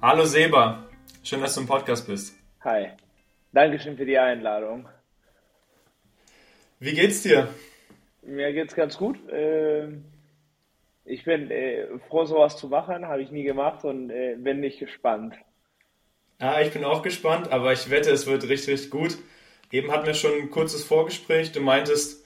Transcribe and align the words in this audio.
Hallo 0.00 0.24
Seba, 0.24 0.86
schön, 1.24 1.40
dass 1.40 1.56
du 1.56 1.62
im 1.62 1.66
Podcast 1.66 2.06
bist. 2.06 2.32
Hi, 2.60 2.90
Dankeschön 3.50 3.96
für 3.96 4.06
die 4.06 4.16
Einladung. 4.16 4.88
Wie 6.78 6.92
geht's 6.92 7.24
dir? 7.24 7.48
Mir 8.22 8.52
geht's 8.52 8.76
ganz 8.76 8.96
gut. 8.96 9.18
Ähm, 9.28 10.04
ich 11.04 11.24
bin 11.24 11.50
äh, 11.50 11.88
froh, 12.08 12.24
sowas 12.26 12.56
zu 12.56 12.68
machen, 12.68 13.08
habe 13.08 13.22
ich 13.22 13.32
nie 13.32 13.42
gemacht 13.42 13.84
und 13.84 14.10
äh, 14.10 14.36
bin 14.38 14.60
nicht 14.60 14.78
gespannt. 14.78 15.34
Ja, 16.40 16.60
ich 16.60 16.72
bin 16.72 16.84
auch 16.84 17.02
gespannt, 17.02 17.50
aber 17.50 17.72
ich 17.72 17.90
wette, 17.90 18.12
es 18.12 18.28
wird 18.28 18.44
richtig, 18.48 18.74
richtig 18.74 18.90
gut. 18.92 19.18
Eben 19.72 19.90
hatten 19.90 20.06
wir 20.06 20.14
schon 20.14 20.30
ein 20.40 20.50
kurzes 20.50 20.84
Vorgespräch. 20.84 21.50
Du 21.50 21.60
meintest, 21.60 22.24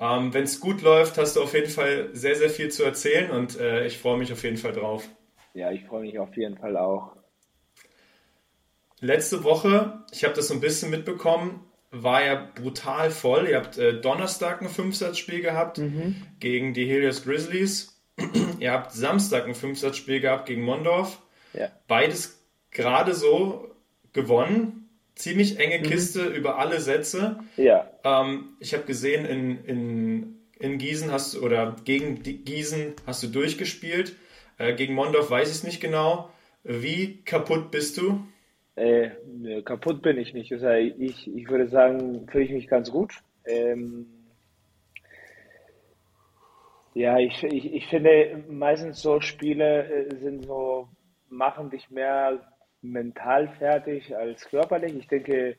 ähm, 0.00 0.34
wenn 0.34 0.42
es 0.42 0.58
gut 0.58 0.82
läuft, 0.82 1.16
hast 1.16 1.36
du 1.36 1.44
auf 1.44 1.54
jeden 1.54 1.70
Fall 1.70 2.08
sehr, 2.12 2.34
sehr 2.34 2.50
viel 2.50 2.72
zu 2.72 2.82
erzählen 2.82 3.30
und 3.30 3.56
äh, 3.60 3.86
ich 3.86 3.98
freue 3.98 4.18
mich 4.18 4.32
auf 4.32 4.42
jeden 4.42 4.56
Fall 4.56 4.72
drauf. 4.72 5.08
Ja, 5.54 5.70
ich 5.70 5.84
freue 5.84 6.02
mich 6.02 6.18
auf 6.18 6.36
jeden 6.36 6.58
Fall 6.58 6.76
auch. 6.76 7.12
Letzte 9.00 9.44
Woche, 9.44 10.00
ich 10.12 10.24
habe 10.24 10.34
das 10.34 10.48
so 10.48 10.54
ein 10.54 10.60
bisschen 10.60 10.90
mitbekommen, 10.90 11.64
war 11.90 12.24
ja 12.24 12.50
brutal 12.54 13.10
voll. 13.10 13.48
Ihr 13.48 13.56
habt 13.56 13.78
äh, 13.78 14.00
Donnerstag 14.00 14.60
ein 14.62 14.68
Fünfsatzspiel 14.68 15.42
gehabt 15.42 15.78
mhm. 15.78 16.16
gegen 16.40 16.74
die 16.74 16.86
Helios 16.86 17.22
Grizzlies. 17.24 18.00
Ihr 18.58 18.72
habt 18.72 18.92
Samstag 18.92 19.46
ein 19.46 19.54
Fünfsatzspiel 19.54 20.20
gehabt 20.20 20.46
gegen 20.46 20.62
Mondorf. 20.62 21.20
Ja. 21.52 21.70
Beides 21.86 22.42
gerade 22.72 23.14
so 23.14 23.70
gewonnen. 24.12 24.88
Ziemlich 25.14 25.60
enge 25.60 25.78
mhm. 25.78 25.82
Kiste 25.84 26.24
über 26.24 26.58
alle 26.58 26.80
Sätze. 26.80 27.38
Ja. 27.56 27.88
Ähm, 28.02 28.56
ich 28.58 28.74
habe 28.74 28.84
gesehen, 28.84 29.24
in, 29.24 29.64
in, 29.64 30.36
in 30.58 30.78
Gießen 30.78 31.12
hast 31.12 31.34
du, 31.34 31.42
oder 31.42 31.76
gegen 31.84 32.22
Gießen 32.22 32.94
hast 33.06 33.22
du 33.22 33.28
durchgespielt. 33.28 34.16
Äh, 34.58 34.74
gegen 34.74 34.94
Mondorf 34.94 35.30
weiß 35.30 35.48
ich 35.48 35.56
es 35.56 35.64
nicht 35.64 35.80
genau. 35.80 36.30
Wie 36.62 37.22
kaputt 37.24 37.70
bist 37.70 37.96
du? 37.98 38.24
Äh, 38.76 39.10
kaputt 39.64 40.02
bin 40.02 40.18
ich 40.18 40.34
nicht. 40.34 40.52
Also 40.52 40.68
ich, 40.70 41.32
ich 41.32 41.48
würde 41.48 41.68
sagen, 41.68 42.26
fühle 42.28 42.44
ich 42.44 42.50
mich 42.50 42.68
ganz 42.68 42.90
gut. 42.90 43.14
Ähm, 43.46 44.06
ja, 46.94 47.18
ich, 47.18 47.42
ich, 47.42 47.74
ich 47.74 47.86
finde 47.88 48.44
meistens 48.48 49.02
so 49.02 49.20
Spiele 49.20 49.88
äh, 49.88 50.16
sind 50.16 50.46
so, 50.46 50.88
machen 51.28 51.70
dich 51.70 51.90
mehr 51.90 52.40
mental 52.82 53.48
fertig 53.58 54.16
als 54.16 54.48
körperlich. 54.48 54.94
Ich 54.96 55.08
denke, 55.08 55.56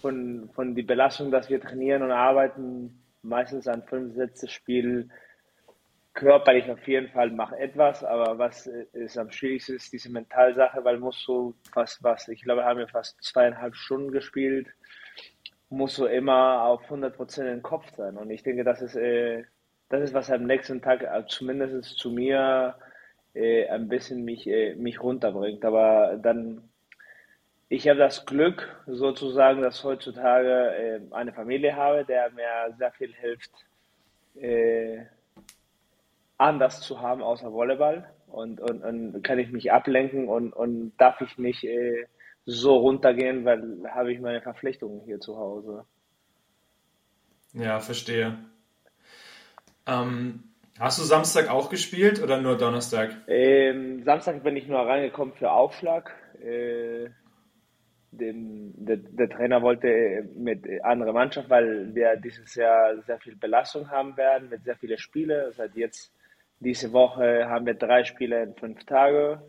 von, 0.00 0.50
von 0.54 0.74
die 0.74 0.82
Belastung, 0.82 1.30
dass 1.30 1.48
wir 1.48 1.60
trainieren 1.60 2.02
und 2.02 2.10
arbeiten, 2.10 3.02
meistens 3.22 3.66
an 3.68 3.82
fünf 3.82 4.14
Sätze 4.14 4.48
Spiel, 4.48 5.08
körperlich 6.14 6.70
auf 6.70 6.86
jeden 6.86 7.08
Fall 7.08 7.30
mach 7.30 7.52
etwas, 7.52 8.04
aber 8.04 8.38
was 8.38 8.66
ist 8.66 9.18
am 9.18 9.30
schwierigsten 9.30 9.74
ist 9.74 9.92
diese 9.92 10.10
Mentalsache, 10.10 10.84
weil 10.84 10.98
musst 10.98 11.26
du 11.26 11.54
fast 11.72 12.02
was, 12.02 12.28
ich 12.28 12.42
glaube, 12.42 12.64
haben 12.64 12.78
wir 12.78 12.88
fast 12.88 13.22
zweieinhalb 13.22 13.74
Stunden 13.74 14.12
gespielt, 14.12 14.68
musst 15.70 15.98
du 15.98 16.06
immer 16.06 16.62
auf 16.62 16.84
100 16.84 17.16
Prozent 17.16 17.48
im 17.50 17.62
Kopf 17.62 17.90
sein. 17.96 18.16
Und 18.16 18.30
ich 18.30 18.44
denke, 18.44 18.64
das 18.64 18.80
ist, 18.80 18.94
äh, 18.94 19.44
das 19.88 20.02
ist 20.02 20.14
was 20.14 20.30
am 20.30 20.44
nächsten 20.44 20.80
Tag, 20.80 21.02
äh, 21.02 21.24
zumindest 21.26 21.98
zu 21.98 22.10
mir, 22.10 22.76
äh, 23.34 23.68
ein 23.68 23.88
bisschen 23.88 24.24
mich, 24.24 24.46
äh, 24.46 24.76
mich 24.76 25.02
runterbringt, 25.02 25.64
aber 25.64 26.18
dann 26.22 26.70
ich 27.68 27.88
habe 27.88 27.98
das 27.98 28.24
Glück 28.24 28.68
sozusagen, 28.86 29.62
dass 29.62 29.82
heutzutage 29.82 30.76
äh, 30.76 31.00
eine 31.10 31.32
Familie 31.32 31.74
habe, 31.74 32.04
der 32.04 32.30
mir 32.30 32.74
sehr 32.78 32.92
viel 32.92 33.12
hilft, 33.12 33.50
äh, 34.36 35.06
anders 36.38 36.80
zu 36.80 37.00
haben 37.00 37.22
außer 37.22 37.52
Volleyball 37.52 38.10
und, 38.26 38.60
und, 38.60 38.82
und 38.82 39.22
kann 39.22 39.38
ich 39.38 39.50
mich 39.50 39.72
ablenken 39.72 40.28
und, 40.28 40.52
und 40.52 40.92
darf 40.98 41.20
ich 41.20 41.38
nicht 41.38 41.64
äh, 41.64 42.06
so 42.46 42.76
runtergehen, 42.76 43.44
weil 43.44 43.82
habe 43.90 44.12
ich 44.12 44.20
meine 44.20 44.42
Verpflichtungen 44.42 45.00
hier 45.04 45.20
zu 45.20 45.36
Hause. 45.36 45.84
Ja, 47.52 47.78
verstehe. 47.80 48.36
Ähm, 49.86 50.44
hast 50.78 50.98
du 50.98 51.04
Samstag 51.04 51.48
auch 51.48 51.70
gespielt 51.70 52.22
oder 52.22 52.40
nur 52.40 52.56
Donnerstag? 52.56 53.16
Ähm, 53.28 54.02
Samstag 54.04 54.42
bin 54.42 54.56
ich 54.56 54.66
nur 54.66 54.80
reingekommen 54.80 55.34
für 55.34 55.52
Aufschlag. 55.52 56.12
Äh, 56.42 57.10
den, 58.10 58.72
der, 58.84 58.96
der, 58.96 59.28
Trainer 59.28 59.62
wollte 59.62 60.28
mit 60.36 60.66
anderer 60.84 61.12
Mannschaft, 61.12 61.50
weil 61.50 61.94
wir 61.94 62.16
dieses 62.16 62.54
Jahr 62.54 63.02
sehr 63.02 63.18
viel 63.18 63.34
Belastung 63.36 63.90
haben 63.90 64.16
werden, 64.16 64.48
mit 64.50 64.64
sehr 64.64 64.76
vielen 64.76 64.98
Spielen. 64.98 65.46
Das 65.46 65.58
heißt, 65.58 65.76
jetzt 65.76 66.13
diese 66.64 66.92
Woche 66.92 67.48
haben 67.48 67.66
wir 67.66 67.74
drei 67.74 68.04
Spiele 68.04 68.42
in 68.42 68.54
fünf 68.54 68.84
Tage. 68.84 69.42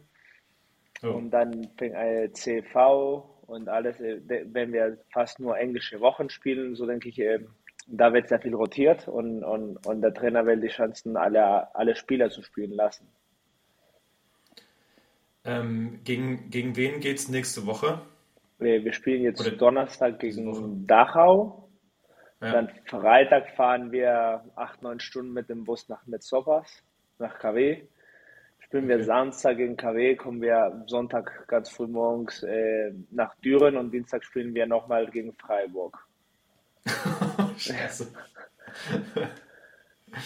Oh. 1.04 1.10
Und 1.10 1.32
dann 1.32 1.70
fängt 1.78 1.96
eine 1.96 2.32
CV 2.32 3.42
und 3.48 3.70
alles, 3.70 4.00
äh, 4.00 4.20
wenn 4.28 4.74
wir 4.74 4.98
fast 5.12 5.40
nur 5.40 5.58
englische 5.58 6.00
Wochen 6.00 6.30
spielen, 6.30 6.76
so 6.76 6.86
denke 6.86 7.10
ich, 7.10 7.20
ähm, 7.20 7.50
da 7.88 8.14
wird 8.14 8.28
sehr 8.28 8.40
viel 8.40 8.56
rotiert 8.56 9.08
und, 9.08 9.44
und, 9.44 9.86
und 9.86 10.02
der 10.02 10.14
Trainer 10.14 10.46
will 10.46 10.60
die 10.60 10.68
Chancen, 10.68 11.18
alle, 11.18 11.74
alle 11.76 11.96
Spieler 11.96 12.30
zu 12.30 12.42
spielen 12.42 12.72
lassen. 12.72 13.08
Ähm, 15.44 16.00
gegen, 16.04 16.50
gegen 16.50 16.76
wen 16.76 17.00
geht 17.00 17.18
es 17.18 17.30
nächste 17.30 17.68
Woche? 17.68 18.02
Wir, 18.58 18.84
wir 18.84 18.94
spielen 18.94 19.22
jetzt 19.22 19.42
Oder 19.42 19.52
Donnerstag 19.52 20.20
gegen 20.20 20.88
Dachau. 20.88 21.70
Ja. 22.42 22.52
Dann 22.52 22.70
Freitag 22.86 23.52
fahren 23.56 23.92
wir 23.92 24.44
acht, 24.56 24.82
neun 24.82 25.00
Stunden 25.00 25.34
mit 25.34 25.50
dem 25.50 25.64
Bus 25.64 25.88
nach 25.88 26.06
Metzopas 26.08 26.84
nach 27.20 27.38
KW. 27.40 27.84
Spielen 28.60 28.88
wir 28.88 29.04
Samstag 29.04 29.58
gegen 29.58 29.78
KW, 29.78 30.16
kommen 30.16 30.42
wir 30.42 30.84
Sonntag 30.88 31.48
ganz 31.48 31.70
früh 31.70 31.88
morgens 31.88 32.44
äh, 32.44 32.92
nach 33.12 33.36
Düren 33.36 33.78
und 33.78 33.92
Dienstag 33.92 34.24
spielen 34.24 34.54
wir 34.56 34.66
nochmal 34.66 35.06
gegen 35.08 35.34
Freiburg. 35.34 35.98
Scheiße. 37.58 38.12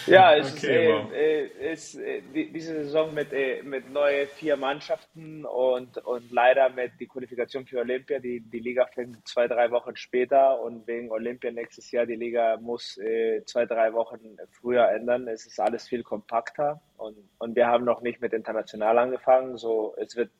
Ja, 0.07 0.35
es 0.37 0.53
okay, 0.53 0.85
ist, 0.85 1.03
wow. 1.03 1.11
äh, 1.13 1.73
ist 1.73 1.95
äh, 1.95 2.21
die, 2.33 2.51
diese 2.51 2.83
Saison 2.83 3.13
mit, 3.13 3.31
äh, 3.33 3.61
mit 3.63 3.91
neuen 3.91 4.27
vier 4.27 4.57
Mannschaften 4.57 5.45
und, 5.45 5.97
und 5.99 6.31
leider 6.31 6.69
mit 6.69 6.93
die 6.99 7.07
Qualifikation 7.07 7.65
für 7.65 7.79
Olympia. 7.79 8.19
Die, 8.19 8.41
die 8.41 8.59
Liga 8.59 8.85
fängt 8.87 9.27
zwei, 9.27 9.47
drei 9.47 9.71
Wochen 9.71 9.95
später 9.95 10.59
und 10.61 10.87
wegen 10.87 11.11
Olympia 11.11 11.51
nächstes 11.51 11.91
Jahr, 11.91 12.05
die 12.05 12.15
Liga 12.15 12.57
muss 12.61 12.97
äh, 12.97 13.43
zwei, 13.45 13.65
drei 13.65 13.93
Wochen 13.93 14.37
früher 14.51 14.89
ändern. 14.89 15.27
Es 15.27 15.45
ist 15.45 15.59
alles 15.59 15.87
viel 15.87 16.03
kompakter 16.03 16.81
und, 16.97 17.17
und 17.37 17.55
wir 17.55 17.67
haben 17.67 17.85
noch 17.85 18.01
nicht 18.01 18.21
mit 18.21 18.33
international 18.33 18.97
angefangen, 18.97 19.57
so 19.57 19.95
es 19.97 20.15
wird 20.15 20.31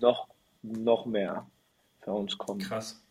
noch, 0.00 0.28
noch 0.62 1.06
mehr 1.06 1.46
für 2.00 2.12
uns 2.12 2.36
kommen. 2.38 2.60
Krass. 2.60 3.02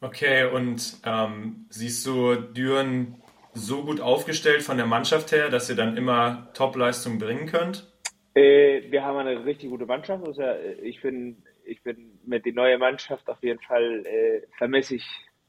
Okay, 0.00 0.44
und 0.44 0.98
ähm, 1.04 1.66
siehst 1.70 2.06
du 2.06 2.36
Düren 2.36 3.20
so 3.58 3.84
gut 3.84 4.00
aufgestellt 4.00 4.62
von 4.62 4.76
der 4.76 4.86
Mannschaft 4.86 5.32
her, 5.32 5.50
dass 5.50 5.68
ihr 5.68 5.76
dann 5.76 5.96
immer 5.96 6.48
Top-Leistung 6.54 7.18
bringen 7.18 7.46
könnt? 7.46 7.86
Äh, 8.34 8.90
wir 8.90 9.04
haben 9.04 9.18
eine 9.18 9.44
richtig 9.44 9.70
gute 9.70 9.86
Mannschaft. 9.86 10.26
Also 10.26 10.42
ich 10.82 11.02
bin, 11.02 11.42
ich 11.64 11.82
bin 11.82 12.18
mit 12.24 12.46
der 12.46 12.52
neuen 12.52 12.80
Mannschaft 12.80 13.28
auf 13.28 13.42
jeden 13.42 13.60
Fall 13.60 14.06
äh, 14.06 14.42
vermisse 14.56 14.96
ich 14.96 15.06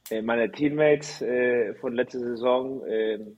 äh, 0.10 0.22
meine 0.22 0.52
Teammates 0.52 1.22
äh, 1.22 1.76
von 1.76 1.94
letzter 1.94 2.20
Saison. 2.20 2.84
Ähm, 2.88 3.38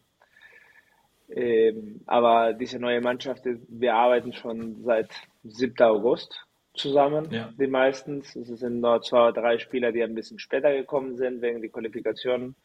ähm, 1.34 2.02
aber 2.08 2.54
diese 2.54 2.80
neue 2.80 3.02
Mannschaft, 3.02 3.44
wir 3.46 3.94
arbeiten 3.94 4.34
schon 4.34 4.84
seit 4.84 5.10
7. 5.44 5.74
August 5.80 6.46
zusammen, 6.74 7.28
ja. 7.32 7.54
die 7.60 7.68
meistens. 7.68 8.36
Es 8.36 8.48
sind 8.48 8.82
nur 8.82 9.02
zwei 9.02 9.30
oder 9.30 9.42
drei 9.42 9.58
Spieler, 9.58 9.92
die 9.92 10.04
ein 10.04 10.16
bisschen 10.16 10.40
später 10.40 10.74
gekommen 10.74 11.16
sind 11.18 11.42
wegen 11.42 11.62
der 11.62 11.70
Qualifikation 11.70 12.56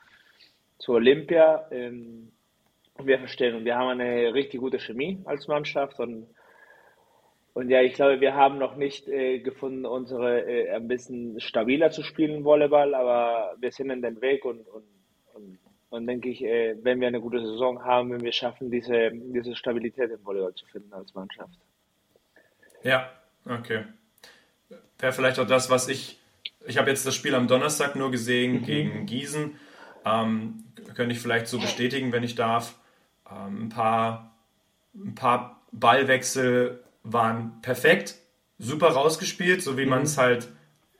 zur 0.78 0.97
Olympia. 0.97 1.66
Ähm, 1.70 2.32
wir 3.03 3.18
verstehen 3.18 3.54
und 3.56 3.65
wir 3.65 3.77
haben 3.77 4.00
eine 4.00 4.33
richtig 4.33 4.60
gute 4.60 4.78
Chemie 4.78 5.21
als 5.24 5.48
Mannschaft 5.48 6.00
und 6.00 6.27
und 7.56 7.71
ja, 7.71 7.80
ich 7.80 7.95
glaube, 7.95 8.21
wir 8.21 8.34
haben 8.34 8.59
noch 8.59 8.77
nicht 8.77 9.09
äh, 9.09 9.39
gefunden, 9.39 9.86
unsere 9.86 10.42
äh, 10.42 10.72
ein 10.72 10.89
bisschen 10.89 11.41
stabiler 11.41 11.91
zu 11.91 12.03
spielen 12.03 12.45
Volleyball, 12.45 12.95
aber 12.95 13.56
wir 13.59 13.72
sind 13.72 13.89
in 13.89 14.03
den 14.03 14.21
Weg 14.21 14.45
und, 14.45 14.68
und, 14.68 14.84
und, 15.33 15.59
und 15.89 16.06
denke 16.06 16.28
ich, 16.28 16.45
äh, 16.45 16.77
wenn 16.83 17.00
wir 17.00 17.09
eine 17.09 17.22
gute 17.22 17.41
Saison 17.41 17.83
haben, 17.83 18.12
wenn 18.12 18.21
wir 18.21 18.33
schaffen, 18.33 18.71
diese, 18.71 19.10
diese 19.10 19.56
Stabilität 19.56 20.10
im 20.10 20.22
Volleyball 20.22 20.53
zu 20.53 20.66
finden 20.66 20.92
als 20.92 21.15
Mannschaft. 21.15 21.59
Ja, 22.83 23.10
okay. 23.47 23.84
Wäre 24.98 25.12
vielleicht 25.15 25.39
auch 25.39 25.47
das, 25.47 25.71
was 25.71 25.89
ich, 25.89 26.21
ich 26.66 26.77
habe 26.77 26.91
jetzt 26.91 27.06
das 27.06 27.15
Spiel 27.15 27.34
am 27.34 27.48
Donnerstag 27.48 27.97
nur 27.97 28.10
gesehen 28.10 28.56
mhm. 28.56 28.62
gegen 28.65 29.06
Gießen. 29.06 29.59
Ähm, 30.04 30.66
könnte 30.97 31.15
ich 31.15 31.21
vielleicht 31.21 31.47
so 31.47 31.60
bestätigen, 31.60 32.13
wenn 32.13 32.25
ich 32.25 32.34
darf. 32.34 32.75
Ähm, 33.31 33.65
ein, 33.65 33.69
paar, 33.69 34.33
ein 34.95 35.15
paar 35.15 35.60
Ballwechsel 35.71 36.83
waren 37.03 37.60
perfekt, 37.63 38.16
super 38.59 38.89
rausgespielt, 38.89 39.63
so 39.63 39.77
wie 39.77 39.84
mhm. 39.84 39.91
man 39.91 40.03
es 40.03 40.19
halt 40.19 40.48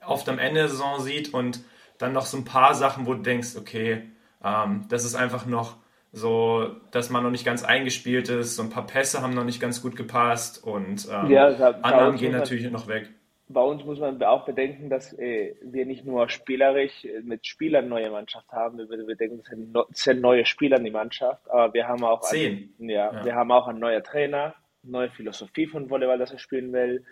oft 0.05 0.29
am 0.29 0.39
Ende 0.39 0.61
der 0.61 0.69
Saison 0.69 1.01
sieht 1.01 1.33
und 1.33 1.61
dann 1.97 2.13
noch 2.13 2.25
so 2.25 2.37
ein 2.37 2.45
paar 2.45 2.75
Sachen, 2.75 3.05
wo 3.07 3.13
du 3.13 3.23
denkst, 3.23 3.55
okay, 3.57 4.03
ähm, 4.43 4.85
das 4.89 5.03
ist 5.03 5.15
einfach 5.15 5.45
noch 5.45 5.77
so, 6.13 6.75
dass 6.91 7.09
man 7.09 7.23
noch 7.23 7.31
nicht 7.31 7.45
ganz 7.45 7.63
eingespielt 7.63 8.29
ist. 8.29 8.55
So 8.55 8.63
ein 8.63 8.69
paar 8.69 8.87
Pässe 8.87 9.21
haben 9.21 9.33
noch 9.33 9.43
nicht 9.43 9.59
ganz 9.59 9.81
gut 9.81 9.95
gepasst 9.95 10.63
und 10.63 11.07
ähm, 11.11 11.29
ja, 11.29 11.47
Annahmen 11.81 12.17
gehen 12.17 12.31
natürlich 12.31 12.71
noch 12.71 12.87
weg. 12.87 13.09
Bei 13.49 13.61
uns 13.61 13.85
muss 13.85 13.99
man 13.99 14.21
auch 14.23 14.45
bedenken, 14.45 14.89
dass 14.89 15.17
äh, 15.17 15.55
wir 15.61 15.85
nicht 15.85 16.05
nur 16.05 16.27
spielerisch 16.27 17.05
äh, 17.05 17.21
mit 17.21 17.47
Spielern 17.47 17.85
eine 17.85 17.89
neue 17.89 18.11
Mannschaft 18.11 18.51
haben. 18.51 18.77
Wir, 18.77 18.89
wir 18.89 19.15
denken, 19.15 19.39
es 19.39 19.47
sind, 19.47 19.77
sind 19.91 20.21
neue 20.21 20.45
Spieler 20.45 20.77
in 20.77 20.83
die 20.83 20.91
Mannschaft, 20.91 21.49
aber 21.49 21.73
wir 21.73 21.87
haben 21.87 22.03
auch. 22.03 22.29
Einen, 22.31 22.73
ja, 22.79 23.13
ja, 23.13 23.25
wir 23.25 23.35
haben 23.35 23.51
auch 23.51 23.67
einen 23.67 23.79
neuen 23.79 24.03
Trainer, 24.03 24.53
neue 24.83 25.09
Philosophie 25.11 25.67
von 25.67 25.89
Volleyball, 25.89 26.17
das 26.17 26.33
er 26.33 26.39
spielen 26.39 26.73
will. 26.73 27.05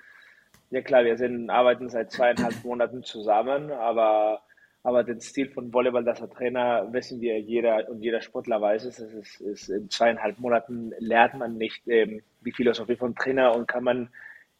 Ja 0.71 0.81
klar, 0.81 1.05
wir 1.05 1.17
sind, 1.17 1.49
arbeiten 1.49 1.89
seit 1.89 2.11
zweieinhalb 2.11 2.53
Monaten 2.63 3.03
zusammen, 3.03 3.71
aber 3.71 4.41
aber 4.85 5.03
den 5.03 5.19
Stil 5.19 5.49
von 5.49 5.73
Volleyball, 5.73 6.03
das 6.03 6.19
der 6.19 6.29
Trainer, 6.29 6.93
wissen 6.93 7.19
wir, 7.19 7.39
jeder 7.39 7.89
und 7.89 8.03
jeder 8.03 8.21
Sportler 8.21 8.61
weiß 8.61 8.85
es. 8.85 8.99
es 8.99 9.13
ist, 9.13 9.41
ist 9.41 9.69
in 9.69 9.89
zweieinhalb 9.89 10.37
Monaten 10.37 10.93
lernt 10.99 11.33
man 11.33 11.57
nicht 11.57 11.87
ähm, 11.87 12.21
die 12.45 12.51
Philosophie 12.51 12.95
vom 12.95 13.15
Trainer 13.15 13.55
und 13.55 13.67
kann 13.67 13.83
man 13.83 14.09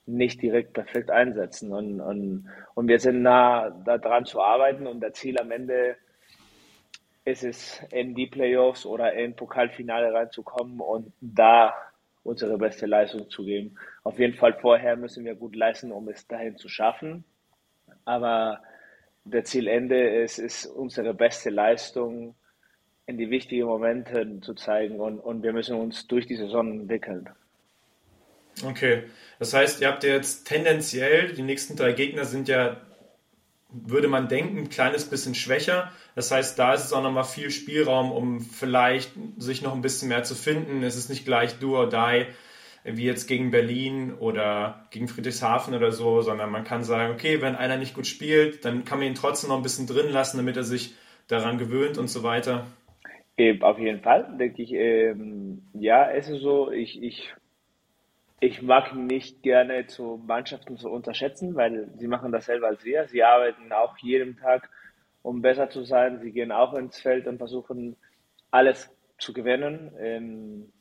nicht 0.05 0.41
direkt 0.41 0.73
perfekt 0.73 1.09
einsetzen. 1.09 1.71
Und, 1.73 1.99
und, 1.99 2.49
und 2.73 2.87
wir 2.87 2.99
sind 2.99 3.21
nah 3.21 3.69
daran 3.69 4.25
zu 4.25 4.41
arbeiten 4.41 4.87
und 4.87 5.01
das 5.01 5.13
Ziel 5.13 5.39
am 5.39 5.51
Ende 5.51 5.97
ist 7.25 7.43
es, 7.43 7.81
in 7.91 8.13
die 8.13 8.27
Playoffs 8.27 8.85
oder 8.85 9.13
in 9.13 9.35
Pokalfinale 9.35 10.13
reinzukommen 10.13 10.79
und 10.79 11.11
da 11.21 11.73
unsere 12.23 12.57
beste 12.57 12.85
Leistung 12.85 13.29
zu 13.29 13.43
geben. 13.43 13.77
Auf 14.03 14.19
jeden 14.19 14.35
Fall 14.35 14.53
vorher 14.53 14.95
müssen 14.95 15.25
wir 15.25 15.35
gut 15.35 15.55
leisten, 15.55 15.91
um 15.91 16.07
es 16.07 16.27
dahin 16.27 16.57
zu 16.57 16.69
schaffen. 16.69 17.23
Aber 18.03 18.61
der 19.23 19.43
Zielende 19.43 20.21
ist, 20.21 20.37
ist 20.37 20.67
unsere 20.67 21.13
beste 21.15 21.49
Leistung 21.49 22.35
in 23.07 23.17
die 23.17 23.29
wichtigen 23.29 23.65
Momente 23.65 24.39
zu 24.41 24.53
zeigen 24.53 24.99
und, 24.99 25.19
und 25.19 25.43
wir 25.43 25.53
müssen 25.53 25.77
uns 25.77 26.07
durch 26.07 26.25
die 26.25 26.35
Saison 26.35 26.81
entwickeln. 26.81 27.29
Okay, 28.63 29.03
das 29.39 29.53
heißt, 29.53 29.81
ihr 29.81 29.87
habt 29.87 30.03
jetzt 30.03 30.45
tendenziell, 30.47 31.33
die 31.33 31.41
nächsten 31.41 31.75
drei 31.75 31.91
Gegner 31.91 32.25
sind 32.25 32.47
ja, 32.47 32.77
würde 33.69 34.07
man 34.07 34.27
denken, 34.27 34.59
ein 34.59 34.69
kleines 34.69 35.05
bisschen 35.05 35.35
schwächer. 35.35 35.91
Das 36.15 36.31
heißt, 36.31 36.57
da 36.57 36.73
ist 36.73 36.85
es 36.85 36.93
auch 36.93 37.03
nochmal 37.03 37.25
viel 37.25 37.51
Spielraum, 37.51 38.11
um 38.11 38.39
vielleicht 38.39 39.11
sich 39.37 39.61
noch 39.61 39.73
ein 39.73 39.81
bisschen 39.81 40.07
mehr 40.07 40.23
zu 40.23 40.35
finden. 40.35 40.83
Es 40.83 40.95
ist 40.95 41.09
nicht 41.09 41.25
gleich 41.25 41.59
do 41.59 41.77
or 41.77 41.89
die, 41.89 42.25
wie 42.85 43.03
jetzt 43.03 43.27
gegen 43.27 43.51
Berlin 43.51 44.13
oder 44.13 44.85
gegen 44.91 45.07
Friedrichshafen 45.07 45.73
oder 45.73 45.91
so, 45.91 46.21
sondern 46.21 46.51
man 46.51 46.63
kann 46.63 46.83
sagen, 46.83 47.13
okay, 47.13 47.41
wenn 47.41 47.55
einer 47.55 47.77
nicht 47.77 47.95
gut 47.95 48.07
spielt, 48.07 48.63
dann 48.63 48.85
kann 48.85 48.99
man 48.99 49.07
ihn 49.07 49.15
trotzdem 49.15 49.49
noch 49.49 49.57
ein 49.57 49.63
bisschen 49.63 49.87
drin 49.87 50.11
lassen, 50.11 50.37
damit 50.37 50.55
er 50.55 50.63
sich 50.63 50.95
daran 51.27 51.57
gewöhnt 51.57 51.97
und 51.97 52.07
so 52.07 52.23
weiter. 52.23 52.67
Auf 53.61 53.79
jeden 53.79 53.99
Fall, 54.01 54.37
denke 54.39 54.61
ich. 54.61 54.71
Ähm, 54.71 55.63
ja, 55.73 56.09
es 56.09 56.29
ist 56.29 56.41
so, 56.41 56.71
ich, 56.71 57.01
ich, 57.03 57.33
ich 58.39 58.61
mag 58.61 58.93
nicht 58.95 59.41
gerne 59.43 59.87
zu 59.87 60.21
Mannschaften 60.25 60.77
zu 60.77 60.89
unterschätzen, 60.89 61.55
weil 61.55 61.89
sie 61.97 62.07
machen 62.07 62.31
das 62.31 62.45
selber 62.45 62.67
als 62.67 62.83
wir. 62.83 63.07
Sie 63.07 63.23
arbeiten 63.23 63.71
auch 63.71 63.97
jeden 63.97 64.37
Tag, 64.37 64.69
um 65.21 65.41
besser 65.41 65.69
zu 65.69 65.83
sein. 65.83 66.19
Sie 66.19 66.31
gehen 66.31 66.51
auch 66.51 66.73
ins 66.73 66.99
Feld 66.99 67.27
und 67.27 67.37
versuchen 67.37 67.95
alles 68.51 68.89
zu 69.17 69.33
gewinnen. 69.33 69.91
Ähm, 69.99 70.73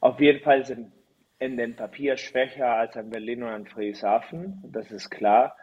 auf 0.00 0.20
jeden 0.20 0.42
Fall 0.42 0.64
sind 0.64 0.92
in 1.38 1.56
den 1.56 1.74
Papier 1.74 2.16
schwächer 2.16 2.68
als 2.68 2.96
an 2.96 3.10
Berlin 3.10 3.42
und 3.42 3.48
an 3.48 3.66
Friedrichshafen, 3.66 4.62
das 4.64 4.92
ist 4.92 5.10
klar. 5.10 5.56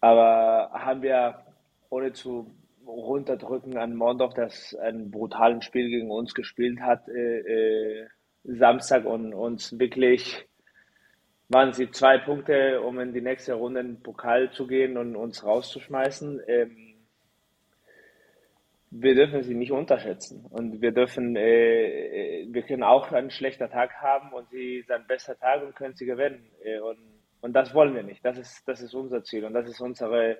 Aber 0.00 0.70
haben 0.72 1.02
wir, 1.02 1.44
ohne 1.90 2.12
zu 2.12 2.54
runterdrücken, 2.86 3.76
an 3.76 3.94
Mondorf, 3.94 4.32
das 4.32 4.74
ein 4.74 5.10
brutales 5.10 5.64
Spiel 5.64 5.88
gegen 5.90 6.10
uns 6.10 6.32
gespielt 6.34 6.80
hat, 6.80 7.06
äh, 7.08 7.40
äh, 7.40 8.06
Samstag 8.44 9.04
und 9.04 9.34
uns 9.34 9.78
wirklich 9.78 10.48
waren 11.48 11.72
sie 11.72 11.90
zwei 11.90 12.18
Punkte, 12.18 12.82
um 12.82 12.98
in 13.00 13.12
die 13.12 13.22
nächste 13.22 13.54
Runde 13.54 13.80
in 13.80 13.86
den 13.94 14.02
Pokal 14.02 14.50
zu 14.52 14.66
gehen 14.66 14.96
und 14.98 15.16
uns 15.16 15.44
rauszuschmeißen. 15.44 16.42
Ähm, 16.46 16.88
wir 18.90 19.14
dürfen 19.14 19.42
sie 19.42 19.54
nicht 19.54 19.72
unterschätzen. 19.72 20.44
Und 20.50 20.80
wir 20.80 20.92
dürfen, 20.92 21.36
äh, 21.36 22.46
wir 22.48 22.62
können 22.62 22.82
auch 22.82 23.12
einen 23.12 23.30
schlechten 23.30 23.68
Tag 23.70 23.94
haben 24.00 24.32
und 24.32 24.48
sie 24.50 24.82
sind 24.86 25.08
bester 25.08 25.38
Tag 25.38 25.62
und 25.62 25.74
können 25.74 25.94
sie 25.94 26.06
gewinnen. 26.06 26.50
Äh, 26.62 26.80
und, 26.80 26.98
und 27.40 27.52
das 27.52 27.74
wollen 27.74 27.94
wir 27.94 28.02
nicht. 28.02 28.24
Das 28.24 28.38
ist, 28.38 28.66
das 28.66 28.80
ist 28.80 28.94
unser 28.94 29.22
Ziel 29.22 29.44
und 29.44 29.54
das 29.54 29.68
ist 29.68 29.80
unsere 29.80 30.38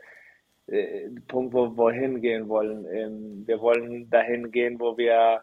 äh, 0.66 1.08
Punkt, 1.26 1.54
wo 1.54 1.68
wir 1.76 1.92
hingehen 1.92 2.48
wollen. 2.48 2.86
Ähm, 2.90 3.46
wir 3.46 3.60
wollen 3.60 4.08
dahin 4.10 4.50
gehen, 4.50 4.78
wo 4.78 4.96
wir 4.96 5.42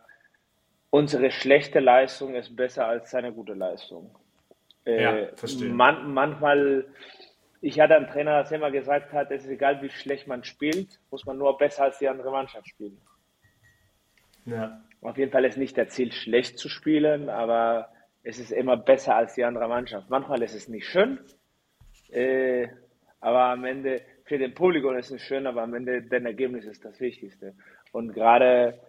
unsere 0.95 1.29
schlechte 1.29 1.81
Leistung 1.81 2.35
ist 2.35 2.55
besser 2.55 2.87
als 2.87 3.11
seine 3.11 3.33
gute 3.33 3.53
Leistung. 3.53 4.15
Äh, 4.85 5.03
ja, 5.03 5.35
verstehe. 5.35 5.69
Man, 5.69 6.13
manchmal 6.13 6.85
ich 7.61 7.79
hatte 7.79 7.95
einen 7.95 8.07
Trainer, 8.07 8.43
der 8.43 8.57
immer 8.57 8.69
gesagt 8.69 9.11
hat, 9.11 9.31
es 9.31 9.43
ist 9.43 9.49
egal, 9.49 9.81
wie 9.81 9.89
schlecht 9.89 10.27
man 10.27 10.43
spielt, 10.43 10.99
muss 11.09 11.25
man 11.25 11.39
nur 11.39 11.57
besser 11.57 11.85
als 11.85 11.97
die 11.97 12.07
andere 12.07 12.29
Mannschaft 12.29 12.67
spielen. 12.69 13.01
Ja. 14.45 14.83
Auf 15.01 15.17
jeden 15.17 15.31
Fall 15.31 15.45
ist 15.45 15.57
nicht 15.57 15.75
der 15.75 15.87
Ziel, 15.87 16.11
schlecht 16.11 16.59
zu 16.59 16.69
spielen, 16.69 17.27
aber 17.27 17.89
es 18.21 18.37
ist 18.37 18.51
immer 18.51 18.77
besser 18.77 19.15
als 19.15 19.33
die 19.33 19.43
andere 19.43 19.67
Mannschaft. 19.67 20.11
Manchmal 20.11 20.43
ist 20.43 20.53
es 20.53 20.67
nicht 20.67 20.87
schön, 20.87 21.19
äh, 22.11 22.67
aber 23.19 23.45
am 23.45 23.65
Ende, 23.65 24.01
für 24.25 24.37
den 24.37 24.53
Polygon 24.53 24.97
ist 24.97 25.09
es 25.09 25.21
schön, 25.21 25.47
aber 25.47 25.63
am 25.63 25.73
Ende, 25.73 26.03
dein 26.03 26.27
Ergebnis 26.27 26.65
ist 26.65 26.85
das 26.85 26.99
Wichtigste. 26.99 27.55
Und 27.91 28.13
gerade 28.13 28.79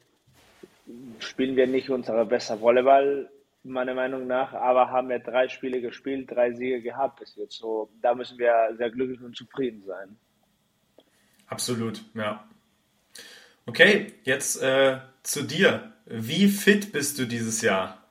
spielen 1.19 1.56
wir 1.56 1.67
nicht 1.67 1.91
unsere 1.91 2.25
beste 2.27 2.61
Volleyball, 2.61 3.31
meiner 3.62 3.94
Meinung 3.94 4.27
nach, 4.27 4.53
aber 4.53 4.91
haben 4.91 5.09
wir 5.09 5.19
drei 5.19 5.49
Spiele 5.49 5.81
gespielt, 5.81 6.31
drei 6.31 6.53
Siege 6.53 6.81
gehabt 6.81 7.21
bis 7.21 7.35
jetzt. 7.37 7.59
So, 7.59 7.91
da 8.00 8.15
müssen 8.15 8.38
wir 8.38 8.75
sehr 8.77 8.91
glücklich 8.91 9.21
und 9.21 9.37
zufrieden 9.37 9.83
sein. 9.87 10.17
Absolut, 11.49 12.03
ja. 12.15 12.49
Okay, 13.67 14.12
jetzt 14.23 14.62
äh, 14.62 14.99
zu 15.23 15.43
dir. 15.43 15.93
Wie 16.06 16.47
fit 16.47 16.93
bist 16.93 17.19
du 17.19 17.25
dieses 17.25 17.62
Jahr? 17.62 18.03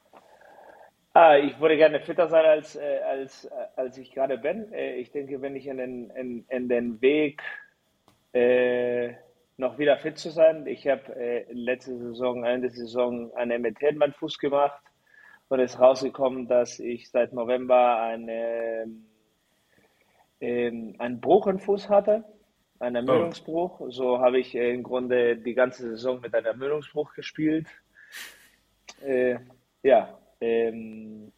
Ah, 1.13 1.38
ich 1.38 1.57
würde 1.62 1.77
gerne 1.77 2.01
fitter 2.01 2.27
sein, 2.27 2.45
als, 2.45 2.75
äh, 2.75 3.00
als, 3.07 3.45
äh, 3.45 3.50
als 3.77 3.98
ich 3.98 4.12
gerade 4.13 4.38
bin. 4.38 4.74
Äh, 4.74 4.95
ich 4.98 5.12
denke, 5.12 5.42
wenn 5.42 5.56
ich 5.56 5.66
in 5.68 5.77
den, 5.77 6.10
in, 6.10 6.45
in 6.50 6.68
den 6.68 7.01
Weg 7.01 7.42
äh, 8.33 9.13
noch 9.57 9.77
wieder 9.77 9.97
fit 9.97 10.17
zu 10.17 10.29
sein. 10.31 10.67
Ich 10.67 10.87
habe 10.87 11.15
äh, 11.15 11.45
letzte 11.51 11.97
Saison, 11.97 12.43
Ende 12.43 12.67
der 12.69 12.77
Saison, 12.77 13.33
einen 13.35 13.61
MT-Fuß 13.61 14.37
gemacht 14.39 14.81
und 15.47 15.59
es 15.59 15.74
ist 15.74 15.79
rausgekommen, 15.79 16.47
dass 16.47 16.79
ich 16.79 17.09
seit 17.09 17.33
November 17.33 18.01
eine, 18.01 18.89
ähm, 20.41 20.95
einen 21.00 21.21
Bruch 21.21 21.47
im 21.47 21.59
Fuß 21.59 21.89
hatte, 21.89 22.25
einen 22.79 23.07
Ermüdungsbruch. 23.07 23.79
Oh. 23.79 23.89
So 23.89 24.19
habe 24.19 24.39
ich 24.39 24.55
im 24.55 24.83
Grunde 24.83 25.38
die 25.38 25.53
ganze 25.53 25.83
Saison 25.89 26.19
mit 26.19 26.33
einem 26.33 26.47
Ermüdungsbruch 26.47 27.13
gespielt. 27.13 27.67
Äh, 29.01 29.38
ja, 29.83 30.17
ähm, 30.41 31.31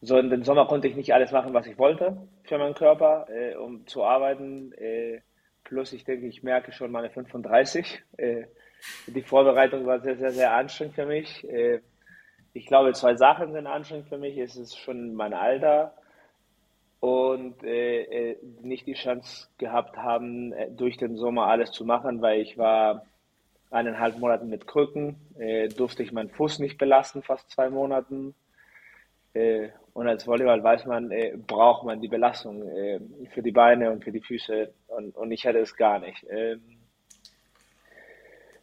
so 0.00 0.16
in 0.18 0.30
den 0.30 0.44
Sommer 0.44 0.66
konnte 0.66 0.88
ich 0.88 0.96
nicht 0.96 1.12
alles 1.12 1.32
machen, 1.32 1.52
was 1.52 1.66
ich 1.66 1.78
wollte 1.78 2.16
für 2.44 2.58
meinen 2.58 2.74
Körper, 2.74 3.26
äh, 3.28 3.54
um 3.56 3.86
zu 3.86 4.04
arbeiten. 4.04 4.72
Äh, 4.72 5.20
plus, 5.70 5.92
ich 5.92 6.04
denke, 6.04 6.26
ich 6.26 6.42
merke 6.42 6.72
schon 6.72 6.90
meine 6.90 7.10
35. 7.10 8.02
Äh, 8.18 8.44
die 9.06 9.22
Vorbereitung 9.22 9.86
war 9.86 10.00
sehr, 10.00 10.16
sehr, 10.16 10.32
sehr 10.32 10.52
anstrengend 10.52 10.96
für 10.96 11.06
mich. 11.06 11.48
Äh, 11.48 11.80
ich 12.52 12.66
glaube, 12.66 12.92
zwei 12.92 13.14
Sachen 13.14 13.52
sind 13.52 13.66
anstrengend 13.66 14.08
für 14.08 14.18
mich. 14.18 14.36
Es 14.36 14.56
ist 14.56 14.76
schon 14.76 15.14
mein 15.14 15.32
Alter 15.32 15.94
und 16.98 17.62
äh, 17.62 18.02
äh, 18.02 18.36
nicht 18.62 18.86
die 18.86 18.94
Chance 18.94 19.48
gehabt 19.58 19.96
haben, 19.96 20.52
äh, 20.52 20.70
durch 20.72 20.96
den 20.96 21.16
Sommer 21.16 21.46
alles 21.46 21.70
zu 21.70 21.84
machen, 21.84 22.20
weil 22.20 22.40
ich 22.40 22.58
war 22.58 23.06
eineinhalb 23.70 24.18
Monate 24.18 24.44
mit 24.44 24.66
Krücken, 24.66 25.16
äh, 25.38 25.68
durfte 25.68 26.02
ich 26.02 26.10
meinen 26.10 26.30
Fuß 26.30 26.58
nicht 26.58 26.78
belasten, 26.78 27.22
fast 27.22 27.48
zwei 27.50 27.70
Monaten. 27.70 28.34
Und 29.92 30.08
als 30.08 30.26
Volleyball 30.26 30.62
weiß 30.62 30.86
man, 30.86 31.10
äh, 31.10 31.36
braucht 31.36 31.84
man 31.84 32.00
die 32.00 32.08
Belastung 32.08 32.66
äh, 32.68 33.00
für 33.32 33.42
die 33.42 33.50
Beine 33.50 33.90
und 33.90 34.04
für 34.04 34.12
die 34.12 34.20
Füße 34.20 34.72
und, 34.86 35.16
und 35.16 35.32
ich 35.32 35.46
hatte 35.46 35.58
es 35.58 35.76
gar 35.76 35.98
nicht. 35.98 36.24
Ähm, 36.30 36.80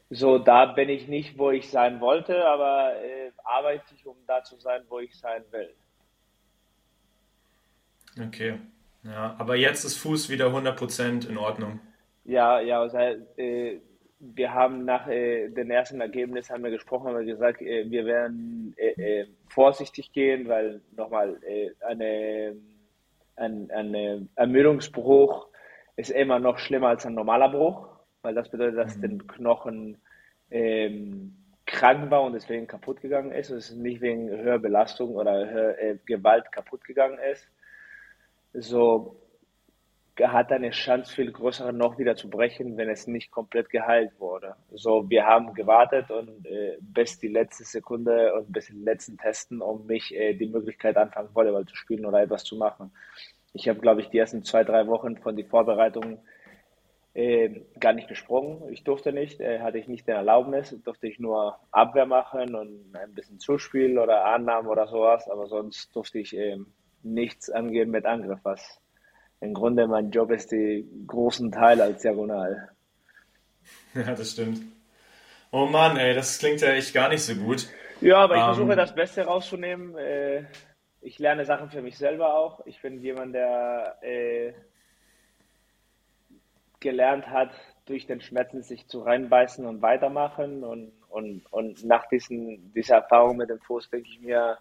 so, 0.09 0.37
da 0.37 0.65
bin 0.65 0.87
ich 0.87 1.07
nicht, 1.07 1.37
wo 1.37 1.51
ich 1.51 1.69
sein 1.69 1.99
wollte, 1.99 2.45
aber 2.45 2.93
äh, 3.03 3.31
arbeite 3.43 3.83
ich, 3.93 4.05
um 4.05 4.15
da 4.25 4.41
zu 4.43 4.57
sein, 4.57 4.83
wo 4.87 4.99
ich 4.99 5.17
sein 5.19 5.43
will. 5.51 5.73
Okay. 8.25 8.59
Ja, 9.03 9.35
aber 9.37 9.55
jetzt 9.55 9.83
ist 9.83 9.97
Fuß 9.97 10.29
wieder 10.29 10.47
100% 10.47 11.27
in 11.27 11.37
Ordnung. 11.37 11.79
Ja, 12.23 12.59
ja, 12.59 12.81
also, 12.81 12.97
äh, 12.97 13.79
wir 14.19 14.53
haben 14.53 14.85
nach 14.85 15.07
äh, 15.07 15.49
dem 15.49 15.69
ersten 15.69 16.01
Ergebnis 16.01 16.49
haben 16.49 16.63
wir 16.63 16.71
gesprochen, 16.71 17.07
haben 17.07 17.19
wir 17.19 17.33
gesagt, 17.33 17.61
äh, 17.61 17.89
wir 17.89 18.05
werden 18.05 18.73
äh, 18.77 19.21
äh, 19.21 19.27
vorsichtig 19.47 20.11
gehen, 20.11 20.47
weil 20.47 20.81
nochmal 20.95 21.37
äh, 21.43 21.71
eine, 21.85 22.55
ein, 23.35 23.69
ein 23.71 24.29
Ermüdungsbruch 24.35 25.47
ist 25.95 26.11
immer 26.11 26.39
noch 26.39 26.57
schlimmer 26.57 26.89
als 26.89 27.05
ein 27.05 27.13
normaler 27.13 27.49
Bruch 27.49 27.97
weil 28.27 28.35
das 28.35 28.49
bedeutet, 28.49 28.77
dass 28.77 28.97
mhm. 28.97 29.01
den 29.01 29.27
Knochen 29.27 29.97
ähm, 30.51 31.33
krank 31.65 32.11
war 32.11 32.23
und 32.23 32.33
deswegen 32.33 32.67
kaputt 32.67 33.01
gegangen 33.01 33.31
ist. 33.31 33.49
Es 33.49 33.69
ist 33.69 33.77
nicht 33.77 34.01
wegen 34.01 34.29
höherer 34.29 34.59
Belastung 34.59 35.15
oder 35.15 35.49
höher, 35.49 35.79
äh, 35.79 35.97
Gewalt 36.05 36.51
kaputt 36.51 36.83
gegangen 36.83 37.19
ist. 37.31 37.47
So 38.53 39.15
hat 40.19 40.51
eine 40.51 40.71
Chance 40.71 41.13
viel 41.13 41.31
größere 41.31 41.73
noch 41.73 41.97
wieder 41.97 42.15
zu 42.15 42.29
brechen, 42.29 42.77
wenn 42.77 42.89
es 42.89 43.07
nicht 43.07 43.31
komplett 43.31 43.69
geheilt 43.69 44.11
wurde. 44.19 44.55
So, 44.71 45.09
wir 45.09 45.25
haben 45.25 45.53
gewartet 45.53 46.09
und 46.09 46.45
äh, 46.45 46.77
bis 46.81 47.19
die 47.19 47.27
letzte 47.27 47.63
Sekunde 47.63 48.33
und 48.33 48.51
bis 48.51 48.67
die 48.67 48.73
letzten 48.73 49.17
Testen, 49.17 49.61
um 49.61 49.85
mich 49.85 50.13
äh, 50.15 50.33
die 50.33 50.47
Möglichkeit 50.47 50.97
anfangen 50.97 51.33
Volleyball 51.33 51.65
zu 51.65 51.75
spielen 51.75 52.05
oder 52.05 52.21
etwas 52.21 52.43
zu 52.43 52.55
machen. 52.55 52.91
Ich 53.53 53.67
habe, 53.69 53.79
glaube 53.79 54.01
ich, 54.01 54.09
die 54.09 54.17
ersten 54.17 54.43
zwei, 54.43 54.63
drei 54.63 54.87
Wochen 54.87 55.17
von 55.17 55.35
die 55.35 55.43
Vorbereitung 55.43 56.19
äh, 57.13 57.61
gar 57.79 57.93
nicht 57.93 58.07
gesprungen. 58.07 58.71
Ich 58.71 58.83
durfte 58.83 59.11
nicht, 59.11 59.39
äh, 59.39 59.59
hatte 59.59 59.79
ich 59.79 59.87
nicht 59.87 60.07
die 60.07 60.11
Erlaubnis, 60.11 60.75
durfte 60.83 61.07
ich 61.07 61.19
nur 61.19 61.57
Abwehr 61.71 62.05
machen 62.05 62.55
und 62.55 62.95
ein 62.95 63.13
bisschen 63.13 63.39
Zuspiel 63.39 63.97
oder 63.97 64.25
Annahmen 64.25 64.69
oder 64.69 64.87
sowas, 64.87 65.27
aber 65.29 65.47
sonst 65.47 65.95
durfte 65.95 66.19
ich 66.19 66.37
äh, 66.37 66.57
nichts 67.01 67.49
angehen 67.49 67.89
mit 67.89 68.05
Angriff, 68.05 68.39
was 68.43 68.79
im 69.39 69.53
Grunde 69.53 69.87
mein 69.87 70.11
Job 70.11 70.31
ist, 70.31 70.51
die 70.51 70.87
großen 71.05 71.51
Teil 71.51 71.81
als 71.81 72.01
Diagonal. 72.01 72.69
Ja, 73.93 74.15
das 74.15 74.31
stimmt. 74.31 74.61
Oh 75.51 75.65
Mann, 75.65 75.97
ey, 75.97 76.13
das 76.13 76.39
klingt 76.39 76.61
ja 76.61 76.69
echt 76.69 76.93
gar 76.93 77.09
nicht 77.09 77.23
so 77.23 77.35
gut. 77.35 77.67
Ja, 77.99 78.19
aber 78.19 78.35
ich 78.35 78.41
ähm, 78.41 78.47
versuche 78.47 78.75
das 78.75 78.93
Beste 78.93 79.23
rauszunehmen. 79.23 79.97
Äh, 79.97 80.45
ich 81.01 81.19
lerne 81.19 81.45
Sachen 81.45 81.69
für 81.69 81.81
mich 81.81 81.97
selber 81.97 82.35
auch. 82.35 82.65
Ich 82.65 82.81
bin 82.81 83.01
jemand, 83.01 83.33
der 83.33 83.97
äh, 84.01 84.53
gelernt 86.79 87.27
hat, 87.27 87.51
durch 87.85 88.05
den 88.05 88.21
Schmerzen 88.21 88.61
sich 88.61 88.87
zu 88.87 89.01
reinbeißen 89.01 89.65
und 89.65 89.81
weitermachen. 89.81 90.63
Und, 90.63 90.91
und, 91.09 91.45
und 91.51 91.83
nach 91.85 92.07
diesen, 92.07 92.73
dieser 92.73 92.97
Erfahrung 92.97 93.37
mit 93.37 93.49
dem 93.49 93.59
Fuß 93.59 93.89
denke 93.89 94.09
ich 94.09 94.21
mir, 94.21 94.57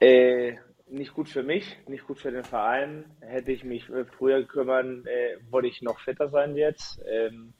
äh, 0.00 0.56
nicht 0.92 1.14
gut 1.14 1.28
für 1.28 1.42
mich, 1.42 1.78
nicht 1.88 2.06
gut 2.06 2.18
für 2.18 2.30
den 2.30 2.44
Verein. 2.44 3.04
Hätte 3.20 3.52
ich 3.52 3.64
mich 3.64 3.86
früher 4.16 4.44
kümmern, 4.44 5.04
äh, 5.06 5.38
wollte 5.50 5.68
ich 5.68 5.82
noch 5.82 5.98
fitter 6.00 6.28
sein 6.28 6.54
jetzt. 6.56 7.00
Ähm, 7.08 7.54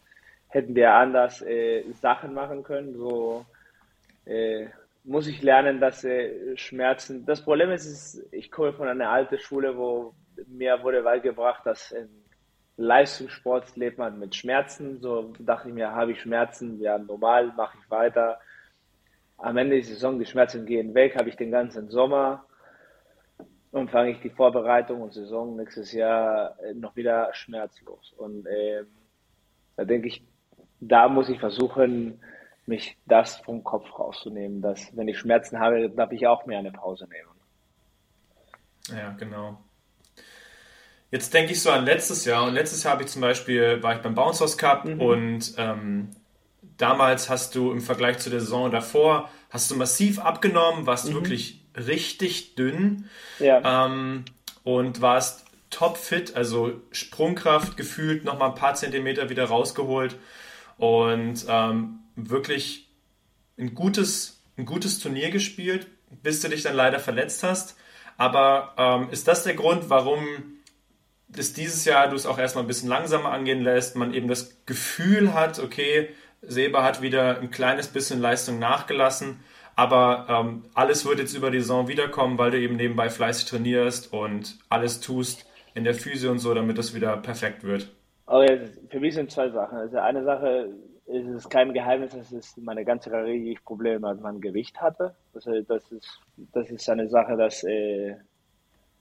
hätten 0.48 0.74
wir 0.74 0.92
anders 0.92 1.40
äh, 1.42 1.82
Sachen 1.94 2.34
machen 2.34 2.62
können. 2.62 2.94
So 2.94 3.46
äh, 4.26 4.66
muss 5.04 5.26
ich 5.26 5.42
lernen, 5.42 5.80
dass 5.80 6.04
äh, 6.04 6.56
Schmerzen. 6.56 7.24
Das 7.24 7.42
Problem 7.42 7.70
ist, 7.70 7.86
ist, 7.86 8.22
ich 8.32 8.50
komme 8.50 8.74
von 8.74 8.86
einer 8.86 9.08
alten 9.08 9.38
Schule, 9.38 9.76
wo 9.76 10.14
mir 10.46 10.82
wurde 10.82 11.02
beigebracht, 11.02 11.64
dass 11.64 11.90
in 11.92 12.08
Leistungssport 12.76 13.76
lebt 13.76 13.96
man 13.96 14.18
mit 14.18 14.34
Schmerzen. 14.34 15.00
So 15.00 15.32
dachte 15.38 15.68
ich 15.68 15.74
mir, 15.74 15.90
habe 15.90 16.12
ich 16.12 16.20
Schmerzen, 16.20 16.80
ja 16.80 16.98
normal, 16.98 17.52
mache 17.56 17.78
ich 17.82 17.90
weiter. 17.90 18.40
Am 19.38 19.56
Ende 19.56 19.76
der 19.76 19.84
Saison, 19.84 20.18
die 20.18 20.26
Schmerzen 20.26 20.66
gehen 20.66 20.94
weg, 20.94 21.16
habe 21.16 21.30
ich 21.30 21.36
den 21.36 21.50
ganzen 21.50 21.88
Sommer 21.88 22.46
und 23.72 23.90
fange 23.90 24.10
ich 24.10 24.20
die 24.20 24.30
Vorbereitung 24.30 25.00
und 25.00 25.14
Saison 25.14 25.56
nächstes 25.56 25.92
Jahr 25.92 26.56
äh, 26.62 26.74
noch 26.74 26.94
wieder 26.94 27.30
schmerzlos. 27.32 28.12
Und 28.16 28.46
äh, 28.46 28.84
da 29.76 29.84
denke 29.84 30.08
ich, 30.08 30.22
da 30.80 31.08
muss 31.08 31.28
ich 31.28 31.40
versuchen, 31.40 32.20
mich 32.66 32.96
das 33.06 33.36
vom 33.38 33.64
Kopf 33.64 33.86
rauszunehmen, 33.98 34.60
dass 34.60 34.94
wenn 34.96 35.08
ich 35.08 35.18
Schmerzen 35.18 35.58
habe, 35.58 35.90
darf 35.90 36.12
ich 36.12 36.26
auch 36.26 36.46
mir 36.46 36.58
eine 36.58 36.70
Pause 36.70 37.08
nehmen. 37.08 38.98
Ja, 38.98 39.12
genau. 39.18 39.58
Jetzt 41.10 41.32
denke 41.34 41.52
ich 41.52 41.62
so 41.62 41.70
an 41.70 41.84
letztes 41.84 42.24
Jahr 42.24 42.44
und 42.46 42.54
letztes 42.54 42.84
Jahr 42.84 42.94
habe 42.94 43.04
ich 43.04 43.08
zum 43.08 43.22
Beispiel, 43.22 43.82
war 43.82 43.96
ich 43.96 44.02
beim 44.02 44.14
Bounce 44.14 44.40
House 44.40 44.56
Cup 44.58 44.84
mhm. 44.84 45.00
und 45.00 45.54
ähm, 45.56 46.10
damals 46.76 47.30
hast 47.30 47.54
du 47.54 47.72
im 47.72 47.80
Vergleich 47.80 48.18
zu 48.18 48.28
der 48.28 48.40
Saison 48.40 48.70
davor, 48.70 49.30
hast 49.50 49.70
du 49.70 49.76
massiv 49.76 50.18
abgenommen, 50.18 50.86
warst 50.86 51.08
mhm. 51.08 51.14
wirklich 51.14 51.61
richtig 51.76 52.54
dünn 52.54 53.08
ja. 53.38 53.86
ähm, 53.86 54.24
und 54.64 55.00
warst 55.00 55.44
topfit, 55.70 56.36
also 56.36 56.80
Sprungkraft 56.90 57.76
gefühlt 57.76 58.24
noch 58.24 58.38
mal 58.38 58.50
ein 58.50 58.54
paar 58.54 58.74
Zentimeter 58.74 59.30
wieder 59.30 59.44
rausgeholt 59.44 60.16
und 60.76 61.44
ähm, 61.48 62.00
wirklich 62.14 62.88
ein 63.58 63.74
gutes, 63.74 64.42
ein 64.56 64.66
gutes 64.66 64.98
Turnier 64.98 65.30
gespielt, 65.30 65.86
bis 66.22 66.40
du 66.40 66.48
dich 66.48 66.62
dann 66.62 66.76
leider 66.76 66.98
verletzt 66.98 67.42
hast. 67.42 67.76
Aber 68.18 68.74
ähm, 68.76 69.08
ist 69.10 69.26
das 69.26 69.44
der 69.44 69.54
Grund, 69.54 69.88
warum 69.88 70.26
es 71.34 71.54
dieses 71.54 71.84
Jahr 71.86 72.08
du 72.08 72.16
es 72.16 72.26
auch 72.26 72.38
erstmal 72.38 72.64
ein 72.64 72.68
bisschen 72.68 72.88
langsamer 72.88 73.30
angehen 73.30 73.62
lässt, 73.62 73.96
man 73.96 74.12
eben 74.12 74.28
das 74.28 74.64
Gefühl 74.66 75.32
hat, 75.32 75.58
okay, 75.58 76.10
Seba 76.42 76.82
hat 76.82 77.00
wieder 77.00 77.40
ein 77.40 77.50
kleines 77.50 77.88
bisschen 77.88 78.20
Leistung 78.20 78.58
nachgelassen 78.58 79.40
aber 79.76 80.26
ähm, 80.28 80.64
alles 80.74 81.06
wird 81.06 81.18
jetzt 81.18 81.34
über 81.34 81.50
die 81.50 81.60
Saison 81.60 81.88
wiederkommen, 81.88 82.38
weil 82.38 82.50
du 82.50 82.58
eben 82.58 82.76
nebenbei 82.76 83.08
fleißig 83.08 83.48
trainierst 83.48 84.12
und 84.12 84.58
alles 84.68 85.00
tust 85.00 85.46
in 85.74 85.84
der 85.84 85.94
Physio 85.94 86.30
und 86.30 86.38
so, 86.38 86.54
damit 86.54 86.78
das 86.78 86.94
wieder 86.94 87.16
perfekt 87.16 87.64
wird. 87.64 87.90
Okay, 88.26 88.68
für 88.88 89.00
mich 89.00 89.14
sind 89.14 89.30
zwei 89.30 89.48
Sachen. 89.50 89.78
Also 89.78 89.98
eine 89.98 90.24
Sache 90.24 90.70
ist 91.06 91.26
es 91.26 91.48
kein 91.48 91.72
Geheimnis, 91.72 92.12
dass 92.12 92.32
es 92.32 92.56
meine 92.56 92.84
ganze 92.84 93.10
Karriere 93.10 93.50
ich 93.50 93.64
Probleme 93.64 94.12
mit 94.12 94.22
meinem 94.22 94.40
Gewicht 94.40 94.80
hatte. 94.80 95.14
Also 95.34 95.60
das 95.62 95.90
ist, 95.90 96.20
das 96.52 96.70
ist 96.70 96.88
eine 96.88 97.08
Sache, 97.08 97.36
das 97.36 97.64
äh, 97.64 98.16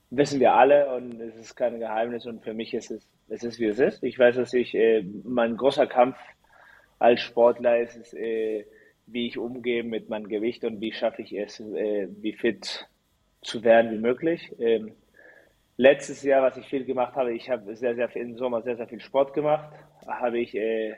wissen 0.10 0.40
wir 0.40 0.54
alle 0.54 0.94
und 0.96 1.20
es 1.22 1.36
ist 1.38 1.56
kein 1.56 1.80
Geheimnis 1.80 2.26
und 2.26 2.44
für 2.44 2.54
mich 2.54 2.74
ist 2.74 2.92
es, 2.92 3.08
es 3.30 3.44
ist 3.44 3.60
wie 3.60 3.68
es 3.68 3.80
ist. 3.80 4.04
Ich 4.04 4.18
weiß, 4.18 4.36
dass 4.36 4.54
ich, 4.54 4.74
äh, 4.76 5.06
mein 5.24 5.56
großer 5.58 5.88
Kampf 5.88 6.18
als 7.00 7.22
Sportler 7.22 7.80
ist, 7.80 7.96
ist 7.96 8.14
äh, 8.14 8.66
wie 9.12 9.28
ich 9.28 9.38
umgehe 9.38 9.84
mit 9.84 10.10
meinem 10.10 10.28
Gewicht 10.28 10.64
und 10.64 10.82
wie 10.82 10.94
schaffe 10.94 11.22
ich 11.22 11.34
es, 11.34 11.60
äh, 11.60 12.08
wie 12.22 12.34
fit 12.34 12.88
zu 13.42 13.64
werden 13.64 13.92
wie 13.92 14.00
möglich. 14.00 14.54
Ähm, 14.60 14.94
letztes 15.78 16.24
Jahr, 16.24 16.44
was 16.44 16.58
ich 16.58 16.68
viel 16.68 16.86
gemacht 16.86 17.16
habe, 17.16 17.34
ich 17.34 17.50
habe 17.50 17.76
sehr, 17.76 17.96
sehr 17.96 18.10
viel 18.10 18.22
im 18.22 18.38
Sommer 18.38 18.62
sehr, 18.62 18.78
sehr 18.78 18.88
viel 18.88 19.00
Sport 19.02 19.34
gemacht, 19.34 19.74
habe 20.08 20.40
ich 20.40 20.56
äh, 20.56 20.96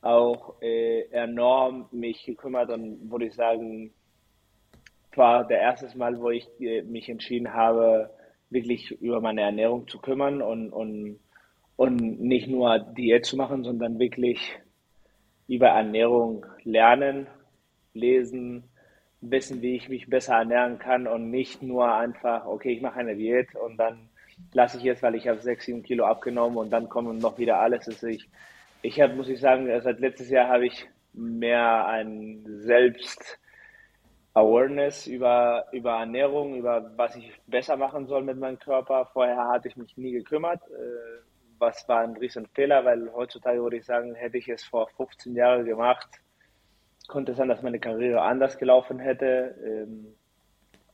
auch 0.00 0.60
äh, 0.62 1.02
enorm 1.10 1.88
mich 1.90 2.24
gekümmert 2.24 2.70
und 2.70 3.10
würde 3.10 3.26
ich 3.26 3.34
sagen, 3.34 3.92
war 5.16 5.46
der 5.46 5.60
erste 5.60 5.96
Mal, 5.96 6.20
wo 6.20 6.30
ich 6.30 6.46
äh, 6.60 6.82
mich 6.82 7.08
entschieden 7.08 7.52
habe, 7.52 8.10
wirklich 8.50 8.90
über 9.00 9.20
meine 9.20 9.42
Ernährung 9.42 9.88
zu 9.88 9.98
kümmern 9.98 10.42
und, 10.42 10.70
und, 10.72 11.18
und 11.76 12.20
nicht 12.20 12.48
nur 12.48 12.78
Diät 12.78 13.26
zu 13.26 13.36
machen, 13.36 13.64
sondern 13.64 13.98
wirklich 13.98 14.58
über 15.48 15.68
Ernährung 15.68 16.46
lernen, 16.64 17.26
lesen, 17.94 18.64
wissen, 19.20 19.62
wie 19.62 19.76
ich 19.76 19.88
mich 19.88 20.08
besser 20.08 20.34
ernähren 20.34 20.78
kann 20.78 21.06
und 21.06 21.30
nicht 21.30 21.62
nur 21.62 21.92
einfach, 21.92 22.46
okay, 22.46 22.72
ich 22.72 22.82
mache 22.82 23.00
eine 23.00 23.16
Diät 23.16 23.54
und 23.54 23.76
dann 23.76 24.08
lasse 24.52 24.78
ich 24.78 24.84
jetzt, 24.84 25.02
weil 25.02 25.14
ich 25.14 25.28
habe 25.28 25.40
sechs, 25.40 25.66
sieben 25.66 25.82
Kilo 25.82 26.04
abgenommen 26.04 26.58
und 26.58 26.70
dann 26.70 26.88
kommen 26.88 27.18
noch 27.18 27.38
wieder 27.38 27.58
alles. 27.58 27.86
Also 27.88 28.06
ich, 28.06 28.28
ich 28.82 29.00
habe, 29.00 29.14
muss 29.14 29.28
ich 29.28 29.40
sagen, 29.40 29.68
seit 29.80 30.00
letztes 30.00 30.30
Jahr 30.30 30.48
habe 30.48 30.66
ich 30.66 30.86
mehr 31.12 31.86
ein 31.86 32.44
Selbst 32.46 33.38
Awareness 34.34 35.06
über, 35.06 35.64
über 35.72 36.00
Ernährung, 36.00 36.56
über 36.56 36.92
was 36.96 37.16
ich 37.16 37.32
besser 37.46 37.78
machen 37.78 38.06
soll 38.06 38.22
mit 38.22 38.38
meinem 38.38 38.58
Körper. 38.58 39.06
Vorher 39.06 39.48
hatte 39.48 39.68
ich 39.68 39.76
mich 39.76 39.96
nie 39.96 40.12
gekümmert. 40.12 40.60
Äh, 40.68 41.22
was 41.58 41.88
war 41.88 42.00
ein 42.00 42.16
riesen 42.16 42.46
Fehler, 42.48 42.84
weil 42.84 43.12
heutzutage 43.12 43.62
würde 43.62 43.76
ich 43.76 43.84
sagen, 43.84 44.14
hätte 44.14 44.38
ich 44.38 44.48
es 44.48 44.64
vor 44.64 44.88
15 44.88 45.34
Jahren 45.34 45.64
gemacht, 45.64 46.08
konnte 47.08 47.32
es 47.32 47.38
sein, 47.38 47.48
dass 47.48 47.62
meine 47.62 47.80
Karriere 47.80 48.22
anders 48.22 48.58
gelaufen 48.58 48.98
hätte. 48.98 49.54
Ähm, 49.64 50.14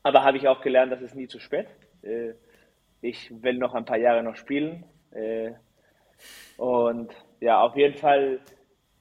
aber 0.02 0.24
habe 0.24 0.36
ich 0.36 0.48
auch 0.48 0.60
gelernt, 0.60 0.92
dass 0.92 1.00
es 1.00 1.14
nie 1.14 1.28
zu 1.28 1.38
spät. 1.38 1.68
Äh, 2.02 2.34
ich 3.00 3.42
will 3.42 3.54
noch 3.54 3.74
ein 3.74 3.84
paar 3.84 3.98
Jahre 3.98 4.22
noch 4.22 4.36
spielen. 4.36 4.84
Äh, 5.12 5.52
und 6.56 7.12
ja, 7.40 7.60
auf 7.60 7.76
jeden 7.76 7.96
Fall, 7.96 8.40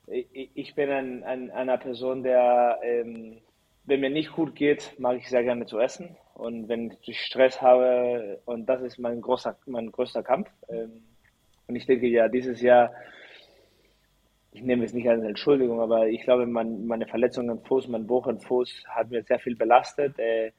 ich 0.07 0.75
bin 0.75 0.89
ein, 0.89 1.23
ein, 1.23 1.51
einer 1.51 1.77
Person, 1.77 2.23
der, 2.23 2.79
ähm, 2.83 3.41
wenn 3.85 3.99
mir 3.99 4.09
nicht 4.09 4.31
gut 4.33 4.55
geht, 4.55 4.99
mag 4.99 5.17
ich 5.17 5.29
sehr 5.29 5.43
gerne 5.43 5.65
zu 5.65 5.79
essen. 5.79 6.17
Und 6.33 6.67
wenn 6.69 6.97
ich 7.01 7.21
Stress 7.21 7.61
habe, 7.61 8.41
und 8.45 8.65
das 8.65 8.81
ist 8.81 8.97
mein 8.97 9.21
großer, 9.21 9.57
mein 9.67 9.91
größter 9.91 10.23
Kampf, 10.23 10.49
ähm, 10.69 11.03
und 11.71 11.77
ich 11.77 11.85
denke 11.85 12.07
ja, 12.07 12.27
dieses 12.27 12.61
Jahr, 12.61 12.91
ich 14.51 14.61
nehme 14.61 14.83
es 14.83 14.93
nicht 14.93 15.07
als 15.07 15.23
Entschuldigung, 15.23 15.79
aber 15.79 16.07
ich 16.07 16.21
glaube, 16.23 16.45
mein, 16.45 16.85
meine 16.85 17.07
Verletzung 17.07 17.49
im 17.49 17.61
Fuß, 17.61 17.87
mein 17.87 18.05
Bruch 18.05 18.27
im 18.27 18.41
Fuß 18.41 18.83
hat 18.89 19.09
mir 19.09 19.23
sehr 19.23 19.39
viel 19.39 19.55
belastet. 19.55 20.19
Äh, 20.19 20.51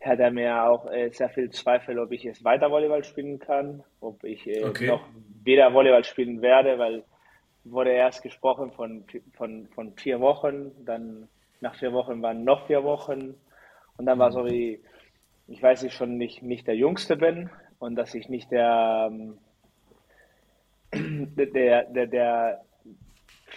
hat 0.00 0.18
er 0.18 0.30
mir 0.30 0.64
auch 0.64 0.90
äh, 0.90 1.10
sehr 1.10 1.28
viel 1.30 1.50
Zweifel, 1.50 1.98
ob 1.98 2.12
ich 2.12 2.22
jetzt 2.22 2.44
weiter 2.44 2.70
Volleyball 2.70 3.02
spielen 3.04 3.38
kann, 3.38 3.82
ob 4.00 4.22
ich 4.24 4.46
äh, 4.46 4.64
okay. 4.64 4.88
noch 4.88 5.08
wieder 5.42 5.72
Volleyball 5.72 6.04
spielen 6.04 6.42
werde, 6.42 6.78
weil 6.78 7.04
wurde 7.64 7.90
erst 7.90 8.22
gesprochen 8.22 8.72
von, 8.72 9.04
von, 9.34 9.68
von 9.74 9.92
vier 9.94 10.20
Wochen, 10.20 10.72
dann 10.84 11.28
nach 11.60 11.74
vier 11.76 11.92
Wochen 11.92 12.22
waren 12.22 12.44
noch 12.44 12.66
vier 12.66 12.84
Wochen 12.84 13.34
und 13.96 14.06
dann 14.06 14.18
war 14.18 14.30
so 14.30 14.44
wie, 14.46 14.80
ich 15.48 15.62
weiß, 15.62 15.82
ich 15.84 15.94
schon 15.94 16.16
nicht, 16.16 16.42
nicht 16.42 16.66
der 16.66 16.76
Jüngste 16.76 17.16
bin 17.16 17.50
und 17.78 17.96
dass 17.96 18.14
ich 18.14 18.28
nicht 18.28 18.50
der, 18.50 19.08
ähm, 19.10 19.38
der, 20.92 21.84
der, 21.84 22.06
der 22.06 22.64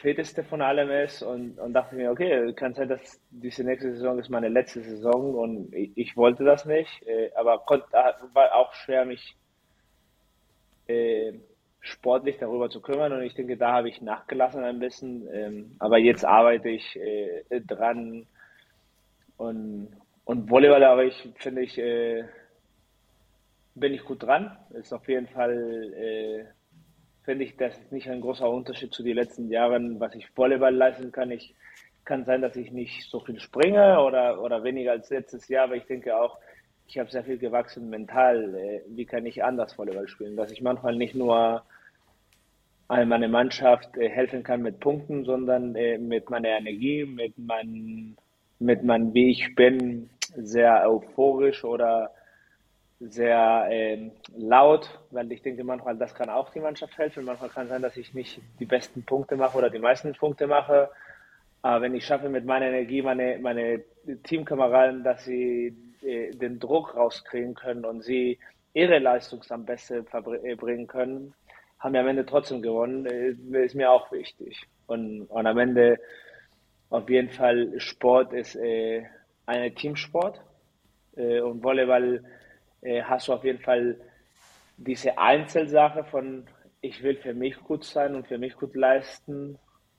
fitteste 0.01 0.43
von 0.43 0.61
allem 0.61 0.89
ist 0.89 1.21
und, 1.21 1.59
und 1.59 1.73
dachte 1.73 1.95
mir, 1.95 2.11
okay, 2.11 2.53
kann 2.53 2.73
sein, 2.73 2.89
dass 2.89 3.21
diese 3.29 3.63
nächste 3.63 3.91
Saison 3.93 4.17
ist 4.19 4.29
meine 4.29 4.47
letzte 4.47 4.81
Saison 4.81 5.35
und 5.35 5.73
ich, 5.73 5.91
ich 5.95 6.17
wollte 6.17 6.43
das 6.43 6.65
nicht, 6.65 7.05
äh, 7.05 7.31
aber 7.35 7.59
konnte, 7.59 7.87
war 7.91 8.55
auch 8.55 8.73
schwer, 8.73 9.05
mich 9.05 9.35
äh, 10.87 11.33
sportlich 11.81 12.37
darüber 12.37 12.69
zu 12.69 12.81
kümmern 12.81 13.13
und 13.13 13.23
ich 13.23 13.33
denke, 13.33 13.57
da 13.57 13.73
habe 13.73 13.89
ich 13.89 14.01
nachgelassen 14.01 14.63
ein 14.63 14.79
bisschen, 14.79 15.27
ähm, 15.33 15.75
aber 15.79 15.97
jetzt 15.97 16.25
arbeite 16.25 16.69
ich 16.69 16.95
äh, 16.95 17.61
dran 17.61 18.25
und, 19.37 19.89
und 20.25 20.49
Volleyball, 20.49 20.83
aber 20.83 21.05
ich 21.05 21.29
finde 21.37 21.61
ich, 21.61 21.77
äh, 21.77 22.23
bin 23.75 23.93
ich 23.93 24.03
gut 24.03 24.23
dran, 24.23 24.57
ist 24.71 24.93
auf 24.93 25.07
jeden 25.07 25.27
Fall 25.27 25.93
äh, 25.93 26.45
finde 27.29 27.45
ich, 27.45 27.57
das 27.57 27.77
ist 27.77 27.91
nicht 27.91 28.09
ein 28.09 28.21
großer 28.21 28.49
Unterschied 28.49 28.91
zu 28.91 29.03
den 29.03 29.13
letzten 29.13 29.51
Jahren, 29.51 29.99
was 29.99 30.15
ich 30.15 30.35
Volleyball 30.35 30.73
leisten 30.73 31.11
kann. 31.11 31.29
Ich 31.29 31.53
kann 32.03 32.25
sein, 32.25 32.41
dass 32.41 32.55
ich 32.55 32.71
nicht 32.71 33.07
so 33.07 33.19
viel 33.19 33.39
springe 33.39 34.01
oder, 34.01 34.41
oder 34.41 34.63
weniger 34.63 34.93
als 34.93 35.11
letztes 35.11 35.47
Jahr, 35.47 35.65
aber 35.65 35.75
ich 35.75 35.85
denke 35.85 36.17
auch, 36.17 36.39
ich 36.87 36.97
habe 36.97 37.11
sehr 37.11 37.23
viel 37.23 37.37
gewachsen 37.37 37.87
mental. 37.87 38.55
Äh, 38.55 38.81
wie 38.87 39.05
kann 39.05 39.27
ich 39.27 39.43
anders 39.43 39.77
Volleyball 39.77 40.07
spielen? 40.07 40.37
Dass 40.37 40.51
ich 40.51 40.63
manchmal 40.63 40.95
nicht 40.95 41.13
nur 41.13 41.61
meine 42.87 43.27
Mannschaft 43.27 43.95
äh, 43.95 44.09
helfen 44.09 44.41
kann 44.41 44.63
mit 44.63 44.79
Punkten, 44.79 45.23
sondern 45.23 45.75
äh, 45.75 45.99
mit 45.99 46.31
meiner 46.31 46.49
Energie, 46.49 47.05
mit 47.05 47.37
meinem, 47.37 48.17
mit 48.57 48.83
meinem, 48.83 49.13
wie 49.13 49.29
ich 49.29 49.53
bin, 49.53 50.09
sehr 50.35 50.89
euphorisch 50.89 51.63
oder 51.63 52.09
sehr 52.99 53.67
äh, 53.69 54.11
laut, 54.35 54.99
weil 55.11 55.31
ich 55.31 55.41
denke 55.41 55.63
manchmal, 55.63 55.97
das 55.97 56.13
kann 56.13 56.29
auch 56.29 56.49
die 56.49 56.59
Mannschaft 56.59 56.97
helfen. 56.97 57.25
Manchmal 57.25 57.49
kann 57.49 57.63
es 57.63 57.69
sein, 57.69 57.81
dass 57.81 57.97
ich 57.97 58.13
nicht 58.13 58.41
die 58.59 58.65
besten 58.65 59.03
Punkte 59.03 59.37
mache 59.37 59.57
oder 59.57 59.69
die 59.69 59.79
meisten 59.79 60.13
Punkte 60.13 60.47
mache. 60.47 60.89
Aber 61.61 61.81
wenn 61.81 61.95
ich 61.95 62.05
schaffe, 62.05 62.29
mit 62.29 62.45
meiner 62.45 62.67
Energie 62.67 63.01
meine, 63.01 63.39
meine 63.39 63.83
Teamkameraden, 64.23 65.03
dass 65.03 65.23
sie 65.23 65.75
äh, 66.01 66.31
den 66.31 66.59
Druck 66.59 66.95
rauskriegen 66.95 67.55
können 67.55 67.85
und 67.85 68.03
sie 68.03 68.37
ihre 68.73 68.99
Leistung 68.99 69.43
am 69.49 69.65
besten 69.65 70.05
verbringen 70.05 70.87
können, 70.87 71.33
haben 71.79 71.93
wir 71.93 72.01
am 72.01 72.07
Ende 72.07 72.25
trotzdem 72.25 72.61
gewonnen, 72.61 73.05
äh, 73.05 73.65
ist 73.65 73.75
mir 73.75 73.91
auch 73.91 74.11
wichtig. 74.11 74.67
Und, 74.87 75.23
und 75.23 75.47
am 75.47 75.57
Ende 75.57 75.99
auf 76.89 77.09
jeden 77.09 77.29
Fall 77.29 77.79
Sport 77.79 78.33
ist 78.33 78.55
äh, 78.55 79.03
ein 79.45 79.75
Teamsport 79.75 80.41
äh, 81.15 81.39
und 81.39 81.63
Volleyball 81.63 82.23
äh, 82.81 83.03
hast 83.03 83.27
du 83.27 83.33
auf 83.33 83.43
jeden 83.43 83.59
Fall 83.59 83.99
diese 84.77 85.17
Einzelsache 85.17 86.03
von, 86.05 86.45
ich 86.81 87.03
will 87.03 87.17
für 87.17 87.33
mich 87.33 87.57
gut 87.59 87.83
sein 87.83 88.15
und 88.15 88.27
für 88.27 88.37
mich 88.37 88.55
gut 88.55 88.75
leisten, 88.75 89.57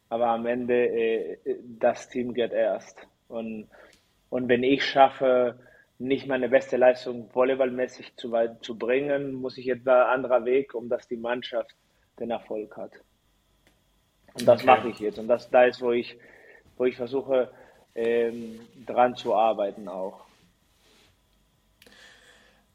aber 0.08 0.28
am 0.28 0.46
Ende 0.46 0.86
äh, 0.86 1.38
das 1.78 2.08
Team 2.08 2.34
geht 2.34 2.52
erst. 2.52 3.06
Und, 3.28 3.68
und 4.30 4.48
wenn 4.48 4.62
ich 4.62 4.84
schaffe, 4.84 5.58
nicht 5.98 6.26
meine 6.26 6.48
beste 6.48 6.78
Leistung 6.78 7.28
volleyballmäßig 7.34 8.16
zu 8.16 8.32
zu 8.62 8.78
bringen, 8.78 9.34
muss 9.34 9.58
ich 9.58 9.68
etwa 9.68 10.04
anderer 10.04 10.46
Weg, 10.46 10.74
um 10.74 10.88
dass 10.88 11.06
die 11.06 11.18
Mannschaft 11.18 11.76
den 12.18 12.30
Erfolg 12.30 12.74
hat. 12.76 12.92
Und 14.32 14.48
das 14.48 14.62
okay. 14.62 14.66
mache 14.66 14.88
ich 14.88 14.98
jetzt. 14.98 15.18
Und 15.18 15.28
das 15.28 15.50
da 15.50 15.64
ist, 15.64 15.82
wo 15.82 15.92
ich, 15.92 16.16
wo 16.78 16.86
ich 16.86 16.96
versuche, 16.96 17.50
ähm, 17.94 18.60
dran 18.86 19.14
zu 19.14 19.34
arbeiten 19.34 19.88
auch 19.88 20.29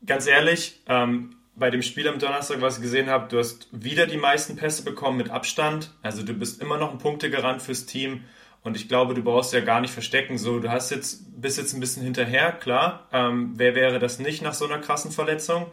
ganz 0.06 0.28
ehrlich, 0.28 0.82
ähm, 0.88 1.36
bei 1.56 1.70
dem 1.70 1.82
Spiel 1.82 2.08
am 2.08 2.20
Donnerstag, 2.20 2.62
was 2.62 2.78
ich 2.78 2.84
gesehen 2.84 3.10
habe, 3.10 3.30
du 3.30 3.38
hast 3.38 3.68
wieder 3.72 4.08
die 4.08 4.18
meisten 4.18 4.56
Pässe 4.58 4.84
bekommen 4.84 5.18
mit 5.18 5.30
Abstand. 5.30 5.94
Also 6.02 6.24
du 6.24 6.34
bist 6.34 6.62
immer 6.62 6.78
noch 6.78 6.92
ein 6.92 6.98
Punktegarant 6.98 7.62
fürs 7.62 7.86
Team. 7.86 8.26
Und 8.64 8.76
ich 8.76 8.90
glaube, 8.90 9.14
du 9.14 9.24
brauchst 9.24 9.54
ja 9.54 9.62
gar 9.62 9.80
nicht 9.80 9.94
verstecken. 9.94 10.38
So, 10.38 10.60
du 10.60 10.72
hast 10.72 10.90
jetzt, 10.90 11.40
bist 11.40 11.58
jetzt 11.58 11.74
ein 11.74 11.80
bisschen 11.80 12.04
hinterher, 12.04 12.52
klar. 12.52 13.08
Ähm, 13.14 13.54
wer 13.56 13.76
wäre 13.76 14.00
das 14.00 14.20
nicht 14.20 14.42
nach 14.42 14.54
so 14.54 14.66
einer 14.66 14.80
krassen 14.80 15.12
Verletzung? 15.12 15.68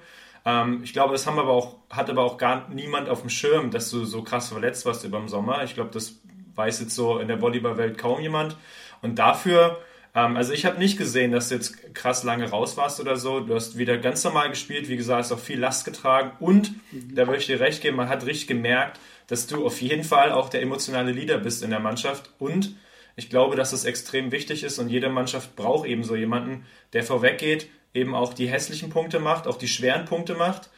Ähm, 0.45 0.83
ich 0.85 0.93
glaube, 0.93 1.13
das 1.13 1.27
haben 1.27 1.39
aber 1.39 1.53
auch, 1.53 1.77
hat 1.91 2.11
aber 2.11 2.23
auch 2.23 2.37
gar 2.37 2.69
niemand 2.69 3.09
auf 3.09 3.23
dem 3.23 3.31
Schirm, 3.31 3.71
dass 3.71 3.91
du 3.91 4.05
so 4.05 4.23
krass 4.23 4.51
verletzt 4.51 4.85
warst 4.87 5.05
über 5.05 5.19
den 5.19 5.29
Sommer. 5.29 5.65
Ich 5.65 5.75
glaube, 5.75 5.91
das 5.91 6.21
weiß 6.55 6.81
jetzt 6.81 6.95
so 6.95 7.19
in 7.19 7.29
der 7.29 7.41
Volleyballwelt 7.41 7.99
kaum 7.99 8.21
jemand. 8.21 8.57
Und 9.01 9.19
dafür 9.19 9.79
ähm, 10.15 10.37
also 10.37 10.53
ich 10.53 10.65
habe 10.65 10.79
nicht 10.79 10.99
gesehen, 10.99 11.33
dass 11.33 11.49
du 11.49 11.57
jetzt 11.57 11.95
krass 11.95 12.23
lange 12.25 12.51
raus 12.51 12.77
warst 12.77 13.01
oder 13.01 13.17
so. 13.17 13.41
Du 13.41 13.55
hast 13.55 13.79
wieder 13.79 13.99
ganz 13.99 14.23
normal 14.25 14.51
gespielt, 14.51 14.89
wie 14.89 14.97
gesagt, 14.97 15.25
hast 15.25 15.33
auch 15.33 15.39
viel 15.39 15.59
Last 15.59 15.85
getragen 15.85 16.33
und 16.41 16.73
mhm. 16.93 17.15
da 17.15 17.27
würde 17.27 17.39
ich 17.39 17.47
dir 17.47 17.61
recht 17.61 17.83
geben, 17.83 17.97
man 17.97 18.09
hat 18.09 18.27
richtig 18.27 18.47
gemerkt, 18.47 18.99
dass 19.27 19.47
du 19.47 19.65
auf 19.65 19.81
jeden 19.81 20.05
Fall 20.05 20.33
auch 20.33 20.49
der 20.49 20.63
emotionale 20.63 21.13
Leader 21.13 21.39
bist 21.39 21.63
in 21.63 21.71
der 21.71 21.81
Mannschaft 21.81 22.31
und 22.39 22.77
ich 23.17 23.29
glaube, 23.29 23.57
dass 23.57 23.73
es 23.73 23.85
extrem 23.85 24.33
wichtig 24.33 24.65
ist 24.65 24.79
und 24.79 24.89
jede 24.89 25.11
Mannschaft 25.11 25.57
braucht 25.57 25.87
eben 25.87 26.03
so 26.03 26.17
jemanden, 26.17 26.65
der 26.93 27.05
vorweggeht, 27.05 27.69
eben 27.95 28.15
auch 28.15 28.33
die 28.33 28.49
hässlichen 28.49 28.91
Punkte 28.91 29.21
macht, 29.21 29.47
auch 29.47 29.57
die 29.57 29.69
schweren 29.69 30.07
Punkte 30.07 30.35
macht 30.35 30.71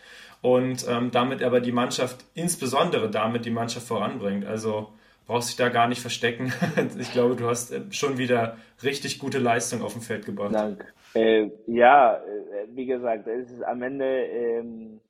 und 0.42 0.84
ähm, 0.88 1.10
damit 1.10 1.42
aber 1.42 1.60
die 1.60 1.72
Mannschaft, 1.72 2.24
insbesondere 2.34 3.10
damit 3.10 3.44
die 3.44 3.50
Mannschaft 3.50 3.86
voranbringt. 3.86 4.44
Also 4.44 4.92
brauchst 5.26 5.48
dich 5.50 5.56
da 5.56 5.68
gar 5.68 5.88
nicht 5.88 6.00
verstecken. 6.00 6.52
ich 6.98 7.12
glaube, 7.12 7.36
du 7.36 7.46
hast 7.46 7.70
äh, 7.70 7.82
schon 7.90 8.18
wieder 8.18 8.56
richtig 8.82 9.18
gute 9.18 9.38
Leistung 9.38 9.82
auf 9.82 9.92
dem 9.92 10.02
Feld 10.02 10.26
gebracht. 10.26 10.54
Danke. 10.54 10.86
Äh, 11.14 11.50
ja, 11.66 12.16
äh, 12.16 12.66
wie 12.68 12.86
gesagt, 12.86 13.26
es 13.26 13.50
ist 13.50 13.62
am 13.62 13.82
Ende 13.82 14.04
ähm, 14.04 15.00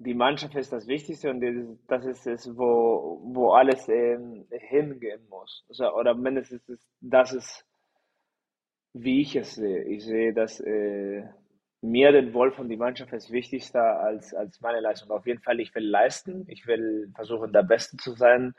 die 0.00 0.14
Mannschaft 0.14 0.54
ist 0.54 0.72
das 0.72 0.86
Wichtigste 0.86 1.28
und 1.28 1.78
das 1.86 2.06
ist 2.06 2.26
es, 2.26 2.56
wo, 2.56 3.20
wo 3.22 3.50
alles 3.52 3.86
ähm, 3.88 4.46
hingehen 4.50 5.20
muss. 5.28 5.62
Also, 5.68 5.94
oder 5.94 6.14
mindestens 6.14 6.62
das 7.02 7.34
ist, 7.34 7.66
wie 8.94 9.20
ich 9.20 9.36
es 9.36 9.56
sehe. 9.56 9.84
Ich 9.84 10.02
sehe, 10.06 10.32
dass 10.32 10.58
äh, 10.60 11.22
mir 11.82 12.12
den 12.12 12.32
Wolf 12.32 12.58
und 12.58 12.70
die 12.70 12.78
Mannschaft 12.78 13.12
ist 13.12 13.30
wichtigster 13.30 14.00
als, 14.00 14.32
als 14.32 14.62
meine 14.62 14.80
Leistung. 14.80 15.10
Auf 15.10 15.26
jeden 15.26 15.42
Fall, 15.42 15.60
ich 15.60 15.74
will 15.74 15.86
leisten, 15.86 16.46
ich 16.48 16.66
will 16.66 17.12
versuchen, 17.14 17.52
der 17.52 17.62
Beste 17.62 17.98
zu 17.98 18.14
sein 18.14 18.54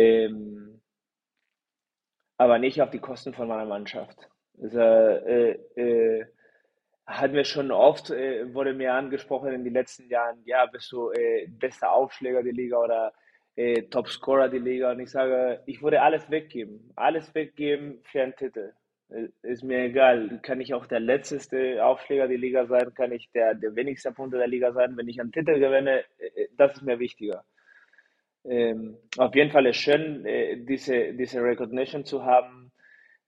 ähm, 0.00 0.80
aber 2.38 2.58
nicht 2.58 2.80
auf 2.80 2.90
die 2.90 3.00
Kosten 3.00 3.34
von 3.34 3.48
meiner 3.48 3.66
Mannschaft. 3.66 4.28
Also, 4.62 4.80
äh, 4.80 5.52
äh, 5.76 6.24
hatten 7.06 7.34
wir 7.34 7.44
schon 7.44 7.70
oft, 7.70 8.10
äh, 8.10 8.54
wurde 8.54 8.72
mir 8.72 8.94
angesprochen 8.94 9.52
in 9.52 9.64
den 9.64 9.74
letzten 9.74 10.08
Jahren, 10.08 10.42
ja, 10.44 10.64
bist 10.66 10.90
du 10.92 11.10
äh, 11.10 11.48
bester 11.48 11.92
Aufschläger 11.92 12.42
der 12.42 12.52
Liga 12.52 12.78
oder 12.78 13.12
äh, 13.56 13.82
Topscorer 13.82 14.48
der 14.48 14.60
Liga. 14.60 14.92
Und 14.92 15.00
ich 15.00 15.10
sage, 15.10 15.62
ich 15.66 15.82
würde 15.82 16.00
alles 16.00 16.30
weggeben. 16.30 16.92
Alles 16.96 17.34
weggeben 17.34 18.00
für 18.04 18.22
einen 18.22 18.36
Titel. 18.36 18.72
Äh, 19.10 19.28
ist 19.42 19.62
mir 19.62 19.80
egal. 19.80 20.40
Kann 20.42 20.62
ich 20.62 20.72
auch 20.72 20.86
der 20.86 21.00
letzteste 21.00 21.84
Aufschläger 21.84 22.26
der 22.28 22.38
Liga 22.38 22.66
sein? 22.66 22.94
Kann 22.94 23.12
ich 23.12 23.30
der, 23.32 23.54
der 23.54 23.74
wenigste 23.74 24.12
Punkte 24.12 24.38
der 24.38 24.48
Liga 24.48 24.72
sein? 24.72 24.96
Wenn 24.96 25.08
ich 25.08 25.20
einen 25.20 25.32
Titel 25.32 25.58
gewinne, 25.58 26.04
das 26.56 26.72
ist 26.74 26.82
mir 26.82 26.98
wichtiger 26.98 27.44
ähm, 28.44 28.96
auf 29.18 29.34
jeden 29.34 29.50
Fall 29.50 29.66
ist 29.66 29.76
schön, 29.76 30.24
äh, 30.24 30.56
diese, 30.58 31.12
diese 31.14 31.42
Recognition 31.42 32.04
zu 32.04 32.24
haben, 32.24 32.72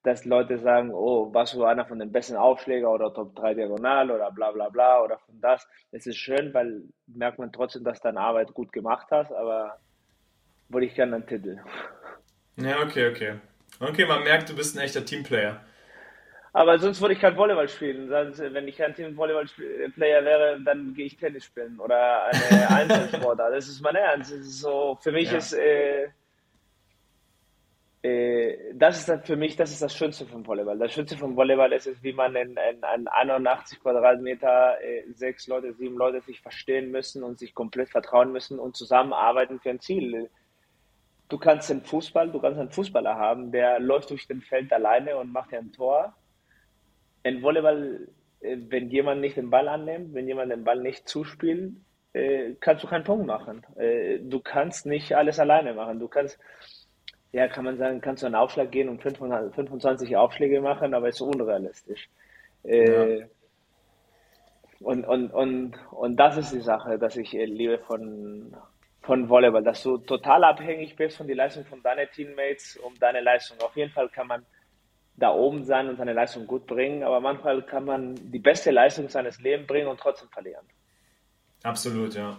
dass 0.02 0.24
Leute 0.24 0.58
sagen, 0.58 0.92
oh, 0.92 1.32
warst 1.32 1.54
du 1.54 1.64
einer 1.64 1.86
von 1.86 1.98
den 1.98 2.10
besten 2.10 2.36
Aufschläger 2.36 2.90
oder 2.90 3.14
Top 3.14 3.36
3 3.36 3.54
Diagonal 3.54 4.10
oder 4.10 4.30
bla 4.32 4.50
bla 4.50 4.68
bla 4.68 5.02
oder 5.02 5.18
von 5.18 5.40
das. 5.40 5.68
Es 5.92 6.06
ist 6.06 6.16
schön, 6.16 6.52
weil 6.54 6.82
merkt 7.06 7.38
man 7.38 7.52
trotzdem, 7.52 7.84
dass 7.84 8.00
deine 8.00 8.20
Arbeit 8.20 8.52
gut 8.52 8.72
gemacht 8.72 9.06
hast, 9.10 9.32
aber 9.32 9.78
wollte 10.68 10.86
ich 10.86 10.94
gerne 10.94 11.16
einen 11.16 11.26
Titel. 11.26 11.60
Ja, 12.56 12.82
okay, 12.82 13.08
okay. 13.08 13.34
Okay, 13.78 14.06
man 14.06 14.24
merkt, 14.24 14.48
du 14.50 14.56
bist 14.56 14.76
ein 14.76 14.82
echter 14.82 15.04
Teamplayer. 15.04 15.60
Aber 16.54 16.78
sonst 16.78 17.00
würde 17.00 17.14
ich 17.14 17.20
kein 17.20 17.36
Volleyball 17.36 17.68
spielen. 17.68 18.10
wenn 18.10 18.68
ich 18.68 18.76
kein 18.76 18.94
Team-Volleyball-Player 18.94 20.24
wäre, 20.24 20.60
dann 20.60 20.92
gehe 20.92 21.06
ich 21.06 21.16
Tennis 21.16 21.46
spielen 21.46 21.80
oder 21.80 22.24
eine 22.24 22.68
Einzelsportart. 22.76 23.54
Das 23.54 23.68
ist 23.68 23.80
mein 23.80 23.96
Ernst. 23.96 24.32
Das 24.32 24.40
ist 24.40 24.60
so, 24.60 24.98
für 25.00 25.12
mich 25.12 25.30
ja. 25.30 25.38
ist, 25.38 25.54
äh, 25.54 26.08
äh, 28.02 28.74
das 28.74 28.98
ist 28.98 29.08
dann 29.08 29.22
für 29.22 29.36
mich, 29.36 29.56
das 29.56 29.70
ist 29.70 29.80
das 29.80 29.96
Schönste 29.96 30.26
vom 30.26 30.46
Volleyball. 30.46 30.78
Das 30.78 30.92
Schönste 30.92 31.16
vom 31.16 31.36
Volleyball 31.36 31.72
ist 31.72 31.86
es, 31.86 32.02
wie 32.02 32.12
man 32.12 32.36
in, 32.36 32.50
in, 32.50 32.82
in 32.96 33.08
81 33.08 33.80
Quadratmeter 33.80 34.78
äh, 34.82 35.04
sechs 35.14 35.46
Leute, 35.46 35.72
sieben 35.72 35.96
Leute 35.96 36.20
sich 36.20 36.42
verstehen 36.42 36.90
müssen 36.90 37.22
und 37.22 37.38
sich 37.38 37.54
komplett 37.54 37.88
vertrauen 37.88 38.30
müssen 38.30 38.58
und 38.58 38.76
zusammenarbeiten 38.76 39.58
für 39.58 39.70
ein 39.70 39.80
Ziel. 39.80 40.28
Du 41.30 41.38
kannst 41.38 41.70
den 41.70 41.82
Fußball, 41.82 42.30
du 42.30 42.40
kannst 42.40 42.60
einen 42.60 42.70
Fußballer 42.70 43.14
haben, 43.16 43.52
der 43.52 43.80
läuft 43.80 44.10
durch 44.10 44.26
den 44.26 44.42
Feld 44.42 44.70
alleine 44.70 45.16
und 45.16 45.32
macht 45.32 45.52
ja 45.52 45.58
ein 45.58 45.72
Tor 45.72 46.14
in 47.22 47.42
Volleyball, 47.42 48.08
äh, 48.40 48.56
wenn 48.68 48.90
jemand 48.90 49.20
nicht 49.20 49.36
den 49.36 49.50
Ball 49.50 49.68
annimmt, 49.68 50.14
wenn 50.14 50.26
jemand 50.26 50.52
den 50.52 50.64
Ball 50.64 50.80
nicht 50.80 51.08
zuspielt, 51.08 51.74
äh, 52.12 52.54
kannst 52.60 52.84
du 52.84 52.88
keinen 52.88 53.04
Punkt 53.04 53.26
machen. 53.26 53.64
Äh, 53.76 54.18
du 54.20 54.40
kannst 54.40 54.86
nicht 54.86 55.14
alles 55.14 55.38
alleine 55.38 55.74
machen. 55.74 55.98
Du 55.98 56.08
kannst, 56.08 56.38
ja, 57.32 57.48
kann 57.48 57.64
man 57.64 57.78
sagen, 57.78 58.00
kannst 58.00 58.22
du 58.22 58.26
einen 58.26 58.34
Aufschlag 58.34 58.70
gehen 58.70 58.88
und 58.88 59.02
25 59.02 60.16
Aufschläge 60.16 60.60
machen, 60.60 60.94
aber 60.94 61.08
ist 61.08 61.20
unrealistisch. 61.20 62.08
Ja. 62.64 63.26
Und, 64.80 65.04
und, 65.04 65.32
und, 65.32 65.74
und 65.92 66.16
das 66.16 66.36
ist 66.36 66.52
die 66.52 66.60
Sache, 66.60 66.98
dass 66.98 67.16
ich 67.16 67.32
liebe 67.32 67.78
von, 67.78 68.54
von 69.00 69.28
Volleyball, 69.28 69.62
dass 69.62 69.82
du 69.82 69.98
total 69.98 70.44
abhängig 70.44 70.96
bist 70.96 71.16
von 71.16 71.26
der 71.26 71.36
Leistung 71.36 71.64
von 71.64 71.82
deinen 71.82 72.08
Teammates, 72.10 72.76
um 72.76 72.94
deine 72.98 73.20
Leistung. 73.20 73.58
Auf 73.60 73.76
jeden 73.76 73.92
Fall 73.92 74.08
kann 74.08 74.26
man 74.26 74.44
da 75.16 75.32
oben 75.32 75.64
sein 75.64 75.88
und 75.88 75.96
seine 75.96 76.12
Leistung 76.12 76.46
gut 76.46 76.66
bringen, 76.66 77.02
aber 77.02 77.20
manchmal 77.20 77.62
kann 77.62 77.84
man 77.84 78.14
die 78.32 78.38
beste 78.38 78.70
Leistung 78.70 79.08
seines 79.08 79.40
Lebens 79.40 79.66
bringen 79.66 79.88
und 79.88 80.00
trotzdem 80.00 80.28
verlieren. 80.30 80.64
Absolut, 81.62 82.14
ja. 82.14 82.36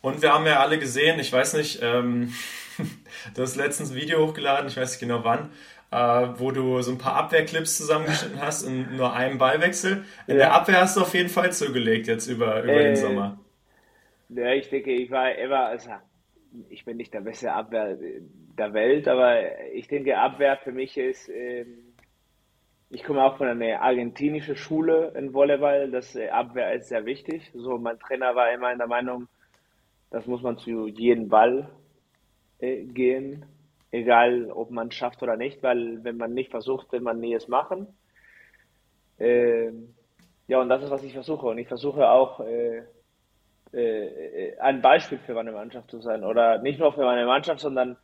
Und 0.00 0.20
wir 0.20 0.32
haben 0.32 0.46
ja 0.46 0.60
alle 0.60 0.78
gesehen, 0.78 1.20
ich 1.20 1.32
weiß 1.32 1.54
nicht, 1.54 1.80
ähm, 1.80 2.32
du 3.34 3.42
hast 3.42 3.56
letztens 3.56 3.92
ein 3.92 3.96
Video 3.96 4.26
hochgeladen, 4.26 4.66
ich 4.66 4.76
weiß 4.76 4.90
nicht 4.90 5.00
genau 5.00 5.24
wann, 5.24 5.50
äh, 5.92 6.38
wo 6.38 6.50
du 6.50 6.82
so 6.82 6.90
ein 6.90 6.98
paar 6.98 7.14
Abwehrclips 7.14 7.76
zusammengeschnitten 7.76 8.40
hast 8.40 8.62
in 8.62 8.96
nur 8.96 9.14
einem 9.14 9.38
Ballwechsel. 9.38 10.04
In 10.26 10.34
ja. 10.34 10.36
der 10.36 10.54
Abwehr 10.54 10.80
hast 10.80 10.96
du 10.96 11.02
auf 11.02 11.14
jeden 11.14 11.28
Fall 11.28 11.52
zugelegt 11.52 12.08
jetzt 12.08 12.26
über, 12.26 12.62
über 12.62 12.72
äh, 12.72 12.84
den 12.84 12.96
Sommer. 12.96 13.38
Ja, 14.28 14.52
ich 14.52 14.68
denke, 14.70 14.90
ich 14.90 15.10
war 15.10 15.34
immer, 15.34 15.66
also 15.66 15.90
ich 16.68 16.84
bin 16.84 16.96
nicht 16.96 17.14
der 17.14 17.20
beste 17.20 17.52
Abwehr 17.52 17.96
der 18.58 18.74
Welt, 18.74 19.08
aber 19.08 19.60
ich 19.72 19.88
denke, 19.88 20.18
Abwehr 20.18 20.56
für 20.58 20.72
mich 20.72 20.96
ist, 20.96 21.28
ähm, 21.28 21.94
ich 22.90 23.04
komme 23.04 23.24
auch 23.24 23.38
von 23.38 23.48
einer 23.48 23.80
argentinischen 23.80 24.56
Schule 24.56 25.12
in 25.16 25.32
Volleyball, 25.32 25.90
das 25.90 26.14
äh, 26.14 26.28
Abwehr 26.28 26.74
ist 26.74 26.88
sehr 26.88 27.06
wichtig. 27.06 27.50
So, 27.54 27.78
mein 27.78 27.98
Trainer 27.98 28.34
war 28.34 28.52
immer 28.52 28.70
in 28.70 28.78
der 28.78 28.86
Meinung, 28.86 29.28
das 30.10 30.26
muss 30.26 30.42
man 30.42 30.58
zu 30.58 30.86
jedem 30.88 31.28
Ball 31.28 31.70
äh, 32.58 32.84
gehen, 32.84 33.46
egal 33.90 34.50
ob 34.50 34.70
man 34.70 34.88
es 34.88 34.94
schafft 34.94 35.22
oder 35.22 35.36
nicht, 35.36 35.62
weil 35.62 36.04
wenn 36.04 36.18
man 36.18 36.34
nicht 36.34 36.50
versucht, 36.50 36.92
will 36.92 37.00
man 37.00 37.18
nie 37.18 37.34
es 37.34 37.48
machen. 37.48 37.86
Äh, 39.18 39.72
ja, 40.48 40.60
und 40.60 40.68
das 40.68 40.82
ist, 40.82 40.90
was 40.90 41.04
ich 41.04 41.14
versuche. 41.14 41.46
Und 41.46 41.58
ich 41.58 41.68
versuche 41.68 42.10
auch 42.10 42.40
äh, 42.40 42.82
ein 44.60 44.82
Beispiel 44.82 45.16
für 45.18 45.32
meine 45.32 45.52
Mannschaft 45.52 45.90
zu 45.90 46.00
sein. 46.00 46.24
Oder 46.24 46.58
nicht 46.58 46.78
nur 46.78 46.92
für 46.92 47.04
meine 47.04 47.24
Mannschaft, 47.24 47.60
sondern 47.60 47.96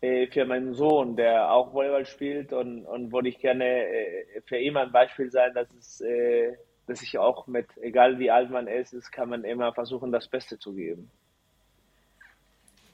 äh, 0.00 0.26
für 0.28 0.44
meinen 0.44 0.74
Sohn, 0.74 1.16
der 1.16 1.52
auch 1.52 1.72
Volleyball 1.72 2.06
spielt 2.06 2.52
und, 2.52 2.86
und 2.86 3.12
wollte 3.12 3.28
ich 3.28 3.38
gerne 3.38 3.64
äh, 3.64 4.40
für 4.46 4.58
ihn 4.58 4.76
ein 4.76 4.92
Beispiel 4.92 5.30
sein, 5.30 5.54
dass 5.54 5.72
es 5.72 6.02
dass 6.90 7.02
ich 7.02 7.18
auch 7.18 7.46
mit, 7.46 7.66
egal 7.80 8.18
wie 8.18 8.32
alt 8.32 8.50
man 8.50 8.66
ist, 8.66 8.92
ist, 8.92 9.12
kann 9.12 9.28
man 9.28 9.44
immer 9.44 9.72
versuchen, 9.72 10.10
das 10.10 10.26
Beste 10.26 10.58
zu 10.58 10.74
geben. 10.74 11.08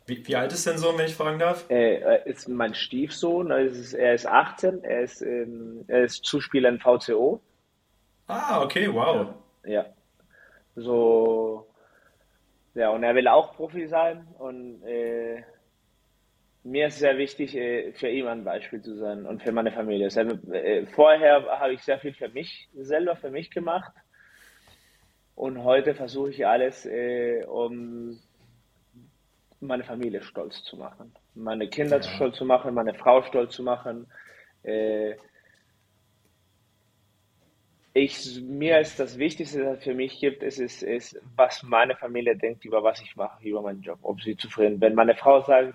Wie, 0.06 0.24
wie 0.26 0.36
alt 0.36 0.52
ist 0.52 0.66
dein 0.66 0.78
Sohn, 0.78 0.96
wenn 0.98 1.06
ich 1.06 1.16
fragen 1.16 1.38
darf? 1.38 1.64
Er 1.68 2.26
ist 2.26 2.48
mein 2.48 2.74
Stiefsohn, 2.74 3.50
er 3.50 3.60
ist, 3.60 3.92
er 3.92 4.14
ist 4.14 4.26
18, 4.26 4.84
er 4.84 5.00
ist, 5.00 5.20
ähm, 5.22 5.84
er 5.88 6.04
ist 6.04 6.24
Zuspieler 6.24 6.68
in 6.68 6.78
VCO. 6.78 7.40
Ah, 8.28 8.62
okay, 8.62 8.92
wow. 8.92 9.34
Ja, 9.64 9.70
ja. 9.70 9.86
So, 10.76 11.66
ja, 12.74 12.90
und 12.90 13.02
er 13.02 13.14
will 13.14 13.26
auch 13.26 13.56
Profi 13.56 13.88
sein 13.88 14.28
und 14.38 14.82
äh, 14.84 15.42
mir 16.66 16.88
ist 16.88 16.98
sehr 16.98 17.16
wichtig, 17.16 17.56
äh, 17.56 17.92
für 17.92 18.08
ihn 18.08 18.26
ein 18.26 18.44
Beispiel 18.44 18.82
zu 18.82 18.96
sein 18.96 19.24
und 19.24 19.42
für 19.42 19.52
meine 19.52 19.70
Familie. 19.70 20.08
Äh, 20.08 20.86
vorher 20.86 21.44
habe 21.60 21.74
ich 21.74 21.82
sehr 21.82 21.98
viel 21.98 22.12
für 22.12 22.28
mich 22.28 22.68
selber, 22.74 23.16
für 23.16 23.30
mich 23.30 23.50
gemacht. 23.50 23.92
Und 25.36 25.62
heute 25.62 25.94
versuche 25.94 26.30
ich 26.30 26.46
alles, 26.46 26.84
äh, 26.86 27.44
um 27.44 28.18
meine 29.60 29.84
Familie 29.84 30.22
stolz 30.22 30.62
zu 30.64 30.76
machen. 30.76 31.14
Meine 31.34 31.68
Kinder 31.68 31.98
ja. 31.98 32.02
stolz 32.02 32.36
zu 32.36 32.44
machen, 32.44 32.74
meine 32.74 32.94
Frau 32.94 33.22
stolz 33.22 33.54
zu 33.54 33.62
machen. 33.62 34.06
Ich, 37.94 38.42
mir 38.42 38.80
ist 38.80 38.98
das 38.98 39.16
Wichtigste, 39.16 39.64
was 39.64 39.78
es 39.78 39.84
für 39.84 39.94
mich 39.94 40.18
gibt, 40.18 40.42
ist, 40.42 40.58
ist, 40.58 40.82
ist, 40.82 41.20
was 41.36 41.62
meine 41.62 41.94
Familie 41.94 42.36
denkt 42.36 42.64
über 42.64 42.82
was 42.82 43.00
ich 43.00 43.14
mache, 43.14 43.48
über 43.48 43.62
meinen 43.62 43.82
Job, 43.82 44.00
ob 44.02 44.20
sie 44.20 44.36
zufrieden. 44.36 44.80
Wenn 44.80 44.94
meine 44.94 45.14
Frau 45.14 45.40
sagt, 45.42 45.74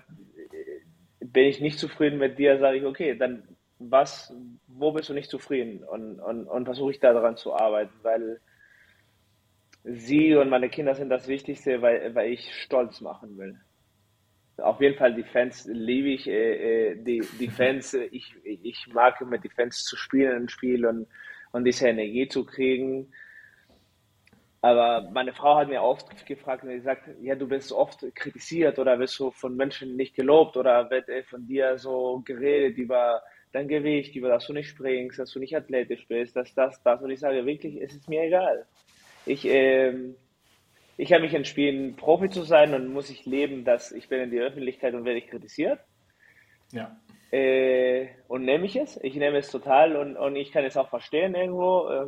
bin 1.32 1.46
ich 1.46 1.60
nicht 1.60 1.78
zufrieden 1.78 2.18
mit 2.18 2.38
dir, 2.38 2.58
sage 2.58 2.78
ich, 2.78 2.84
okay, 2.84 3.16
dann 3.16 3.42
was, 3.90 4.32
wo 4.68 4.92
bist 4.92 5.08
du 5.08 5.14
nicht 5.14 5.30
zufrieden? 5.30 5.82
Und, 5.84 6.20
und, 6.20 6.46
und 6.46 6.64
versuche 6.64 6.92
ich 6.92 7.00
daran 7.00 7.36
zu 7.36 7.54
arbeiten, 7.54 7.92
weil 8.02 8.40
sie 9.84 10.36
und 10.36 10.48
meine 10.48 10.68
Kinder 10.68 10.94
sind 10.94 11.08
das 11.08 11.26
Wichtigste, 11.28 11.82
weil, 11.82 12.14
weil 12.14 12.32
ich 12.32 12.54
stolz 12.62 13.00
machen 13.00 13.36
will. 13.38 13.58
Auf 14.58 14.80
jeden 14.80 14.96
Fall 14.96 15.14
die 15.14 15.24
Fans 15.24 15.66
liebe 15.70 16.10
ich, 16.10 16.28
äh, 16.28 16.90
äh 16.90 16.96
die, 16.96 17.22
die 17.40 17.48
Fans, 17.50 17.94
ich, 17.94 18.34
ich 18.44 18.86
mag 18.92 19.20
mit 19.22 19.42
den 19.44 19.50
Fans 19.50 19.84
zu 19.84 19.96
spielen 19.96 20.42
im 20.42 20.48
Spiel 20.48 20.86
und, 20.86 21.06
und 21.52 21.64
diese 21.64 21.88
Energie 21.88 22.28
zu 22.28 22.44
kriegen. 22.44 23.12
Aber 24.64 25.10
meine 25.10 25.32
Frau 25.32 25.56
hat 25.56 25.68
mir 25.68 25.82
oft 25.82 26.24
gefragt 26.24 26.62
und 26.62 26.70
gesagt, 26.70 27.02
ja, 27.20 27.34
du 27.34 27.48
bist 27.48 27.72
oft 27.72 28.04
kritisiert 28.14 28.78
oder 28.78 28.96
wirst 29.00 29.18
du 29.18 29.32
von 29.32 29.56
Menschen 29.56 29.96
nicht 29.96 30.14
gelobt 30.14 30.56
oder 30.56 30.88
wird 30.88 31.08
von 31.26 31.44
dir 31.48 31.78
so 31.78 32.22
geredet 32.24 32.78
über 32.78 33.22
dein 33.50 33.66
Gewicht, 33.66 34.14
über 34.14 34.28
das 34.28 34.46
du 34.46 34.52
nicht 34.52 34.68
springst, 34.68 35.18
dass 35.18 35.32
du 35.32 35.40
nicht 35.40 35.56
athletisch 35.56 36.06
bist, 36.06 36.36
dass 36.36 36.54
das, 36.54 36.80
das. 36.84 37.02
Und 37.02 37.10
ich 37.10 37.18
sage 37.18 37.44
wirklich, 37.44 37.82
es 37.82 37.92
ist 37.92 38.08
mir 38.08 38.22
egal. 38.22 38.64
Ich, 39.26 39.44
ähm, 39.46 40.14
ich 40.96 41.12
habe 41.12 41.24
mich 41.24 41.34
entschieden, 41.34 41.96
Profi 41.96 42.30
zu 42.30 42.44
sein 42.44 42.72
und 42.72 42.86
muss 42.86 43.10
ich 43.10 43.26
leben, 43.26 43.64
dass 43.64 43.90
ich 43.90 44.08
bin 44.08 44.20
in 44.20 44.30
die 44.30 44.40
Öffentlichkeit 44.40 44.94
und 44.94 45.04
werde 45.04 45.18
ich 45.18 45.26
kritisiert. 45.26 45.80
Ja. 46.70 46.96
Äh, 47.32 48.06
und 48.28 48.44
nehme 48.44 48.66
ich 48.66 48.76
es. 48.76 48.96
Ich 49.02 49.16
nehme 49.16 49.38
es 49.38 49.50
total 49.50 49.96
und, 49.96 50.16
und 50.16 50.36
ich 50.36 50.52
kann 50.52 50.64
es 50.64 50.76
auch 50.76 50.88
verstehen 50.88 51.34
irgendwo. 51.34 51.88
Äh, 51.88 52.06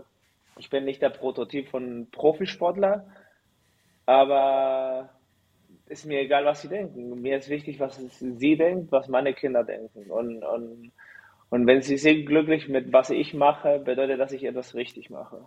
ich 0.57 0.71
bin 0.71 0.85
nicht 0.85 1.03
der 1.03 1.11
Prototyp 1.11 1.69
von 1.69 2.09
Profisportler, 2.11 3.07
aber 4.07 5.11
ist 5.87 6.07
mir 6.07 6.21
egal, 6.21 6.45
was 6.45 6.63
sie 6.63 6.69
denken. 6.69 7.21
Mir 7.21 7.39
ist 7.39 7.49
wichtig, 7.49 7.81
was 7.81 7.97
sie 7.97 8.57
denkt, 8.57 8.91
was 8.93 9.09
meine 9.09 9.35
Kinder 9.35 9.65
denken. 9.65 10.11
Und, 10.11 10.43
und, 10.43 10.93
und 11.51 11.67
wenn 11.67 11.83
sie 11.83 11.99
sind 11.99 12.27
glücklich 12.27 12.69
mit 12.69 12.93
was 12.93 13.11
ich 13.11 13.35
mache, 13.35 13.79
bedeutet 13.79 14.19
das, 14.19 14.31
dass 14.31 14.33
ich 14.33 14.45
etwas 14.45 14.75
richtig 14.75 15.11
mache. 15.11 15.47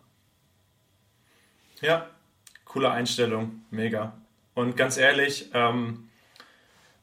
Ja, 1.81 2.07
coole 2.65 2.91
Einstellung, 2.91 3.61
mega. 3.71 4.17
Und 4.53 4.75
ganz 4.75 4.97
ehrlich, 4.97 5.51
ähm, 5.53 6.09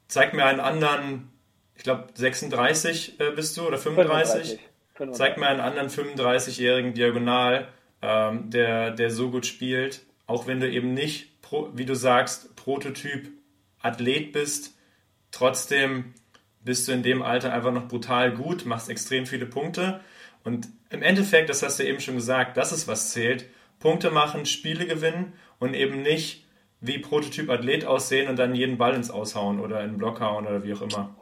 zeig 0.08 0.34
mir 0.34 0.44
einen 0.44 0.60
anderen, 0.60 1.30
ich 1.76 1.84
glaube 1.84 2.08
36 2.14 3.20
äh, 3.20 3.30
bist 3.30 3.56
du 3.56 3.66
oder 3.66 3.78
35? 3.78 4.58
35. 4.58 4.60
35. 4.94 5.18
Zeig 5.18 5.38
mir 5.38 5.48
einen 5.48 5.60
anderen 5.60 5.88
35-jährigen 5.88 6.94
Diagonal, 6.94 7.68
ähm, 8.04 8.50
der, 8.50 8.90
der 8.90 9.10
so 9.10 9.30
gut 9.30 9.46
spielt, 9.46 10.02
auch 10.26 10.46
wenn 10.46 10.60
du 10.60 10.70
eben 10.70 10.94
nicht, 10.94 11.30
wie 11.74 11.84
du 11.84 11.94
sagst, 11.94 12.54
Prototyp 12.56 13.30
Athlet 13.80 14.32
bist, 14.32 14.76
trotzdem 15.30 16.14
bist 16.62 16.88
du 16.88 16.92
in 16.92 17.02
dem 17.02 17.22
Alter 17.22 17.52
einfach 17.52 17.72
noch 17.72 17.88
brutal 17.88 18.32
gut, 18.32 18.66
machst 18.66 18.88
extrem 18.88 19.26
viele 19.26 19.46
Punkte 19.46 20.00
und 20.44 20.68
im 20.90 21.02
Endeffekt, 21.02 21.48
das 21.48 21.62
hast 21.62 21.78
du 21.78 21.84
eben 21.84 22.00
schon 22.00 22.16
gesagt, 22.16 22.56
das 22.56 22.72
ist 22.72 22.86
was 22.86 23.10
zählt, 23.10 23.46
Punkte 23.78 24.10
machen, 24.10 24.46
Spiele 24.46 24.86
gewinnen 24.86 25.32
und 25.58 25.74
eben 25.74 26.02
nicht 26.02 26.44
wie 26.80 26.98
Prototyp 26.98 27.50
Athlet 27.50 27.86
aussehen 27.86 28.28
und 28.28 28.38
dann 28.38 28.54
jeden 28.54 28.78
Ball 28.78 28.94
ins 28.94 29.10
Aushauen 29.10 29.60
oder 29.60 29.82
in 29.82 29.92
den 29.92 29.98
Block 29.98 30.20
hauen 30.20 30.46
oder 30.46 30.62
wie 30.64 30.74
auch 30.74 30.82
immer. 30.82 31.16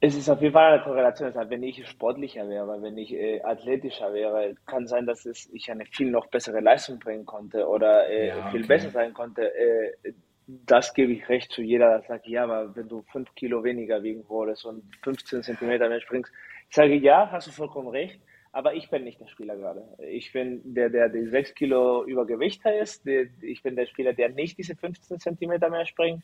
Es 0.00 0.14
ist 0.14 0.28
auf 0.28 0.42
jeden 0.42 0.52
Fall 0.52 0.74
eine 0.74 0.82
Korrelation. 0.82 1.32
Also 1.32 1.50
wenn 1.50 1.62
ich 1.62 1.86
sportlicher 1.88 2.48
wäre, 2.48 2.82
wenn 2.82 2.98
ich 2.98 3.12
äh, 3.14 3.40
athletischer 3.42 4.12
wäre, 4.12 4.54
kann 4.66 4.86
sein, 4.86 5.06
dass 5.06 5.24
es, 5.24 5.48
ich 5.52 5.70
eine 5.70 5.86
viel 5.86 6.10
noch 6.10 6.26
bessere 6.26 6.60
Leistung 6.60 6.98
bringen 6.98 7.24
konnte 7.24 7.66
oder 7.66 8.08
äh, 8.08 8.28
ja, 8.28 8.50
viel 8.50 8.66
besser 8.66 8.90
sein 8.90 9.14
konnte. 9.14 9.54
Äh, 9.54 10.12
das 10.46 10.94
gebe 10.94 11.12
ich 11.12 11.28
recht 11.28 11.50
zu 11.50 11.62
jeder, 11.62 11.98
der 11.98 12.02
sagt, 12.02 12.26
ja, 12.26 12.44
aber 12.44 12.76
wenn 12.76 12.88
du 12.88 13.02
fünf 13.10 13.34
Kilo 13.34 13.64
weniger 13.64 14.02
wiegen 14.02 14.28
würdest 14.28 14.64
und 14.64 14.84
15 15.02 15.42
Zentimeter 15.42 15.88
mehr 15.88 16.00
springst, 16.00 16.32
ich 16.68 16.76
sage, 16.76 16.94
ja, 16.94 17.30
hast 17.32 17.48
du 17.48 17.50
vollkommen 17.50 17.88
recht, 17.88 18.20
aber 18.52 18.74
ich 18.74 18.88
bin 18.88 19.04
nicht 19.04 19.20
der 19.20 19.26
Spieler 19.28 19.56
gerade. 19.56 19.82
Ich 19.98 20.32
bin 20.32 20.62
der, 20.74 20.88
der 20.88 21.08
die 21.08 21.26
sechs 21.26 21.54
Kilo 21.54 22.04
Übergewichter 22.04 22.78
ist. 22.78 23.04
Der, 23.06 23.26
ich 23.42 23.62
bin 23.62 23.76
der 23.76 23.86
Spieler, 23.86 24.12
der 24.12 24.30
nicht 24.30 24.56
diese 24.56 24.76
15 24.76 25.18
Zentimeter 25.20 25.68
mehr 25.68 25.84
springt. 25.84 26.22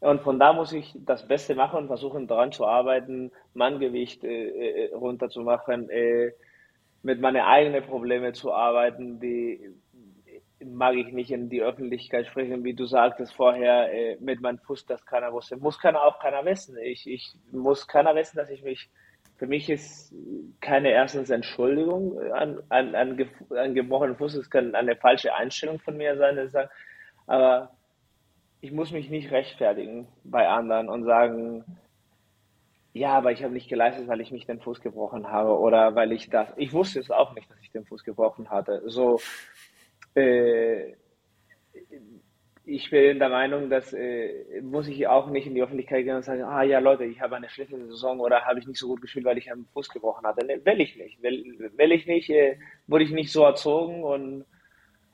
Und 0.00 0.22
von 0.22 0.38
da 0.38 0.54
muss 0.54 0.72
ich 0.72 0.94
das 1.04 1.28
Beste 1.28 1.54
machen 1.54 1.80
und 1.80 1.86
versuchen, 1.88 2.26
daran 2.26 2.52
zu 2.52 2.66
arbeiten, 2.66 3.30
Manngewicht 3.52 4.24
äh, 4.24 4.86
äh, 4.86 4.94
runterzumachen, 4.94 5.90
äh, 5.90 6.32
mit 7.02 7.20
meinen 7.20 7.42
eigenen 7.42 7.84
Problemen 7.84 8.32
zu 8.34 8.52
arbeiten, 8.52 9.20
die 9.20 9.74
mag 10.64 10.94
ich 10.94 11.12
nicht 11.12 11.30
in 11.30 11.48
die 11.48 11.62
Öffentlichkeit 11.62 12.26
sprechen, 12.26 12.64
wie 12.64 12.74
du 12.74 12.84
sagtest 12.84 13.34
vorher, 13.34 13.92
äh, 13.92 14.16
mit 14.20 14.40
meinem 14.40 14.58
Fuß, 14.58 14.86
das 14.86 15.04
keiner 15.06 15.32
wusste. 15.32 15.56
Muss 15.56 15.78
keiner 15.78 16.02
auch 16.02 16.18
keiner 16.18 16.44
wissen. 16.44 16.76
Ich, 16.78 17.08
ich 17.08 17.32
muss 17.50 17.86
keiner 17.86 18.14
wissen, 18.14 18.36
dass 18.36 18.50
ich 18.50 18.62
mich, 18.62 18.90
für 19.36 19.46
mich 19.46 19.70
ist 19.70 20.14
keine 20.60 20.90
erstens 20.90 21.30
Entschuldigung 21.30 22.18
an, 22.32 22.62
an, 22.68 22.94
an, 22.94 23.28
an 23.50 23.74
gebrochenen 23.74 24.16
Fuß, 24.16 24.34
es 24.34 24.50
kann 24.50 24.74
eine 24.74 24.96
falsche 24.96 25.34
Einstellung 25.34 25.78
von 25.78 25.96
mir 25.96 26.16
sein, 26.16 26.50
aber 27.26 27.70
ich 28.60 28.72
muss 28.72 28.92
mich 28.92 29.10
nicht 29.10 29.30
rechtfertigen 29.30 30.06
bei 30.24 30.48
anderen 30.48 30.88
und 30.88 31.04
sagen, 31.04 31.64
ja, 32.92 33.16
aber 33.16 33.32
ich 33.32 33.42
habe 33.42 33.54
nicht 33.54 33.68
geleistet, 33.68 34.08
weil 34.08 34.20
ich 34.20 34.32
mich 34.32 34.46
den 34.46 34.60
Fuß 34.60 34.80
gebrochen 34.80 35.28
habe 35.28 35.58
oder 35.58 35.94
weil 35.94 36.12
ich 36.12 36.28
das. 36.28 36.52
Ich 36.56 36.72
wusste 36.72 37.00
es 37.00 37.10
auch 37.10 37.34
nicht, 37.34 37.48
dass 37.50 37.60
ich 37.62 37.70
den 37.70 37.86
Fuß 37.86 38.04
gebrochen 38.04 38.50
hatte. 38.50 38.82
So, 38.86 39.20
äh, 40.14 40.94
ich 42.64 42.90
bin 42.90 43.18
der 43.18 43.28
Meinung, 43.28 43.70
dass 43.70 43.92
äh, 43.92 44.60
muss 44.62 44.88
ich 44.88 45.06
auch 45.06 45.30
nicht 45.30 45.46
in 45.46 45.54
die 45.54 45.62
Öffentlichkeit 45.62 46.04
gehen 46.04 46.16
und 46.16 46.24
sagen, 46.24 46.42
ah 46.42 46.62
ja 46.62 46.80
Leute, 46.80 47.04
ich 47.04 47.20
habe 47.20 47.36
eine 47.36 47.48
schlechte 47.48 47.78
Saison 47.86 48.20
oder 48.20 48.44
habe 48.44 48.58
ich 48.58 48.66
nicht 48.66 48.78
so 48.78 48.88
gut 48.88 49.00
gespielt, 49.00 49.24
weil 49.24 49.38
ich 49.38 49.50
einen 49.50 49.66
Fuß 49.72 49.88
gebrochen 49.88 50.26
hatte. 50.26 50.44
Ne, 50.44 50.60
will 50.64 50.80
ich 50.80 50.96
nicht. 50.96 51.22
Will, 51.22 51.70
will 51.76 51.92
ich 51.92 52.06
nicht, 52.06 52.28
äh, 52.30 52.58
wurde 52.88 53.04
ich 53.04 53.12
nicht 53.12 53.32
so 53.32 53.44
erzogen 53.44 54.02
und 54.02 54.44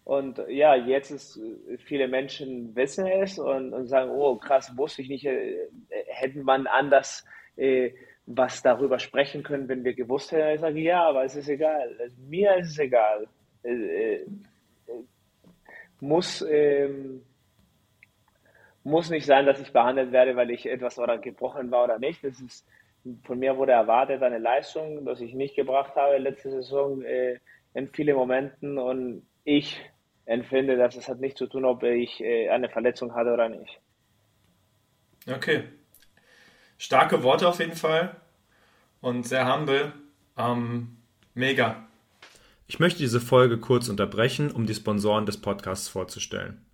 und 0.06 0.40
ja, 0.48 0.76
jetzt 0.76 1.10
ist 1.10 1.40
viele 1.78 2.06
Menschen 2.06 2.76
wissen 2.76 3.08
es 3.08 3.40
und, 3.40 3.72
und 3.72 3.88
sagen, 3.88 4.12
oh 4.12 4.36
krass, 4.36 4.72
wusste 4.76 5.02
ich 5.02 5.08
nicht, 5.08 5.26
äh, 5.26 5.66
hätten 6.06 6.44
man 6.44 6.68
anders 6.68 7.26
äh, 7.56 7.90
was 8.24 8.62
darüber 8.62 9.00
sprechen 9.00 9.42
können, 9.42 9.66
wenn 9.66 9.82
wir 9.82 9.94
gewusst 9.94 10.30
hätten. 10.30 10.54
Ich 10.54 10.60
sage, 10.60 10.78
ja, 10.78 11.02
aber 11.02 11.24
es 11.24 11.34
ist 11.34 11.48
egal. 11.48 11.90
Mir 12.28 12.56
ist 12.56 12.70
es 12.70 12.78
egal. 12.78 13.26
Äh, 13.64 13.72
äh, 13.72 14.26
muss 15.98 16.40
ähm, 16.48 17.22
muss 18.84 19.10
nicht 19.10 19.26
sein, 19.26 19.44
dass 19.44 19.60
ich 19.60 19.72
behandelt 19.72 20.12
werde, 20.12 20.36
weil 20.36 20.52
ich 20.52 20.66
etwas 20.66 21.00
oder 21.00 21.18
gebrochen 21.18 21.72
war 21.72 21.82
oder 21.82 21.98
nicht. 21.98 22.22
Das 22.22 22.40
ist, 22.40 22.64
von 23.24 23.40
mir 23.40 23.56
wurde 23.56 23.72
erwartet 23.72 24.22
eine 24.22 24.38
Leistung, 24.38 25.04
dass 25.04 25.20
ich 25.20 25.34
nicht 25.34 25.56
gebracht 25.56 25.96
habe 25.96 26.18
letzte 26.18 26.52
Saison 26.52 27.02
äh, 27.02 27.40
in 27.74 27.88
vielen 27.88 28.14
Momenten 28.14 28.78
und 28.78 29.26
ich 29.42 29.80
empfinde, 30.26 30.76
dass 30.76 30.96
es 30.96 31.08
hat 31.08 31.20
nichts 31.20 31.38
zu 31.38 31.46
tun, 31.46 31.64
ob 31.64 31.82
ich 31.82 32.20
äh, 32.20 32.50
eine 32.50 32.68
Verletzung 32.68 33.14
hatte 33.14 33.32
oder 33.32 33.48
nicht. 33.48 33.80
Okay. 35.26 35.64
Starke 36.78 37.22
Worte 37.22 37.48
auf 37.48 37.58
jeden 37.58 37.76
Fall 37.76 38.14
und 39.00 39.26
sehr 39.26 39.52
humble. 39.52 39.92
Ähm, 40.36 40.98
mega. 41.34 41.86
Ich 42.66 42.80
möchte 42.80 42.98
diese 42.98 43.20
Folge 43.20 43.58
kurz 43.58 43.88
unterbrechen, 43.88 44.50
um 44.50 44.66
die 44.66 44.74
Sponsoren 44.74 45.24
des 45.24 45.40
Podcasts 45.40 45.88
vorzustellen. 45.88 46.64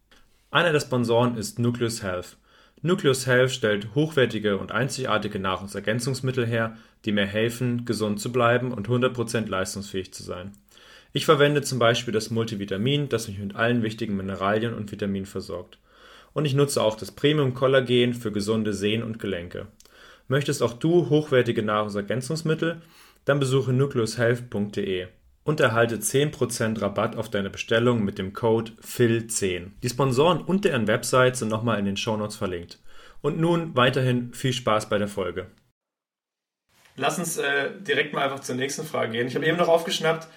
Einer 0.51 0.73
der 0.73 0.81
Sponsoren 0.81 1.37
ist 1.37 1.59
Nucleus 1.59 2.03
Health. 2.03 2.37
Nucleus 2.81 3.27
Health 3.27 3.53
stellt 3.53 3.95
hochwertige 3.95 4.59
und 4.59 4.73
einzigartige 4.73 5.39
Nahrungsergänzungsmittel 5.39 6.47
her, 6.47 6.77
die 7.05 7.13
mir 7.13 7.27
helfen, 7.27 7.85
gesund 7.85 8.21
zu 8.21 8.33
bleiben 8.33 8.73
und 8.73 8.89
100% 8.89 9.49
leistungsfähig 9.49 10.13
zu 10.13 10.23
sein. 10.23 10.53
Ich 11.13 11.27
verwende 11.27 11.63
zum 11.63 11.79
Beispiel 11.79 12.13
das 12.13 12.31
Multivitamin, 12.31 13.09
das 13.09 13.29
mich 13.29 13.39
mit 13.39 13.55
allen 13.55 13.83
wichtigen 13.83 14.17
Mineralien 14.17 14.75
und 14.75 14.91
Vitaminen 14.91 15.27
versorgt. 15.27 15.79
Und 16.33 16.47
ich 16.47 16.55
nutze 16.55 16.83
auch 16.83 16.97
das 16.97 17.13
Premium 17.13 17.53
Kollagen 17.53 18.15
für 18.15 18.33
gesunde 18.33 18.73
Sehnen 18.73 19.03
und 19.03 19.19
Gelenke. 19.19 19.67
Möchtest 20.29 20.63
auch 20.63 20.73
du 20.73 21.11
hochwertige 21.11 21.63
Nahrungsergänzungsmittel? 21.63 22.81
Dann 23.27 23.39
besuche 23.39 23.73
nucleushealth.de 23.73 25.09
und 25.45 25.61
erhalte 25.61 25.97
10% 25.97 26.81
Rabatt 26.81 27.17
auf 27.17 27.29
deine 27.29 27.51
Bestellung 27.51 28.05
mit 28.05 28.19
dem 28.19 28.33
Code 28.33 28.73
FIL10. 28.83 29.73
Die 29.83 29.89
Sponsoren 29.89 30.41
und 30.41 30.65
deren 30.65 30.87
Website 30.87 31.37
sind 31.37 31.49
nochmal 31.49 31.79
in 31.79 31.85
den 31.85 31.97
Shownotes 31.97 32.37
verlinkt. 32.37 32.79
Und 33.21 33.39
nun 33.39 33.77
weiterhin 33.77 34.33
viel 34.35 34.53
Spaß 34.53 34.89
bei 34.89 34.99
der 34.99 35.09
Folge. 35.09 35.49
Lass 36.97 37.19
uns 37.19 37.39
äh, 37.39 37.71
direkt 37.81 38.13
mal 38.13 38.23
einfach 38.23 38.41
zur 38.41 38.57
nächsten 38.57 38.85
Frage 38.85 39.13
gehen. 39.13 39.27
Ich 39.27 39.35
habe 39.35 39.47
eben 39.47 39.57
noch 39.57 39.69
aufgeschnappt, 39.69 40.29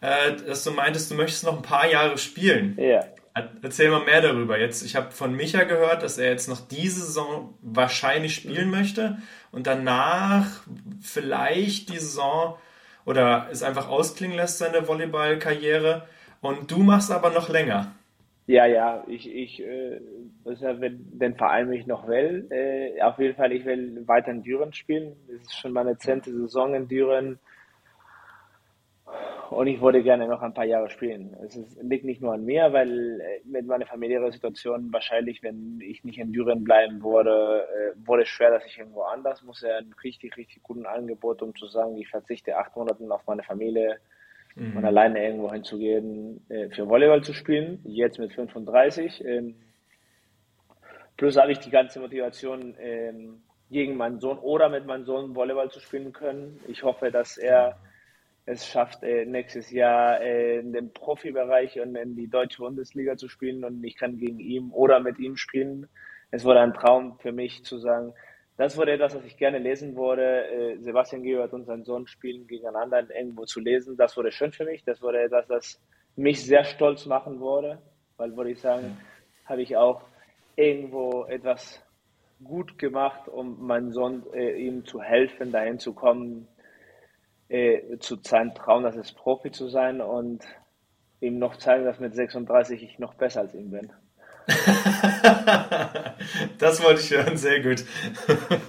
äh, 0.00 0.34
dass 0.46 0.64
du 0.64 0.70
meintest, 0.70 1.10
du 1.10 1.14
möchtest 1.14 1.44
noch 1.44 1.56
ein 1.56 1.62
paar 1.62 1.90
Jahre 1.90 2.18
spielen. 2.18 2.76
Ja. 2.78 3.04
Erzähl 3.62 3.90
mal 3.90 4.04
mehr 4.04 4.22
darüber. 4.22 4.58
Jetzt, 4.58 4.82
ich 4.82 4.96
habe 4.96 5.10
von 5.10 5.34
Micha 5.34 5.64
gehört, 5.64 6.02
dass 6.02 6.16
er 6.16 6.30
jetzt 6.30 6.48
noch 6.48 6.60
diese 6.60 7.00
Saison 7.00 7.54
wahrscheinlich 7.60 8.34
spielen 8.34 8.70
möchte 8.70 9.18
und 9.52 9.66
danach 9.66 10.62
vielleicht 11.02 11.90
die 11.90 11.98
Saison 11.98 12.56
oder 13.04 13.48
es 13.50 13.62
einfach 13.62 13.88
ausklingen 13.88 14.36
lässt, 14.36 14.58
seine 14.58 14.88
Volleyballkarriere. 14.88 16.06
Und 16.40 16.70
du 16.70 16.78
machst 16.78 17.10
aber 17.10 17.30
noch 17.30 17.48
länger. 17.48 17.92
Ja, 18.46 18.64
ja, 18.64 19.04
ich, 19.08 19.28
ich 19.30 19.62
äh, 19.62 20.00
wenn 20.44 21.18
den 21.18 21.34
Verein 21.34 21.68
mich 21.68 21.86
noch 21.86 22.06
will, 22.06 22.46
äh, 22.50 23.02
auf 23.02 23.18
jeden 23.18 23.34
Fall, 23.34 23.52
ich 23.52 23.64
will 23.64 24.06
weiter 24.06 24.30
in 24.30 24.42
Düren 24.42 24.72
spielen. 24.72 25.16
Das 25.28 25.42
ist 25.42 25.58
schon 25.58 25.72
meine 25.72 25.98
zehnte 25.98 26.30
Saison 26.30 26.74
in 26.74 26.86
Düren 26.86 27.40
und 29.50 29.66
ich 29.66 29.80
würde 29.80 30.02
gerne 30.02 30.26
noch 30.26 30.42
ein 30.42 30.54
paar 30.54 30.64
Jahre 30.64 30.90
spielen. 30.90 31.36
Es 31.44 31.56
ist, 31.56 31.82
liegt 31.82 32.04
nicht 32.04 32.20
nur 32.20 32.34
an 32.34 32.44
mir, 32.44 32.72
weil 32.72 33.20
äh, 33.20 33.40
mit 33.44 33.66
meiner 33.66 33.86
familiären 33.86 34.30
Situation 34.32 34.92
wahrscheinlich, 34.92 35.42
wenn 35.42 35.80
ich 35.80 36.04
nicht 36.04 36.18
in 36.18 36.32
Düren 36.32 36.64
bleiben 36.64 37.02
würde, 37.02 37.66
äh, 37.68 38.06
wurde 38.06 38.22
es 38.22 38.28
schwer, 38.28 38.50
dass 38.50 38.64
ich 38.66 38.78
irgendwo 38.78 39.02
anders 39.02 39.42
muss. 39.42 39.62
Ja, 39.62 39.78
ein 39.78 39.94
richtig, 40.02 40.36
richtig 40.36 40.62
guten 40.62 40.86
Angebot, 40.86 41.42
um 41.42 41.54
zu 41.54 41.66
sagen, 41.66 41.96
ich 41.96 42.08
verzichte 42.08 42.56
acht 42.56 42.76
Monate 42.76 43.04
auf 43.10 43.26
meine 43.26 43.42
Familie 43.42 43.98
mhm. 44.54 44.76
und 44.76 44.84
alleine 44.84 45.24
irgendwo 45.24 45.52
hinzugehen, 45.52 46.44
äh, 46.48 46.68
für 46.70 46.88
Volleyball 46.88 47.22
zu 47.22 47.32
spielen. 47.32 47.80
Jetzt 47.84 48.18
mit 48.18 48.32
35. 48.32 49.24
Ähm, 49.24 49.56
plus 51.16 51.36
habe 51.36 51.52
ich 51.52 51.58
die 51.58 51.70
ganze 51.70 52.00
Motivation, 52.00 52.74
ähm, 52.80 53.42
gegen 53.70 53.96
meinen 53.96 54.20
Sohn 54.20 54.38
oder 54.38 54.68
mit 54.68 54.86
meinem 54.86 55.04
Sohn 55.04 55.34
Volleyball 55.34 55.70
zu 55.70 55.80
spielen 55.80 56.12
können. 56.12 56.60
Ich 56.68 56.82
hoffe, 56.82 57.10
dass 57.10 57.36
er 57.36 57.76
es 58.46 58.66
schafft, 58.66 59.02
äh, 59.02 59.26
nächstes 59.26 59.70
Jahr 59.72 60.20
äh, 60.20 60.60
in 60.60 60.72
den 60.72 60.92
Profibereich 60.92 61.80
und 61.80 61.96
in 61.96 62.14
die 62.14 62.28
deutsche 62.28 62.62
Bundesliga 62.62 63.16
zu 63.16 63.28
spielen 63.28 63.64
und 63.64 63.82
ich 63.84 63.96
kann 63.96 64.16
gegen 64.16 64.38
ihn 64.38 64.70
oder 64.70 65.00
mit 65.00 65.18
ihm 65.18 65.36
spielen. 65.36 65.88
Es 66.30 66.44
wurde 66.44 66.60
ein 66.60 66.72
Traum 66.72 67.18
für 67.18 67.32
mich 67.32 67.64
zu 67.64 67.78
sagen, 67.78 68.14
das 68.56 68.76
wurde 68.76 68.92
etwas, 68.92 69.14
was 69.14 69.24
ich 69.24 69.36
gerne 69.36 69.58
lesen 69.58 69.96
würde. 69.96 70.46
Äh, 70.48 70.78
Sebastian 70.78 71.24
Gebert 71.24 71.52
und 71.52 71.66
sein 71.66 71.84
Sohn 71.84 72.06
spielen 72.06 72.46
gegeneinander 72.46 73.04
irgendwo 73.10 73.44
zu 73.44 73.60
lesen. 73.60 73.96
Das 73.96 74.16
wurde 74.16 74.30
schön 74.30 74.52
für 74.52 74.64
mich. 74.64 74.84
Das 74.84 75.02
wurde 75.02 75.20
etwas, 75.20 75.46
das 75.48 75.82
mich 76.14 76.44
sehr 76.44 76.64
stolz 76.64 77.04
machen 77.04 77.40
würde, 77.40 77.78
weil 78.16 78.34
würde 78.36 78.52
ich 78.52 78.60
sagen, 78.60 78.96
habe 79.44 79.60
ich 79.60 79.76
auch 79.76 80.02
irgendwo 80.54 81.24
etwas 81.24 81.82
gut 82.42 82.78
gemacht, 82.78 83.28
um 83.28 83.66
meinem 83.66 83.92
Sohn 83.92 84.22
äh, 84.32 84.52
ihm 84.52 84.84
zu 84.84 85.02
helfen, 85.02 85.52
dahin 85.52 85.78
zu 85.78 85.92
kommen, 85.92 86.48
äh, 87.48 87.98
zu 87.98 88.18
seinem 88.22 88.54
Traum, 88.54 88.82
das 88.82 88.96
ist 88.96 89.16
Profi 89.16 89.50
zu 89.50 89.68
sein 89.68 90.00
und 90.00 90.44
ihm 91.20 91.38
noch 91.38 91.56
zeigen, 91.56 91.84
dass 91.84 92.00
mit 92.00 92.14
36 92.14 92.82
ich 92.82 92.98
noch 92.98 93.14
besser 93.14 93.40
als 93.40 93.54
ihm 93.54 93.70
bin. 93.70 93.92
das 96.58 96.82
wollte 96.82 97.00
ich 97.00 97.10
hören, 97.10 97.36
sehr 97.36 97.60
gut. 97.60 97.84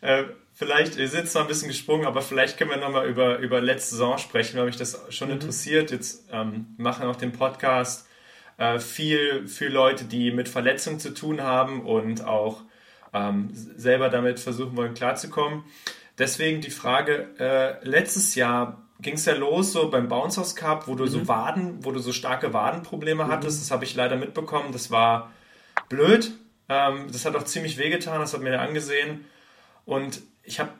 äh, 0.00 0.24
vielleicht, 0.52 0.96
ihr 0.96 1.08
sind 1.08 1.28
zwar 1.28 1.42
ein 1.42 1.48
bisschen 1.48 1.68
gesprungen, 1.68 2.06
aber 2.06 2.20
vielleicht 2.20 2.58
können 2.58 2.70
wir 2.70 2.76
nochmal 2.76 3.06
über, 3.08 3.38
über 3.38 3.60
letzte 3.60 3.92
Saison 3.92 4.18
sprechen, 4.18 4.58
weil 4.58 4.66
mich 4.66 4.76
das 4.76 5.02
schon 5.10 5.28
mhm. 5.28 5.34
interessiert. 5.34 5.90
Jetzt 5.90 6.28
ähm, 6.32 6.74
machen 6.76 7.06
auch 7.06 7.16
den 7.16 7.32
Podcast 7.32 8.06
äh, 8.58 8.78
viel 8.78 9.46
für 9.48 9.68
Leute, 9.68 10.04
die 10.04 10.30
mit 10.30 10.48
Verletzungen 10.48 11.00
zu 11.00 11.14
tun 11.14 11.42
haben 11.42 11.86
und 11.86 12.24
auch 12.24 12.64
ähm, 13.14 13.48
selber 13.52 14.10
damit 14.10 14.40
versuchen 14.40 14.76
wollen, 14.76 14.94
klarzukommen. 14.94 15.64
Deswegen 16.18 16.60
die 16.60 16.70
Frage, 16.70 17.28
äh, 17.38 17.84
letztes 17.86 18.34
Jahr 18.34 18.82
ging 19.00 19.14
es 19.14 19.24
ja 19.24 19.34
los 19.34 19.72
so 19.72 19.90
beim 19.90 20.08
Bounce 20.08 20.40
House 20.40 20.56
Cup, 20.56 20.88
wo 20.88 20.94
du 20.94 21.04
mhm. 21.04 21.08
so 21.08 21.28
Waden, 21.28 21.84
wo 21.84 21.92
du 21.92 22.00
so 22.00 22.12
starke 22.12 22.52
Wadenprobleme 22.52 23.24
mhm. 23.24 23.28
hattest. 23.28 23.60
Das 23.60 23.70
habe 23.70 23.84
ich 23.84 23.94
leider 23.94 24.16
mitbekommen. 24.16 24.72
Das 24.72 24.90
war 24.90 25.32
blöd. 25.88 26.32
Ähm, 26.68 27.06
das 27.10 27.24
hat 27.24 27.36
auch 27.36 27.44
ziemlich 27.44 27.78
wehgetan, 27.78 28.20
das 28.20 28.34
hat 28.34 28.40
mir 28.40 28.60
angesehen. 28.60 29.24
Und 29.84 30.20
ich 30.42 30.60
habe, 30.60 30.70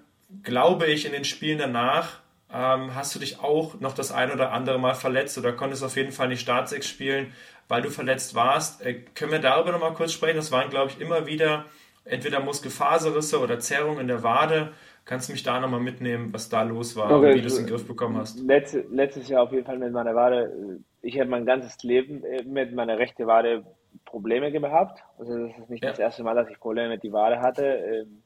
glaube 0.42 0.87
ich, 0.87 1.07
in 1.07 1.12
den 1.12 1.24
Spielen 1.24 1.59
danach 1.59 2.20
ähm, 2.53 2.94
hast 2.94 3.14
du 3.14 3.18
dich 3.18 3.40
auch 3.40 3.79
noch 3.81 3.94
das 3.94 4.12
ein 4.12 4.31
oder 4.31 4.53
andere 4.53 4.79
Mal 4.79 4.94
verletzt 4.94 5.38
oder 5.38 5.53
konntest 5.53 5.85
auf 5.85 5.96
jeden 5.96 6.12
Fall 6.12 6.29
nicht 6.29 6.40
Startsex 6.40 6.88
spielen, 6.88 7.33
weil 7.68 7.83
du 7.83 7.90
verletzt 7.90 8.35
warst. 8.35 8.83
Äh, 8.83 9.03
können 9.14 9.33
wir 9.33 9.38
darüber 9.38 9.72
nochmal 9.72 9.94
kurz 9.94 10.12
sprechen? 10.12 10.37
Das 10.37 10.51
waren, 10.51 10.70
glaube 10.70 10.90
ich, 10.90 11.01
immer 11.01 11.27
wieder 11.27 11.66
entweder 12.05 12.40
Muskelfaserrisse 12.40 13.40
oder 13.40 13.61
Zerrung 13.61 14.01
in 14.01 14.09
der 14.09 14.22
Wade. 14.22 14.72
Kannst 15.09 15.31
du 15.31 15.33
mich 15.33 15.42
da 15.42 15.59
nochmal 15.59 15.81
mitnehmen, 15.81 16.35
was 16.35 16.51
da 16.51 16.61
los 16.61 16.94
war 16.94 17.11
okay, 17.11 17.31
und 17.31 17.35
wie 17.37 17.40
du 17.40 17.47
es 17.47 17.57
in 17.57 17.64
den 17.64 17.71
Griff 17.71 17.88
bekommen 17.88 18.18
hast? 18.18 18.38
Letzte, 18.40 18.85
letztes 18.90 19.27
Jahr 19.31 19.42
auf 19.42 19.53
jeden 19.53 19.64
Fall 19.64 19.79
mit 19.79 19.90
meiner 19.90 20.14
Wade. 20.14 20.81
Ich 21.01 21.18
habe 21.18 21.31
mein 21.31 21.47
ganzes 21.47 21.83
Leben 21.83 22.23
äh, 22.25 22.42
mit 22.42 22.75
meiner 22.75 22.99
rechten 22.99 23.27
Wade 23.27 23.64
Probleme 24.05 24.53
gehabt. 24.53 25.03
Also 25.18 25.47
das 25.47 25.57
ist 25.57 25.71
nicht 25.71 25.83
ja. 25.83 25.88
das 25.88 25.99
erste 25.99 26.23
Mal, 26.25 26.35
dass 26.35 26.51
ich 26.51 26.61
Probleme 26.61 26.90
mit 26.90 27.05
der 27.05 27.12
Wade 27.12 27.40
hatte. 27.40 27.64
Ähm, 27.64 28.23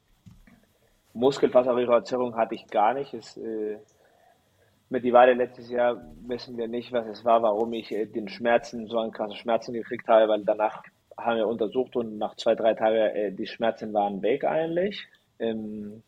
Muskelfaserrehabilitierung 1.13 2.35
hatte 2.35 2.55
ich 2.55 2.67
gar 2.67 2.93
nicht. 2.93 3.13
Es, 3.13 3.37
äh, 3.37 3.77
mit 4.89 5.05
der 5.05 5.13
Wade 5.13 5.33
letztes 5.35 5.69
Jahr 5.69 6.03
wissen 6.27 6.57
wir 6.57 6.67
nicht, 6.67 6.91
was 6.91 7.07
es 7.07 7.23
war, 7.23 7.41
warum 7.43 7.71
ich 7.71 7.93
äh, 7.93 8.07
den 8.07 8.27
Schmerzen, 8.27 8.87
so 8.87 8.99
einen 8.99 9.13
krassen 9.13 9.37
Schmerzen 9.37 9.71
gekriegt 9.71 10.09
habe, 10.09 10.27
weil 10.27 10.43
danach 10.43 10.83
haben 11.17 11.37
wir 11.37 11.47
untersucht 11.47 11.95
und 11.95 12.17
nach 12.17 12.35
zwei, 12.35 12.55
drei 12.55 12.73
Tagen 12.73 12.97
äh, 12.97 13.31
die 13.31 13.47
Schmerzen 13.47 13.93
waren 13.93 14.21
weg 14.21 14.43
eigentlich. 14.43 15.07
Ähm, 15.39 16.03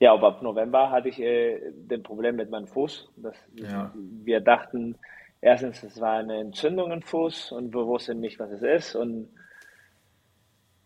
ja, 0.00 0.14
aber 0.14 0.28
ab 0.28 0.42
November 0.42 0.90
hatte 0.90 1.10
ich 1.10 1.20
äh, 1.20 1.60
den 1.72 2.02
Problem 2.02 2.36
mit 2.36 2.50
meinem 2.50 2.66
Fuß. 2.66 3.10
Das, 3.16 3.36
ja. 3.52 3.92
Wir 3.94 4.40
dachten, 4.40 4.96
erstens, 5.42 5.82
es 5.82 6.00
war 6.00 6.14
eine 6.14 6.40
Entzündung 6.40 6.90
im 6.90 7.02
Fuß 7.02 7.52
und 7.52 7.74
wir 7.74 7.86
wussten 7.86 8.18
nicht, 8.18 8.38
was 8.38 8.50
es 8.50 8.62
ist. 8.62 8.94
Und 8.94 9.28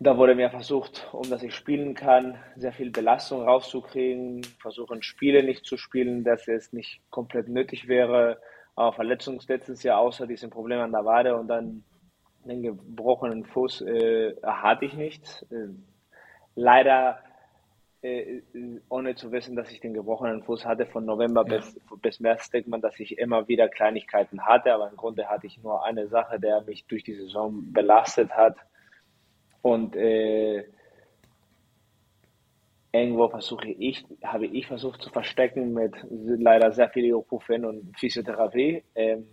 da 0.00 0.18
wurde 0.18 0.34
mir 0.34 0.50
versucht, 0.50 1.08
um 1.12 1.30
dass 1.30 1.44
ich 1.44 1.54
spielen 1.54 1.94
kann, 1.94 2.36
sehr 2.56 2.72
viel 2.72 2.90
Belastung 2.90 3.42
rauszukriegen, 3.42 4.42
versuchen 4.60 5.00
Spiele 5.04 5.44
nicht 5.44 5.64
zu 5.64 5.76
spielen, 5.76 6.24
dass 6.24 6.48
es 6.48 6.72
nicht 6.72 7.00
komplett 7.10 7.48
nötig 7.48 7.86
wäre. 7.86 8.38
Aber 8.74 8.94
Verletzungs 8.94 9.46
letztes 9.46 9.84
Jahr 9.84 10.00
außer 10.00 10.26
diesem 10.26 10.50
Problem 10.50 10.80
an 10.80 10.90
der 10.90 11.04
Wade 11.04 11.36
und 11.36 11.46
dann 11.46 11.84
den 12.44 12.62
gebrochenen 12.64 13.44
Fuß 13.44 13.82
äh, 13.82 14.34
hatte 14.42 14.86
ich 14.86 14.94
nichts. 14.94 15.42
Äh, 15.52 15.68
leider 16.56 17.20
äh, 18.04 18.42
ohne 18.90 19.14
zu 19.14 19.32
wissen, 19.32 19.56
dass 19.56 19.70
ich 19.70 19.80
den 19.80 19.94
gebrochenen 19.94 20.42
Fuß 20.42 20.66
hatte, 20.66 20.84
von 20.84 21.06
November 21.06 21.44
ja. 21.48 21.56
bis, 21.56 21.80
bis 22.02 22.20
März 22.20 22.50
denkt 22.50 22.68
man, 22.68 22.82
dass 22.82 23.00
ich 23.00 23.18
immer 23.18 23.48
wieder 23.48 23.68
Kleinigkeiten 23.68 24.44
hatte, 24.44 24.74
aber 24.74 24.90
im 24.90 24.96
Grunde 24.96 25.26
hatte 25.26 25.46
ich 25.46 25.62
nur 25.62 25.82
eine 25.84 26.06
Sache, 26.08 26.38
der 26.38 26.60
mich 26.62 26.84
durch 26.86 27.02
die 27.02 27.14
Saison 27.14 27.72
belastet 27.72 28.30
hat. 28.30 28.56
Und 29.62 29.96
äh, 29.96 30.64
irgendwo 32.92 33.28
versuche 33.30 33.68
ich, 33.70 34.04
habe 34.22 34.46
ich 34.46 34.66
versucht 34.66 35.00
zu 35.00 35.08
verstecken 35.08 35.72
mit 35.72 35.94
leider 36.10 36.72
sehr 36.72 36.90
viel 36.90 37.06
Ibuprofen 37.06 37.64
und 37.64 37.98
Physiotherapie. 37.98 38.84
Ähm, 38.94 39.26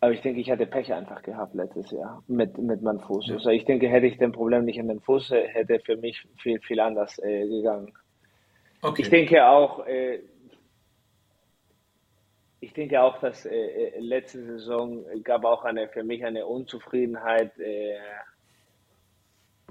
aber 0.00 0.12
ich 0.12 0.22
denke, 0.22 0.40
ich 0.40 0.50
hatte 0.50 0.66
Pech 0.66 0.92
einfach 0.92 1.22
gehabt 1.22 1.54
letztes 1.54 1.90
Jahr 1.90 2.22
mit, 2.26 2.56
mit 2.56 2.80
meinem 2.80 3.00
Fuß. 3.00 3.28
Ja. 3.28 3.34
Also 3.34 3.50
ich 3.50 3.66
denke, 3.66 3.88
hätte 3.88 4.06
ich 4.06 4.16
den 4.16 4.32
Problem 4.32 4.64
nicht 4.64 4.78
in 4.78 4.88
den 4.88 5.00
Fuß, 5.00 5.30
hätte 5.30 5.78
für 5.80 5.96
mich 5.98 6.26
viel, 6.38 6.58
viel 6.60 6.80
anders 6.80 7.18
äh, 7.18 7.46
gegangen. 7.46 7.92
Okay. 8.80 9.02
Ich 9.02 9.10
denke 9.10 9.46
auch, 9.46 9.86
äh, 9.86 10.20
ich 12.60 12.72
denke 12.72 13.02
auch, 13.02 13.20
dass 13.20 13.44
äh, 13.44 13.54
äh 13.54 14.00
letzte 14.00 14.42
Saison 14.42 15.04
gab 15.22 15.44
auch 15.44 15.64
eine, 15.64 15.88
für 15.88 16.02
mich 16.02 16.24
eine 16.24 16.46
Unzufriedenheit 16.46 17.58
äh, 17.58 17.98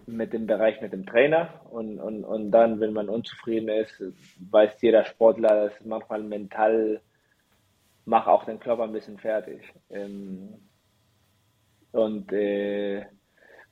mit 0.05 0.33
dem 0.33 0.45
Bereich 0.45 0.79
mit 0.81 0.93
dem 0.93 1.05
Trainer 1.05 1.61
und, 1.71 1.99
und, 1.99 2.23
und 2.23 2.51
dann, 2.51 2.79
wenn 2.79 2.93
man 2.93 3.09
unzufrieden 3.09 3.69
ist, 3.69 4.01
weiß 4.51 4.81
jeder 4.81 5.05
Sportler, 5.05 5.65
dass 5.65 5.85
manchmal 5.85 6.23
mental 6.23 7.01
mache 8.09 8.29
auch 8.29 8.43
den 8.43 8.59
Körper 8.59 8.83
ein 8.83 8.91
bisschen 8.91 9.19
fertig. 9.19 9.61
Ähm, 9.89 10.55
und 11.91 12.31
äh, 12.33 13.05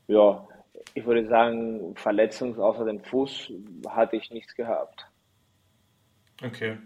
ja, 0.07 0.47
ich 0.93 1.05
würde 1.05 1.27
sagen, 1.27 1.95
Verletzung 1.95 2.57
außer 2.59 2.85
dem 2.85 3.03
Fuß 3.03 3.51
hatte 3.89 4.15
ich 4.15 4.31
nichts 4.31 4.55
gehabt. 4.55 5.05
Okay. 6.43 6.77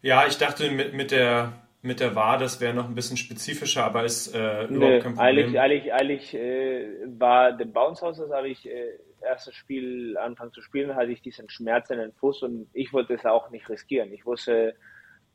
Ja, 0.00 0.26
ich 0.26 0.38
dachte 0.38 0.70
mit, 0.70 0.94
mit 0.94 1.10
der 1.10 1.52
mit 1.80 2.00
der 2.00 2.16
Wahr, 2.16 2.38
das 2.38 2.60
wäre 2.60 2.74
noch 2.74 2.88
ein 2.88 2.94
bisschen 2.96 3.16
spezifischer, 3.16 3.84
aber 3.84 4.04
ist 4.04 4.34
äh, 4.34 4.64
überhaupt 4.64 4.70
nee, 4.70 4.98
kein 4.98 5.14
Problem. 5.14 5.18
Eigentlich, 5.20 5.60
eigentlich, 5.60 5.92
eigentlich 5.92 6.34
äh, 6.34 6.88
war 7.18 7.52
dem 7.52 7.72
Bounce 7.72 8.04
House, 8.04 8.18
das 8.18 8.30
habe 8.32 8.48
ich 8.48 8.68
äh, 8.68 8.98
erstes 9.22 9.54
Spiel 9.54 10.16
anfangen 10.18 10.52
zu 10.52 10.60
spielen, 10.60 10.96
hatte 10.96 11.12
ich 11.12 11.22
diesen 11.22 11.48
Schmerz 11.48 11.88
in 11.90 11.98
den 11.98 12.12
Fuß 12.14 12.42
und 12.42 12.68
ich 12.72 12.92
wollte 12.92 13.14
es 13.14 13.24
auch 13.24 13.50
nicht 13.50 13.68
riskieren. 13.68 14.12
Ich 14.12 14.26
wusste, 14.26 14.74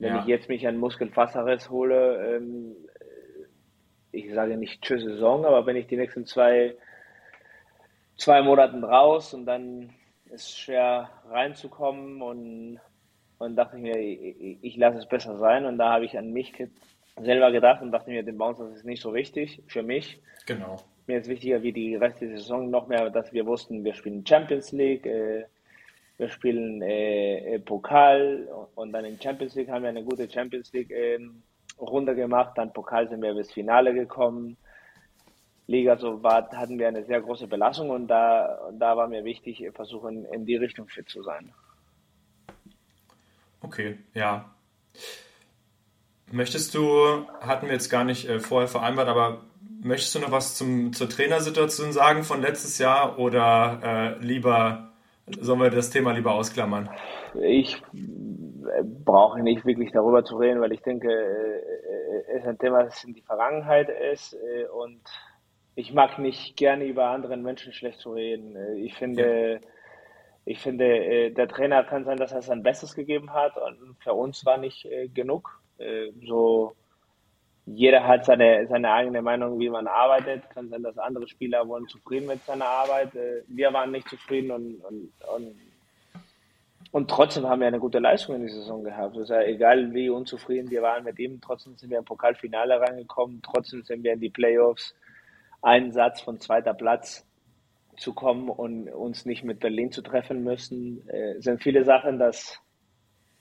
wenn 0.04 0.16
ja. 0.16 0.20
ich 0.22 0.28
jetzt 0.28 0.50
mich 0.50 0.68
einen 0.68 0.80
Muskelfaserriss 0.80 1.70
hole, 1.70 2.36
ähm, 2.36 2.76
ich 4.12 4.34
sage 4.34 4.58
nicht 4.58 4.82
tschüss 4.82 5.02
Saison, 5.02 5.46
aber 5.46 5.66
wenn 5.66 5.78
ich 5.78 5.88
die 5.88 5.96
nächsten 5.96 6.26
zwei, 6.26 6.76
zwei 8.18 8.42
Monaten 8.42 8.84
raus 8.84 9.34
und 9.34 9.46
dann 9.46 9.92
ist 10.26 10.48
es 10.48 10.58
schwer 10.58 11.10
reinzukommen 11.30 12.22
und, 12.22 12.80
und 13.40 13.56
dachte 13.56 13.78
ich 13.78 13.82
mir, 13.82 13.98
ich, 13.98 14.58
ich 14.62 14.78
lasse 14.78 15.00
es 15.00 15.08
besser 15.08 15.38
sein 15.38 15.66
und 15.66 15.78
da 15.78 15.94
habe 15.94 16.06
ich 16.06 16.18
an 16.18 16.32
mich 16.32 16.54
selber 17.22 17.52
gedacht 17.52 17.82
und 17.82 17.92
dachte 17.92 18.10
mir, 18.10 18.24
den 18.24 18.38
Bounce, 18.38 18.64
das 18.64 18.78
ist 18.78 18.86
nicht 18.86 19.02
so 19.02 19.14
wichtig 19.14 19.64
für 19.68 19.84
mich. 19.84 20.22
Genau. 20.46 20.78
Mir 21.08 21.20
ist 21.20 21.30
wichtiger 21.30 21.64
wie 21.64 21.72
die 21.74 21.96
restliche 21.96 22.38
Saison 22.38 22.70
noch 22.70 22.88
mehr, 22.88 23.10
dass 23.10 23.32
wir 23.32 23.46
wussten, 23.46 23.84
wir 23.84 23.94
spielen 23.94 24.26
Champions 24.26 24.72
League, 24.74 25.06
äh, 25.06 25.46
wir 26.18 26.30
spielen 26.30 26.82
äh, 26.82 27.56
äh, 27.56 27.60
Pokal 27.60 28.48
und 28.76 28.92
dann 28.92 29.06
in 29.06 29.20
Champions 29.20 29.56
League 29.56 29.70
haben 29.70 29.84
wir 29.84 29.90
eine 29.90 30.04
gute 30.04 30.30
Champions 30.30 30.72
League 30.74 30.92
äh, 30.92 31.20
Runde 31.80 32.16
gemacht. 32.16 32.54
Dann 32.56 32.72
Pokal 32.72 33.10
sind 33.10 33.22
wir 33.22 33.34
bis 33.34 33.52
Finale 33.52 33.94
gekommen. 33.94 34.58
Liga 35.66 35.98
so 35.98 36.22
war, 36.22 36.50
hatten 36.52 36.78
wir 36.78 36.88
eine 36.88 37.06
sehr 37.06 37.22
große 37.22 37.48
Belastung 37.48 37.90
und 37.90 38.08
da, 38.08 38.70
da 38.74 38.98
war 38.98 39.08
mir 39.08 39.24
wichtig, 39.24 39.66
versuchen 39.74 40.26
in 40.26 40.46
die 40.46 40.58
Richtung 40.58 40.88
fit 40.88 41.10
zu 41.10 41.24
sein. 41.24 41.54
Okay, 43.62 43.98
ja. 44.14 44.54
Möchtest 46.32 46.76
du, 46.76 47.28
hatten 47.40 47.68
wir 47.68 47.74
jetzt 47.74 47.90
gar 47.90 48.04
nicht 48.04 48.28
äh, 48.28 48.40
vorher 48.40 48.68
vereinbart, 48.68 49.08
aber 49.08 49.42
möchtest 49.82 50.16
du 50.16 50.20
noch 50.20 50.32
was 50.32 50.56
zum, 50.56 50.94
zur 50.94 51.10
Trainersituation 51.10 51.94
sagen 51.94 52.24
von 52.24 52.42
letztes 52.42 52.78
Jahr 52.78 53.18
oder 53.20 54.18
äh, 54.20 54.26
lieber 54.26 54.93
Sollen 55.26 55.62
wir 55.62 55.70
das 55.70 55.90
Thema 55.90 56.12
lieber 56.12 56.34
ausklammern? 56.34 56.90
Ich 57.42 57.76
äh, 57.76 58.84
brauche 58.84 59.42
nicht 59.42 59.66
wirklich 59.66 59.92
darüber 59.92 60.24
zu 60.26 60.36
reden, 60.38 60.60
weil 60.60 60.74
ich 60.74 60.82
denke, 60.82 61.10
äh, 61.10 62.34
es 62.34 62.42
ist 62.42 62.48
ein 62.48 62.58
Thema, 62.58 62.84
das 62.84 63.04
in 63.04 63.14
die 63.14 63.22
Vergangenheit 63.22 63.90
ist 64.12 64.34
äh, 64.34 64.66
und 64.66 65.02
ich 65.76 65.94
mag 65.94 66.20
nicht 66.20 66.58
gerne 66.58 66.86
über 66.86 67.06
anderen 67.06 67.42
Menschen 67.42 67.74
schlecht 67.74 68.00
zu 68.00 68.12
reden. 68.12 68.56
Ich 68.78 68.96
finde, 68.96 69.54
ja. 69.54 69.60
ich 70.46 70.60
finde, 70.60 71.32
der 71.32 71.48
Trainer 71.48 71.84
kann 71.84 72.06
sein, 72.06 72.18
dass 72.18 72.32
er 72.32 72.44
sein 72.44 72.62
Bestes 72.62 72.94
gegeben 72.94 73.34
hat 73.34 73.58
und 73.58 73.96
für 74.00 74.14
uns 74.14 74.46
war 74.46 74.60
nicht 74.60 74.88
genug. 75.16 75.60
So 76.28 76.76
jeder 77.66 78.06
hat 78.06 78.26
seine, 78.26 78.68
seine 78.68 78.92
eigene 78.92 79.22
Meinung, 79.22 79.60
wie 79.60 79.70
man 79.70 79.88
arbeitet. 79.88 80.50
Kann 80.50 80.70
sein, 80.70 80.84
dass 80.84 80.98
andere 80.98 81.28
Spieler 81.28 81.68
wollen 81.68 81.88
zufrieden 81.88 82.28
mit 82.28 82.44
seiner 82.44 82.66
Arbeit. 82.66 83.16
Äh, 83.16 83.44
wir 83.48 83.72
waren 83.72 83.92
nicht 83.92 84.10
zufrieden 84.10 84.52
und, 84.52 84.76
und, 84.84 85.12
und, 85.34 85.56
und 86.92 87.10
trotzdem 87.10 87.48
haben 87.48 87.62
wir 87.62 87.68
eine 87.68 87.80
gute 87.80 88.00
Leistung 88.00 88.36
in 88.36 88.42
die 88.42 88.52
Saison 88.52 88.84
gehabt. 88.84 89.16
Also 89.16 89.34
egal 89.36 89.94
wie 89.94 90.10
unzufrieden 90.10 90.70
wir 90.70 90.82
waren 90.82 91.06
mit 91.06 91.18
ihm, 91.20 91.40
trotzdem 91.40 91.76
sind 91.78 91.90
wir 91.90 92.00
im 92.00 92.06
Pokalfinale 92.06 92.82
reingekommen, 92.82 93.42
trotzdem 93.42 93.84
sind 93.84 94.04
wir 94.04 94.14
in 94.14 94.20
die 94.20 94.30
Playoffs. 94.30 94.94
Einen 95.62 95.94
Satz 95.94 96.20
von 96.20 96.42
zweiter 96.42 96.74
Platz 96.74 97.26
zu 97.96 98.14
kommen 98.14 98.50
und 98.50 98.90
uns 98.90 99.26
nicht 99.26 99.46
mit 99.46 99.62
Berlin 99.62 99.92
zu 99.92 100.02
treffen 100.02 100.44
müssen, 100.44 101.08
äh, 101.08 101.40
sind 101.40 101.64
viele 101.64 101.86
Sachen, 101.86 102.20
dass 102.20 102.60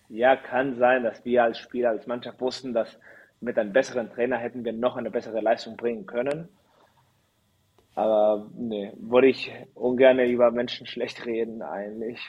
ja 0.08 0.36
kann 0.36 0.76
sein, 0.76 1.02
dass 1.02 1.24
wir 1.24 1.42
als 1.42 1.58
Spieler, 1.58 1.90
als 1.90 2.06
Mannschaft 2.06 2.40
wussten, 2.40 2.72
dass 2.72 2.98
mit 3.42 3.58
einem 3.58 3.72
besseren 3.72 4.10
Trainer 4.10 4.38
hätten 4.38 4.64
wir 4.64 4.72
noch 4.72 4.96
eine 4.96 5.10
bessere 5.10 5.40
Leistung 5.40 5.76
bringen 5.76 6.06
können. 6.06 6.48
Aber 7.94 8.48
nee, 8.54 8.92
würde 8.96 9.26
ich 9.26 9.50
ungern 9.74 10.18
über 10.20 10.50
Menschen 10.50 10.86
schlecht 10.86 11.26
reden 11.26 11.60
eigentlich. 11.62 12.20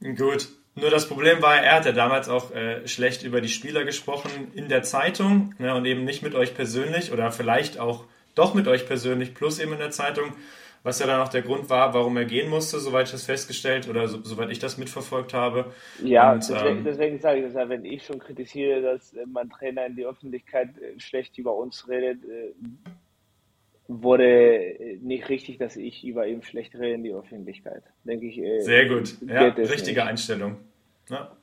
Gut. 0.00 0.48
Nur 0.74 0.90
das 0.90 1.06
Problem 1.06 1.42
war, 1.42 1.56
er 1.56 1.76
hat 1.76 1.84
ja 1.84 1.92
damals 1.92 2.28
auch 2.28 2.50
äh, 2.50 2.86
schlecht 2.88 3.22
über 3.24 3.40
die 3.40 3.48
Spieler 3.48 3.84
gesprochen 3.84 4.30
in 4.54 4.68
der 4.68 4.82
Zeitung 4.82 5.54
ne, 5.58 5.74
und 5.74 5.84
eben 5.84 6.04
nicht 6.04 6.22
mit 6.22 6.34
euch 6.34 6.54
persönlich 6.54 7.12
oder 7.12 7.30
vielleicht 7.30 7.78
auch 7.78 8.04
doch 8.34 8.54
mit 8.54 8.66
euch 8.68 8.86
persönlich 8.86 9.34
plus 9.34 9.58
eben 9.58 9.72
in 9.72 9.78
der 9.78 9.90
Zeitung 9.90 10.32
was 10.82 10.98
ja 10.98 11.06
dann 11.06 11.20
auch 11.20 11.28
der 11.28 11.42
Grund 11.42 11.70
war, 11.70 11.94
warum 11.94 12.16
er 12.16 12.24
gehen 12.24 12.50
musste, 12.50 12.80
soweit 12.80 13.06
ich 13.06 13.12
das 13.12 13.24
festgestellt 13.24 13.88
oder 13.88 14.08
so, 14.08 14.22
soweit 14.22 14.50
ich 14.50 14.58
das 14.58 14.78
mitverfolgt 14.78 15.32
habe. 15.32 15.72
Ja, 16.02 16.32
und, 16.32 16.48
deswegen, 16.48 16.78
ähm, 16.78 16.84
deswegen, 16.84 17.20
sage 17.20 17.38
ich 17.38 17.44
das 17.46 17.54
ja, 17.54 17.68
wenn 17.68 17.84
ich 17.84 18.04
schon 18.04 18.18
kritisiere, 18.18 18.82
dass 18.82 19.12
äh, 19.12 19.24
mein 19.26 19.48
Trainer 19.50 19.86
in 19.86 19.96
die 19.96 20.04
Öffentlichkeit 20.04 20.70
äh, 20.78 20.98
schlecht 20.98 21.38
über 21.38 21.54
uns 21.54 21.88
redet, 21.88 22.24
äh, 22.24 22.52
wurde 23.86 24.76
nicht 25.02 25.28
richtig, 25.28 25.58
dass 25.58 25.76
ich 25.76 26.04
über 26.04 26.26
ihn 26.26 26.42
schlecht 26.42 26.74
rede 26.74 26.94
in 26.94 27.04
die 27.04 27.12
Öffentlichkeit. 27.12 27.82
Denke 28.04 28.26
ich. 28.26 28.40
Sehr 28.64 28.86
gut. 28.86 29.16
Ja, 29.26 29.48
richtige 29.48 30.00
nicht. 30.00 30.08
Einstellung. 30.08 30.56
Ja. 31.10 31.36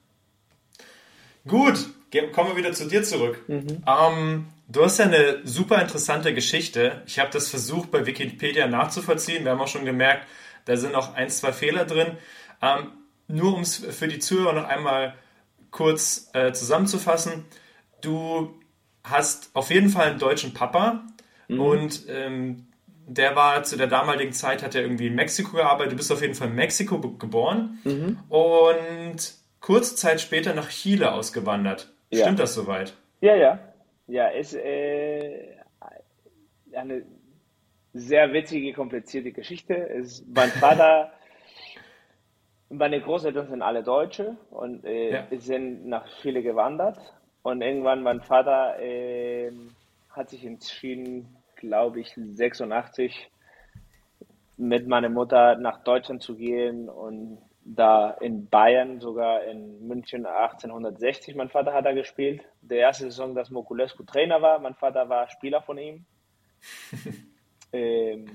Gut, 1.47 1.89
kommen 2.33 2.49
wir 2.49 2.57
wieder 2.57 2.73
zu 2.73 2.87
dir 2.87 3.03
zurück. 3.03 3.43
Mhm. 3.47 3.83
Ähm, 3.87 4.45
du 4.69 4.83
hast 4.83 4.99
ja 4.99 5.05
eine 5.05 5.39
super 5.43 5.81
interessante 5.81 6.33
Geschichte. 6.33 7.01
Ich 7.05 7.19
habe 7.19 7.31
das 7.31 7.49
versucht 7.49 7.91
bei 7.91 8.05
Wikipedia 8.05 8.67
nachzuvollziehen. 8.67 9.43
Wir 9.43 9.51
haben 9.51 9.61
auch 9.61 9.67
schon 9.67 9.85
gemerkt, 9.85 10.27
da 10.65 10.77
sind 10.77 10.95
auch 10.95 11.15
ein, 11.15 11.29
zwei 11.29 11.51
Fehler 11.51 11.85
drin. 11.85 12.17
Ähm, 12.61 12.91
nur 13.27 13.55
um 13.55 13.61
es 13.61 13.77
für 13.77 14.07
die 14.07 14.19
Zuhörer 14.19 14.53
noch 14.53 14.67
einmal 14.67 15.15
kurz 15.71 16.29
äh, 16.33 16.51
zusammenzufassen. 16.51 17.45
Du 18.01 18.59
hast 19.03 19.49
auf 19.53 19.69
jeden 19.69 19.89
Fall 19.89 20.07
einen 20.07 20.19
deutschen 20.19 20.53
Papa 20.53 21.03
mhm. 21.47 21.59
und 21.59 22.03
ähm, 22.09 22.67
der 23.07 23.35
war 23.35 23.63
zu 23.63 23.75
der 23.75 23.87
damaligen 23.87 24.33
Zeit, 24.33 24.61
hat 24.61 24.75
er 24.75 24.83
irgendwie 24.83 25.07
in 25.07 25.15
Mexiko 25.15 25.57
gearbeitet. 25.57 25.93
Du 25.93 25.97
bist 25.97 26.11
auf 26.11 26.21
jeden 26.21 26.35
Fall 26.35 26.49
in 26.49 26.55
Mexiko 26.55 26.99
geboren 26.99 27.79
mhm. 27.83 28.19
und 28.29 29.33
kurze 29.61 29.95
Zeit 29.95 30.21
später 30.21 30.53
nach 30.53 30.69
Chile 30.69 31.11
ausgewandert. 31.11 31.91
Ja. 32.11 32.25
Stimmt 32.25 32.39
das 32.39 32.53
soweit? 32.53 32.93
Ja, 33.21 33.35
ja. 33.35 33.59
Ja, 34.09 34.27
ist 34.29 34.55
äh, 34.55 35.55
eine 36.73 37.05
sehr 37.93 38.33
witzige, 38.33 38.73
komplizierte 38.73 39.31
Geschichte. 39.31 39.75
Es, 39.75 40.25
mein 40.25 40.49
Vater, 40.49 41.11
meine 42.69 43.01
Großeltern 43.01 43.47
sind 43.49 43.61
alle 43.61 43.83
Deutsche 43.83 44.35
und 44.49 44.83
äh, 44.83 45.11
ja. 45.11 45.27
sind 45.39 45.85
nach 45.85 46.07
Chile 46.21 46.41
gewandert. 46.41 46.97
Und 47.43 47.61
irgendwann 47.61 48.01
mein 48.01 48.21
Vater 48.21 48.79
äh, 48.79 49.51
hat 50.09 50.31
sich 50.31 50.43
entschieden, 50.43 51.37
glaube 51.55 51.99
ich, 51.99 52.11
86 52.15 53.29
mit 54.57 54.87
meiner 54.87 55.09
Mutter 55.09 55.55
nach 55.55 55.83
Deutschland 55.83 56.23
zu 56.23 56.35
gehen 56.35 56.89
und 56.89 57.37
da 57.63 58.11
in 58.11 58.49
Bayern, 58.49 58.99
sogar 58.99 59.43
in 59.43 59.87
München 59.87 60.25
1860. 60.25 61.35
Mein 61.35 61.49
Vater 61.49 61.73
hat 61.73 61.85
da 61.85 61.91
gespielt. 61.91 62.43
Der 62.61 62.79
erste 62.79 63.05
Saison, 63.05 63.35
dass 63.35 63.49
Mokulescu 63.49 64.03
Trainer 64.03 64.41
war. 64.41 64.59
Mein 64.59 64.75
Vater 64.75 65.09
war 65.09 65.29
Spieler 65.29 65.61
von 65.61 65.77
ihm. 65.77 66.05
ähm, 67.73 68.25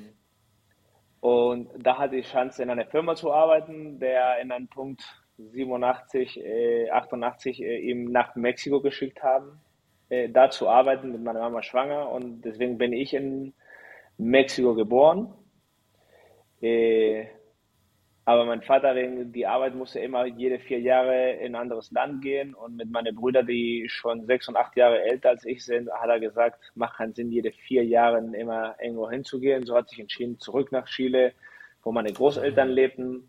und 1.20 1.70
da 1.78 1.98
hatte 1.98 2.16
ich 2.16 2.26
Chance, 2.30 2.62
in 2.62 2.70
einer 2.70 2.86
Firma 2.86 3.14
zu 3.14 3.32
arbeiten, 3.32 3.98
der 3.98 4.40
in 4.40 4.52
einem 4.52 4.68
Punkt 4.68 5.02
87, 5.38 6.38
äh, 6.44 6.90
88 6.90 7.62
äh, 7.62 7.78
ihm 7.78 8.04
nach 8.04 8.36
Mexiko 8.36 8.80
geschickt 8.80 9.22
haben, 9.22 9.60
äh, 10.10 10.28
da 10.28 10.50
zu 10.50 10.68
arbeiten 10.68 11.12
mit 11.12 11.22
meiner 11.22 11.40
Mama 11.40 11.62
schwanger. 11.62 12.10
Und 12.10 12.42
deswegen 12.42 12.78
bin 12.78 12.92
ich 12.92 13.14
in 13.14 13.54
Mexiko 14.18 14.74
geboren. 14.74 15.32
Äh, 16.60 17.26
aber 18.26 18.46
mein 18.46 18.62
Vater 18.62 18.94
wegen 18.94 19.32
die 19.32 19.46
Arbeit 19.46 19.74
musste 19.74 20.00
immer 20.00 20.24
jede 20.24 20.58
vier 20.58 20.80
Jahre 20.80 21.32
in 21.32 21.54
ein 21.54 21.60
anderes 21.60 21.90
Land 21.90 22.22
gehen 22.22 22.54
und 22.54 22.76
mit 22.76 22.90
meinen 22.90 23.14
Brüdern, 23.14 23.46
die 23.46 23.86
schon 23.88 24.24
sechs 24.24 24.48
und 24.48 24.56
acht 24.56 24.74
Jahre 24.76 25.02
älter 25.02 25.30
als 25.30 25.44
ich 25.44 25.62
sind, 25.62 25.90
hat 25.90 26.08
er 26.08 26.20
gesagt, 26.20 26.58
macht 26.74 26.96
keinen 26.96 27.14
Sinn, 27.14 27.30
jede 27.30 27.52
vier 27.52 27.84
Jahre 27.84 28.18
immer 28.18 28.76
irgendwo 28.80 29.10
hinzugehen. 29.10 29.66
So 29.66 29.76
hat 29.76 29.90
sich 29.90 30.00
entschieden, 30.00 30.38
zurück 30.38 30.72
nach 30.72 30.86
Chile, 30.86 31.34
wo 31.82 31.92
meine 31.92 32.14
Großeltern 32.14 32.70
lebten. 32.70 33.28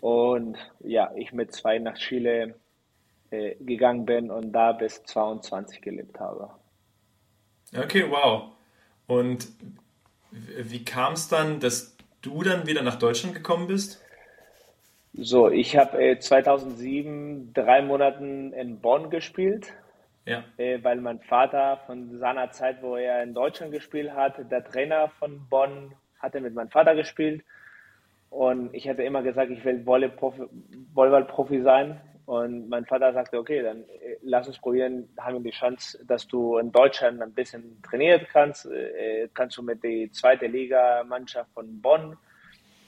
Und 0.00 0.56
ja, 0.80 1.12
ich 1.14 1.32
mit 1.34 1.52
zwei 1.52 1.78
nach 1.78 1.98
Chile 1.98 2.54
äh, 3.30 3.54
gegangen 3.56 4.06
bin 4.06 4.30
und 4.30 4.52
da 4.52 4.72
bis 4.72 5.04
22 5.04 5.82
gelebt 5.82 6.18
habe. 6.18 6.50
Okay, 7.76 8.06
wow. 8.08 8.52
Und 9.06 9.48
wie 10.30 10.84
kam 10.84 11.12
es 11.12 11.28
dann, 11.28 11.60
dass 11.60 11.96
du 12.22 12.42
dann 12.42 12.66
wieder 12.66 12.82
nach 12.82 12.96
Deutschland 12.96 13.34
gekommen 13.34 13.66
bist? 13.66 14.04
So, 15.12 15.50
ich 15.50 15.76
habe 15.76 16.02
äh, 16.02 16.18
2007 16.18 17.52
drei 17.52 17.82
Monaten 17.82 18.52
in 18.52 18.80
Bonn 18.80 19.10
gespielt, 19.10 19.72
ja. 20.24 20.44
äh, 20.56 20.82
weil 20.84 21.00
mein 21.00 21.20
Vater 21.20 21.80
von 21.86 22.18
seiner 22.18 22.52
Zeit, 22.52 22.82
wo 22.82 22.96
er 22.96 23.22
in 23.22 23.34
Deutschland 23.34 23.72
gespielt 23.72 24.12
hat, 24.12 24.50
der 24.50 24.64
Trainer 24.64 25.08
von 25.18 25.48
Bonn 25.48 25.92
hatte 26.20 26.40
mit 26.40 26.54
meinem 26.54 26.70
Vater 26.70 26.94
gespielt 26.94 27.42
und 28.30 28.72
ich 28.72 28.88
hatte 28.88 29.02
immer 29.02 29.22
gesagt, 29.22 29.50
ich 29.50 29.64
will 29.64 29.84
Volleyball-Profi 29.84 31.62
sein 31.62 32.00
und 32.30 32.68
mein 32.68 32.86
Vater 32.86 33.12
sagte, 33.12 33.40
okay, 33.40 33.60
dann 33.60 33.82
äh, 33.82 34.16
lass 34.22 34.46
uns 34.46 34.56
probieren, 34.56 35.08
haben 35.18 35.42
wir 35.42 35.50
die 35.50 35.58
Chance, 35.58 35.98
dass 36.06 36.28
du 36.28 36.58
in 36.58 36.70
Deutschland 36.70 37.20
ein 37.20 37.32
bisschen 37.32 37.82
trainieren 37.82 38.24
kannst. 38.32 38.66
Äh, 38.66 39.28
kannst 39.34 39.56
du 39.56 39.64
mit 39.64 39.82
der 39.82 40.12
zweiten 40.12 40.52
Liga-Mannschaft 40.52 41.50
von 41.52 41.82
Bonn 41.82 42.16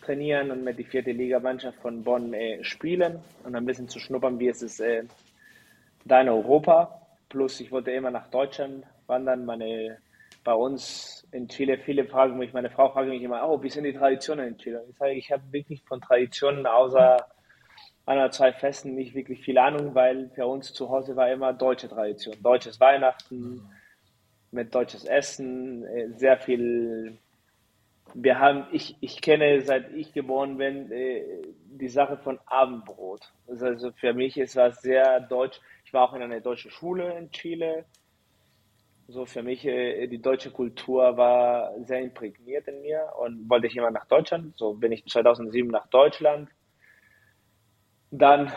trainieren 0.01 0.53
und 0.53 0.63
mit 0.63 0.79
der 0.79 0.85
vierten 0.85 1.17
Liga-Mannschaft 1.17 1.77
von 1.81 2.05
Bonn 2.05 2.33
äh, 2.33 2.63
spielen 2.63 3.19
und 3.43 3.57
ein 3.57 3.67
bisschen 3.67 3.89
zu 3.89 3.99
schnuppern, 3.99 4.39
wie 4.39 4.47
es 4.47 4.63
ist 4.63 4.79
äh, 4.79 5.03
da 6.05 6.21
in 6.21 6.29
Europa. 6.29 7.01
Plus, 7.29 7.59
ich 7.59 7.73
wollte 7.73 7.91
immer 7.91 8.13
nach 8.13 8.29
Deutschland 8.31 8.85
wandern. 9.09 9.45
Meine, 9.45 9.99
bei 10.45 10.55
uns 10.55 11.27
in 11.33 11.49
Chile, 11.49 11.79
viele 11.79 12.05
fragen 12.05 12.39
mich, 12.39 12.53
meine 12.53 12.71
Frau 12.71 12.91
fragt 12.91 13.09
mich 13.09 13.23
immer, 13.23 13.43
oh, 13.51 13.61
wie 13.61 13.71
sind 13.71 13.83
die 13.83 13.93
Traditionen 13.93 14.47
in 14.47 14.59
Chile? 14.59 14.85
Ich 14.89 14.97
sage, 14.99 15.15
ich 15.15 15.33
habe 15.33 15.43
wirklich 15.51 15.83
von 15.83 16.01
Traditionen 16.01 16.65
außer 16.65 17.27
ein 18.07 18.19
oder 18.19 18.31
zwei 18.31 18.53
Festen 18.53 18.95
nicht 18.95 19.15
wirklich 19.15 19.45
viel 19.45 19.59
Ahnung, 19.59 19.95
weil 19.95 20.31
für 20.35 20.47
uns 20.47 20.73
zu 20.73 20.89
Hause 20.89 21.15
war 21.15 21.31
immer 21.31 21.53
deutsche 21.53 21.89
Tradition. 21.89 22.37
Deutsches 22.43 22.81
Weihnachten 22.81 23.63
mit 24.51 24.75
deutsches 24.75 25.05
Essen, 25.05 25.85
äh, 25.85 26.09
sehr 26.17 26.39
viel. 26.39 27.19
Wir 28.15 28.39
haben, 28.39 28.67
ich, 28.73 28.97
ich 29.01 29.21
kenne 29.23 29.63
seit 29.63 29.93
ich 29.95 30.13
geboren 30.13 30.59
bin, 30.59 30.91
äh, 30.91 31.43
die 31.65 31.89
Sache 31.89 32.19
von 32.19 32.39
Abendbrot. 32.47 33.33
Also 33.49 33.93
für 33.93 34.13
mich 34.13 34.37
ist 34.37 34.57
das 34.57 34.83
sehr 34.83 35.21
deutsch. 35.21 35.61
Ich 35.85 35.95
war 35.95 36.03
auch 36.03 36.15
in 36.15 36.23
einer 36.23 36.41
deutschen 36.41 36.71
Schule 36.71 37.17
in 37.17 37.31
Chile. 37.31 37.85
So 39.09 39.25
für 39.25 39.43
mich, 39.43 39.65
äh, 39.65 40.07
die 40.09 40.21
deutsche 40.21 40.51
Kultur 40.51 41.17
war 41.17 41.73
sehr 41.85 42.01
imprägniert 42.01 42.67
in 42.69 42.83
mir 42.83 43.13
und 43.19 43.49
wollte 43.49 43.69
ich 43.69 43.77
immer 43.77 43.91
nach 43.91 44.07
Deutschland. 44.07 44.57
So 44.59 44.75
bin 44.75 44.93
ich 44.93 45.07
2007 45.07 45.71
nach 45.71 45.87
Deutschland 45.87 46.49
dann 48.13 48.53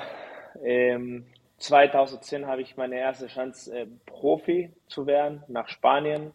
ähm, 0.63 1.25
2010 1.57 2.45
habe 2.45 2.61
ich 2.61 2.75
meine 2.75 2.99
erste 2.99 3.27
Chance, 3.27 3.73
äh, 3.73 3.87
Profi 4.05 4.73
zu 4.87 5.07
werden, 5.07 5.43
nach 5.47 5.69
Spanien. 5.69 6.33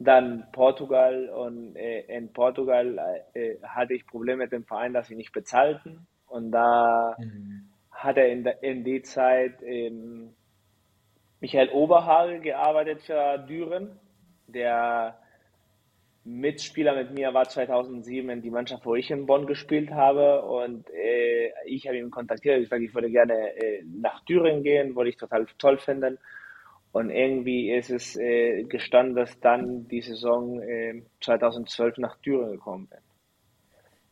Dann 0.00 0.46
Portugal 0.52 1.28
und 1.28 1.76
äh, 1.76 2.00
in 2.00 2.32
Portugal 2.32 3.24
äh, 3.34 3.56
hatte 3.62 3.94
ich 3.94 4.06
Probleme 4.06 4.44
mit 4.44 4.52
dem 4.52 4.64
Verein, 4.64 4.92
dass 4.92 5.06
sie 5.06 5.16
nicht 5.16 5.32
bezahlten. 5.32 6.06
Und 6.26 6.50
da 6.50 7.16
mhm. 7.18 7.70
hat 7.92 8.16
er 8.16 8.28
in, 8.28 8.44
der, 8.44 8.62
in 8.62 8.84
die 8.84 9.02
Zeit 9.02 9.62
ähm, 9.62 10.34
Michael 11.40 11.70
Oberhagel 11.70 12.40
gearbeitet 12.40 13.02
für 13.02 13.38
Düren, 13.38 13.98
der 14.48 15.18
Mitspieler 16.28 16.94
mit 16.94 17.12
mir 17.12 17.32
war 17.32 17.48
2007 17.48 18.28
in 18.28 18.42
die 18.42 18.50
Mannschaft, 18.50 18.84
wo 18.84 18.94
ich 18.94 19.10
in 19.10 19.24
Bonn 19.26 19.46
gespielt 19.46 19.90
habe 19.90 20.42
und 20.42 20.88
äh, 20.90 21.52
ich 21.64 21.86
habe 21.86 21.96
ihn 21.96 22.10
kontaktiert. 22.10 22.60
Ich 22.60 22.68
sage, 22.68 22.84
ich 22.84 22.94
würde 22.94 23.10
gerne 23.10 23.56
äh, 23.56 23.82
nach 23.84 24.24
Thüringen 24.24 24.62
gehen, 24.62 24.94
wollte 24.94 25.10
ich 25.10 25.16
total 25.16 25.46
toll 25.58 25.78
finden. 25.78 26.18
Und 26.92 27.10
irgendwie 27.10 27.70
ist 27.70 27.90
es 27.90 28.16
äh, 28.16 28.64
gestanden, 28.64 29.16
dass 29.16 29.40
dann 29.40 29.88
die 29.88 30.02
Saison 30.02 30.60
2012 31.20 31.96
äh, 31.96 32.00
nach 32.00 32.16
Thüringen 32.18 32.52
gekommen 32.52 32.88
bin. 32.88 32.98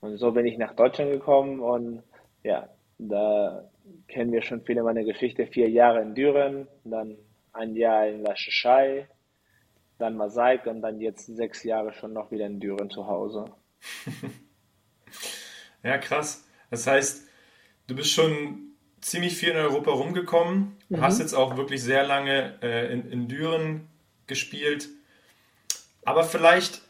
Und 0.01 0.17
so 0.19 0.33
bin 0.33 0.47
ich 0.47 0.57
nach 0.57 0.75
Deutschland 0.75 1.11
gekommen 1.11 1.61
und 1.61 2.03
ja, 2.43 2.69
da 2.99 3.69
kennen 4.09 4.33
wir 4.33 4.43
schon 4.43 4.63
viele 4.63 4.83
meiner 4.83 5.05
Geschichte. 5.05 5.47
Vier 5.47 5.69
Jahre 5.69 6.01
in 6.03 6.15
Düren, 6.15 6.69
dann 6.85 7.17
ein 7.53 7.75
Jahr 7.77 8.07
in 8.07 8.23
La 8.23 8.35
Cheshire, 8.35 9.07
dann 9.99 10.17
Masaik 10.17 10.67
und 10.67 10.83
dann 10.83 11.01
jetzt 11.01 11.27
sechs 11.27 11.63
Jahre 11.63 11.93
schon 11.93 12.13
noch 12.13 12.31
wieder 12.31 12.47
in 12.47 12.61
Düren 12.61 12.91
zu 12.91 13.07
Hause. 13.07 13.47
ja, 15.83 15.99
krass. 15.99 16.45
Das 16.71 16.87
heißt, 16.87 17.29
du 17.87 17.95
bist 17.95 18.11
schon 18.11 18.67
ziemlich 19.01 19.37
viel 19.37 19.51
in 19.51 19.57
Europa 19.57 19.91
rumgekommen, 19.91 20.77
mhm. 20.89 21.01
hast 21.01 21.21
jetzt 21.21 21.35
auch 21.35 21.57
wirklich 21.57 21.83
sehr 21.83 22.05
lange 22.05 22.59
äh, 22.63 22.93
in, 22.93 23.11
in 23.11 23.29
Düren 23.29 23.89
gespielt. 24.27 24.89
Aber 26.05 26.25
vielleicht 26.25 26.83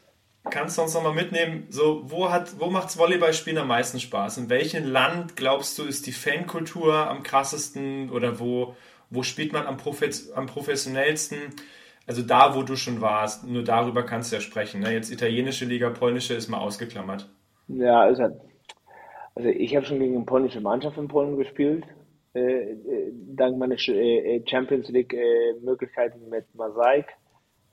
kannst 0.49 0.77
du 0.77 0.81
uns 0.81 0.93
nochmal 0.93 1.13
mitnehmen, 1.13 1.67
so, 1.69 2.09
wo, 2.09 2.31
hat, 2.31 2.59
wo 2.59 2.69
macht's 2.69 2.97
Volleyballspielen 2.97 3.59
am 3.59 3.67
meisten 3.67 3.99
Spaß? 3.99 4.37
In 4.37 4.49
welchem 4.49 4.85
Land 4.85 5.35
glaubst 5.35 5.77
du, 5.77 5.83
ist 5.83 6.07
die 6.07 6.11
Fankultur 6.11 6.95
am 6.95 7.23
krassesten 7.23 8.09
oder 8.09 8.39
wo, 8.39 8.75
wo 9.09 9.23
spielt 9.23 9.53
man 9.53 9.65
am, 9.65 9.77
Profe 9.77 10.09
am 10.35 10.45
professionellsten? 10.45 11.53
Also 12.07 12.21
da, 12.21 12.55
wo 12.55 12.63
du 12.63 12.75
schon 12.75 13.01
warst, 13.01 13.45
nur 13.45 13.63
darüber 13.63 14.03
kannst 14.03 14.31
du 14.31 14.37
ja 14.37 14.41
sprechen. 14.41 14.81
Ne? 14.81 14.93
Jetzt 14.93 15.11
italienische 15.11 15.65
Liga, 15.65 15.89
polnische 15.89 16.33
ist 16.33 16.47
mal 16.47 16.59
ausgeklammert. 16.59 17.29
Ja, 17.67 18.01
also, 18.01 18.23
also 19.35 19.49
ich 19.49 19.75
habe 19.75 19.85
schon 19.85 19.99
gegen 19.99 20.15
eine 20.15 20.25
polnische 20.25 20.61
Mannschaft 20.61 20.97
in 20.97 21.09
Polen 21.09 21.37
gespielt. 21.37 21.85
Äh, 22.33 22.71
äh 22.71 23.11
dank 23.35 23.57
meiner 23.57 23.75
äh, 23.75 24.41
Champions 24.45 24.89
äh, 24.89 25.53
Möglichkeiten 25.61 26.29
mit 26.29 26.45
Mosaik. 26.55 27.07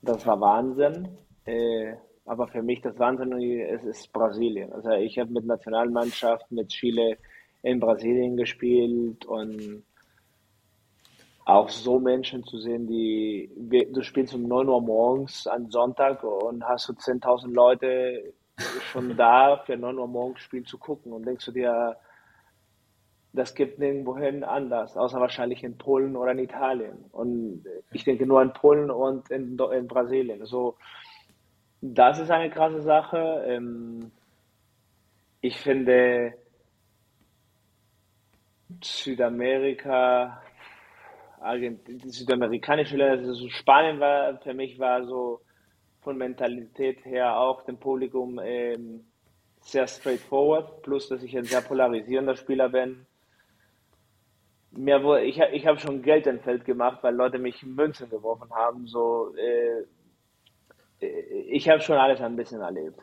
Das 0.03 0.27
war 0.27 0.41
Wahnsinn. 0.41 1.17
Äh, 1.45 1.95
aber 2.27 2.49
für 2.49 2.63
mich 2.63 2.81
das 2.81 2.99
Wahnsinn 2.99 3.33
ist, 3.41 3.85
ist 3.85 4.13
Brasilien. 4.13 4.73
Also 4.73 4.91
ich 4.91 5.19
habe 5.19 5.31
mit 5.31 5.47
Nationalmannschaft, 5.47 6.51
mit 6.51 6.69
Chile 6.69 7.19
in 7.63 7.79
Brasilien 7.79 8.37
gespielt 8.37 9.25
und 9.27 9.85
auch 11.45 11.69
so 11.69 11.99
Menschen 11.99 12.45
zu 12.45 12.59
sehen, 12.59 12.87
die, 12.87 13.51
du 13.93 14.03
spielst 14.03 14.35
um 14.35 14.49
9 14.49 14.69
Uhr 14.69 14.81
morgens 14.81 15.47
an 15.47 15.71
Sonntag 15.71 16.25
und 16.25 16.65
hast 16.65 16.87
so 16.87 16.95
10.000 16.95 17.53
Leute 17.53 18.33
schon 18.91 19.17
da 19.17 19.59
für 19.59 19.77
9 19.77 19.99
Uhr 19.99 20.09
morgens 20.09 20.41
Spiel 20.41 20.65
zu 20.65 20.79
gucken 20.79 21.13
und 21.13 21.27
denkst 21.27 21.45
du 21.45 21.53
dir, 21.53 21.97
das 23.35 23.55
gibt 23.55 23.79
nirgendwohin 23.79 24.45
anders, 24.45 24.97
außer 24.97 25.21
wahrscheinlich 25.21 25.65
in 25.65 25.77
Polen 25.77 26.17
oder 26.17 26.33
in 26.33 26.39
Italien. 26.39 27.05
Und 27.11 27.65
ich 27.91 28.05
denke 28.05 28.27
nur 28.27 28.41
an 28.41 28.53
Polen 28.53 28.91
und 28.91 29.29
in, 29.31 29.59
in 29.59 29.89
Brasilien. 29.89 30.47
So, 30.47 30.77
das 31.81 32.21
ist 32.21 32.31
eine 32.31 32.49
krasse 32.49 32.81
Sache. 32.81 33.45
Ähm, 33.49 34.13
ich 35.41 35.59
finde 35.59 36.35
Südamerika 38.83 40.41
die 41.45 42.11
südamerikanische 42.11 42.97
Länder, 42.97 43.29
also 43.29 43.49
Spanien 43.49 44.01
war 44.01 44.39
für 44.39 44.55
mich 44.55 44.79
war 44.79 45.05
so 45.05 45.41
von 46.01 46.17
Mentalität 46.17 47.05
her 47.05 47.39
auch 47.39 47.63
dem 47.65 47.79
Publikum 47.79 48.41
ähm, 48.43 49.05
sehr 49.61 49.87
straightforward, 49.87 50.83
plus 50.83 51.09
dass 51.09 51.23
ich 51.23 51.37
ein 51.37 51.45
sehr 51.45 51.63
polarisierender 51.63 52.37
Spieler 52.37 52.69
bin. 52.69 53.07
Mir 54.71 55.03
wurde, 55.03 55.25
ich, 55.25 55.39
ich 55.53 55.67
habe 55.67 55.79
schon 55.79 56.03
Geld 56.03 56.27
in 56.27 56.41
Feld 56.41 56.65
gemacht, 56.65 56.99
weil 57.03 57.15
Leute 57.15 57.39
mich 57.39 57.63
Münzen 57.63 58.11
geworfen 58.11 58.51
haben. 58.51 58.87
So, 58.87 59.35
äh, 59.37 59.85
ich 61.49 61.69
habe 61.69 61.81
schon 61.81 61.97
alles 61.97 62.21
ein 62.21 62.37
bisschen 62.37 62.61
erlebt. 62.61 63.01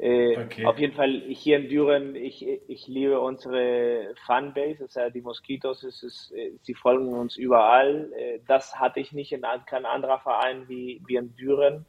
Äh, 0.00 0.38
okay. 0.38 0.64
Auf 0.64 0.78
jeden 0.78 0.94
Fall 0.94 1.20
hier 1.28 1.58
in 1.58 1.68
Düren, 1.68 2.14
ich, 2.14 2.46
ich 2.46 2.88
liebe 2.88 3.20
unsere 3.20 4.14
Fanbase, 4.24 4.84
also 4.84 5.12
die 5.12 5.20
Moskitos, 5.20 5.82
es 5.82 6.02
ist, 6.02 6.32
äh, 6.32 6.52
sie 6.62 6.72
folgen 6.72 7.12
uns 7.12 7.36
überall. 7.36 8.10
Äh, 8.16 8.38
das 8.46 8.80
hatte 8.80 9.00
ich 9.00 9.12
nicht 9.12 9.32
in 9.32 9.42
keinem 9.66 9.84
anderer 9.84 10.18
Verein 10.20 10.66
wie, 10.68 11.02
wie 11.06 11.16
in 11.16 11.36
Düren. 11.36 11.84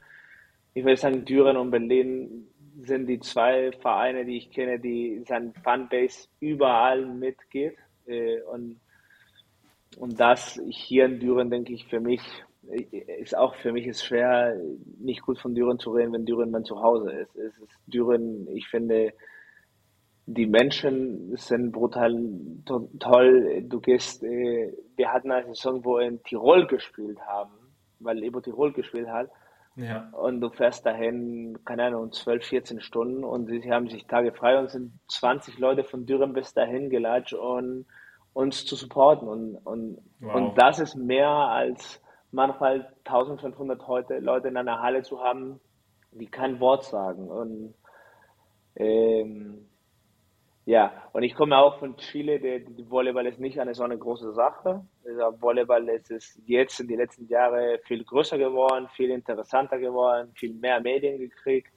Ich 0.73 0.83
würde 0.83 0.97
sagen, 0.97 1.23
Düren 1.23 1.55
und 1.55 1.71
Berlin 1.71 2.47
sind 2.79 3.07
die 3.07 3.19
zwei 3.19 3.71
Vereine, 3.79 4.25
die 4.25 4.37
ich 4.37 4.51
kenne, 4.51 4.77
die 4.77 5.23
sein 5.25 5.53
Fanbase 5.63 6.27
überall 6.41 7.05
mitgeht. 7.05 7.77
Und, 8.51 8.79
und 9.97 10.19
das 10.19 10.59
hier 10.69 11.05
in 11.05 11.19
Düren, 11.19 11.49
denke 11.49 11.73
ich, 11.73 11.85
für 11.85 11.99
mich 11.99 12.21
ist 12.63 13.35
auch 13.35 13.55
für 13.55 13.71
mich 13.71 13.87
ist 13.87 14.03
schwer, 14.03 14.55
nicht 14.99 15.21
gut 15.23 15.39
von 15.39 15.55
Düren 15.55 15.79
zu 15.79 15.91
reden, 15.91 16.13
wenn 16.13 16.25
Düren 16.25 16.51
mein 16.51 16.63
Zuhause 16.63 17.11
ist. 17.11 17.35
Es 17.35 17.57
ist 17.57 17.79
Düren, 17.87 18.47
ich 18.47 18.67
finde, 18.67 19.13
die 20.25 20.45
Menschen 20.45 21.35
sind 21.35 21.71
brutal 21.71 22.15
to 22.65 22.89
toll. 22.99 23.63
Du 23.63 23.79
gehst, 23.79 24.23
äh, 24.23 24.73
wir 24.95 25.11
hatten 25.11 25.31
eine 25.31 25.47
Saison, 25.47 25.83
wo 25.83 25.97
wir 25.97 26.07
in 26.07 26.23
Tirol 26.23 26.67
gespielt 26.67 27.19
haben, 27.21 27.51
weil 27.99 28.23
Ebo 28.23 28.39
Tirol 28.39 28.71
gespielt 28.71 29.07
hat. 29.07 29.29
Ja. 29.75 30.09
Und 30.11 30.41
du 30.41 30.49
fährst 30.49 30.85
dahin, 30.85 31.57
keine 31.65 31.85
Ahnung, 31.85 32.11
12, 32.11 32.45
14 32.45 32.81
Stunden 32.81 33.23
und 33.23 33.47
sie 33.47 33.71
haben 33.71 33.89
sich 33.89 34.05
Tage 34.05 34.33
frei 34.33 34.59
und 34.59 34.69
sind 34.69 34.91
20 35.07 35.57
Leute 35.59 35.83
von 35.83 36.05
Düren 36.05 36.33
bis 36.33 36.53
dahin 36.53 36.89
gelatscht 36.89 37.33
und 37.33 37.85
uns 38.33 38.65
zu 38.65 38.75
supporten. 38.75 39.27
Und, 39.27 39.55
und, 39.55 39.97
wow. 40.19 40.35
und 40.35 40.55
das 40.55 40.79
ist 40.79 40.95
mehr 40.95 41.29
als 41.29 42.00
manchmal 42.31 42.93
1500 43.05 43.87
heute 43.87 44.19
Leute 44.19 44.47
in 44.47 44.57
einer 44.57 44.81
Halle 44.81 45.03
zu 45.03 45.21
haben, 45.21 45.59
die 46.11 46.27
kein 46.27 46.59
Wort 46.59 46.83
sagen. 46.85 47.29
Und 47.29 47.73
ähm, 48.75 49.67
ja, 50.65 50.93
und 51.11 51.23
ich 51.23 51.35
komme 51.35 51.57
auch 51.57 51.79
von 51.79 51.97
Chile, 51.97 52.39
der, 52.39 52.59
der 52.59 52.89
Volleyball 52.89 53.25
ist 53.25 53.39
nicht 53.39 53.59
eine 53.59 53.73
so 53.73 53.83
eine 53.83 53.97
große 53.97 54.31
Sache. 54.33 54.85
Also 55.05 55.41
Volleyball 55.41 55.89
ist 55.89 56.11
es 56.11 56.39
jetzt 56.45 56.79
in 56.79 56.87
den 56.87 56.99
letzten 56.99 57.27
Jahren 57.27 57.79
viel 57.83 58.03
größer 58.03 58.37
geworden, 58.37 58.87
viel 58.95 59.09
interessanter 59.09 59.79
geworden, 59.79 60.31
viel 60.35 60.53
mehr 60.53 60.79
Medien 60.79 61.19
gekriegt. 61.19 61.73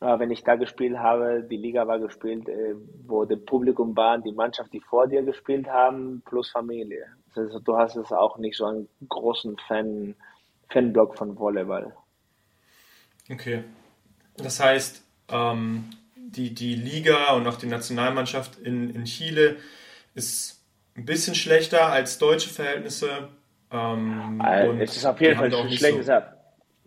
Aber 0.00 0.20
wenn 0.20 0.30
ich 0.30 0.44
da 0.44 0.56
gespielt 0.56 0.98
habe, 0.98 1.42
die 1.42 1.56
Liga 1.56 1.86
war 1.86 1.98
gespielt, 1.98 2.48
äh, 2.48 2.74
wo 3.06 3.24
das 3.24 3.42
Publikum 3.46 3.96
war, 3.96 4.18
die 4.18 4.32
Mannschaft, 4.32 4.72
die 4.74 4.80
vor 4.80 5.06
dir 5.06 5.22
gespielt 5.22 5.66
haben, 5.68 6.22
plus 6.26 6.50
Familie. 6.50 7.06
Du 7.36 7.76
hast 7.76 7.96
es 7.96 8.12
auch 8.12 8.38
nicht 8.38 8.56
so 8.56 8.66
einen 8.66 8.88
großen 9.08 9.56
Fan, 9.68 10.14
Fanblock 10.70 11.16
von 11.16 11.38
Volleyball. 11.38 11.94
Okay. 13.30 13.64
Das 14.36 14.60
heißt, 14.60 15.02
ähm, 15.30 15.90
die, 16.14 16.54
die 16.54 16.74
Liga 16.74 17.32
und 17.32 17.46
auch 17.46 17.56
die 17.56 17.66
Nationalmannschaft 17.66 18.58
in, 18.58 18.94
in 18.94 19.04
Chile 19.04 19.56
ist 20.14 20.62
ein 20.96 21.04
bisschen 21.04 21.34
schlechter 21.34 21.86
als 21.86 22.18
deutsche 22.18 22.48
Verhältnisse. 22.48 23.28
Ähm, 23.70 24.40
also, 24.42 24.72
es 24.72 24.96
ist 24.96 25.04
auf 25.04 25.20
jeden 25.20 25.36
Fall 25.36 25.50
schlecht 25.70 26.04
so. 26.04 26.12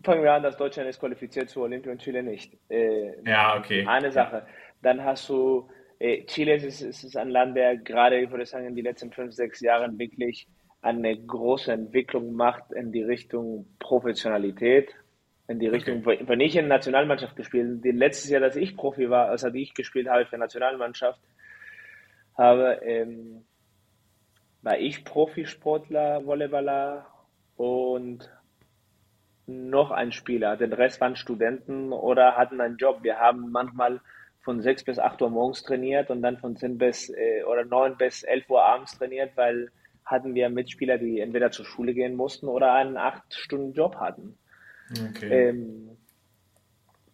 Fangen 0.02 0.22
wir 0.22 0.32
an, 0.32 0.42
dass 0.42 0.56
Deutschland 0.56 0.88
ist 0.88 0.98
qualifiziert 0.98 1.50
zu 1.50 1.60
Olympia 1.60 1.92
und 1.92 2.00
Chile 2.00 2.22
nicht. 2.22 2.56
Äh, 2.70 3.22
ja, 3.28 3.58
okay. 3.58 3.86
Eine 3.86 4.10
Sache. 4.10 4.46
Dann 4.80 5.04
hast 5.04 5.28
du 5.28 5.68
Chile 6.00 6.54
ist, 6.54 6.80
ist 6.80 7.16
ein 7.16 7.28
Land, 7.28 7.56
der 7.56 7.76
gerade, 7.76 8.20
ich 8.20 8.30
würde 8.30 8.46
sagen, 8.46 8.66
in 8.66 8.74
den 8.74 8.84
letzten 8.84 9.12
fünf, 9.12 9.34
sechs 9.34 9.60
Jahren 9.60 9.98
wirklich 9.98 10.48
eine 10.82 11.14
große 11.14 11.70
Entwicklung 11.72 12.32
macht 12.32 12.72
in 12.72 12.90
die 12.90 13.02
Richtung 13.02 13.66
Professionalität, 13.78 14.94
in 15.46 15.58
die 15.58 15.66
Richtung, 15.66 15.98
okay. 15.98 16.20
wenn 16.26 16.40
ich 16.40 16.56
in 16.56 16.68
der 16.68 16.78
Nationalmannschaft 16.78 17.36
gespielt, 17.36 17.84
habe, 17.84 17.90
letztes 17.90 18.30
Jahr, 18.30 18.40
dass 18.40 18.56
ich 18.56 18.76
Profi 18.76 19.10
war, 19.10 19.28
also 19.28 19.50
die 19.50 19.62
ich 19.62 19.74
gespielt 19.74 20.08
habe 20.08 20.24
für 20.24 20.38
Nationalmannschaft, 20.38 21.20
habe, 22.38 22.80
ähm, 22.82 23.44
war 24.62 24.78
ich 24.78 25.04
Profisportler, 25.04 26.24
Volleyballer 26.24 27.06
und 27.56 28.30
noch 29.46 29.90
ein 29.90 30.12
Spieler. 30.12 30.56
Den 30.56 30.72
Rest 30.72 31.00
waren 31.00 31.16
Studenten 31.16 31.92
oder 31.92 32.36
hatten 32.36 32.60
einen 32.60 32.76
Job. 32.76 33.02
Wir 33.02 33.18
haben 33.18 33.50
manchmal 33.50 34.00
von 34.42 34.60
6 34.60 34.84
bis 34.84 34.98
8 34.98 35.20
Uhr 35.22 35.30
morgens 35.30 35.62
trainiert 35.62 36.10
und 36.10 36.22
dann 36.22 36.38
von 36.38 36.56
10 36.56 36.78
bis 36.78 37.10
äh, 37.10 37.42
oder 37.44 37.64
9 37.64 37.96
bis 37.96 38.22
11 38.22 38.48
Uhr 38.48 38.64
abends 38.64 38.96
trainiert, 38.96 39.36
weil 39.36 39.70
hatten 40.04 40.34
wir 40.34 40.48
Mitspieler, 40.48 40.98
die 40.98 41.20
entweder 41.20 41.50
zur 41.50 41.64
Schule 41.64 41.94
gehen 41.94 42.16
mussten 42.16 42.48
oder 42.48 42.72
einen 42.72 42.96
8-Stunden-Job 42.96 43.96
hatten. 43.96 44.36
Okay. 44.90 45.48
Ähm, 45.48 45.96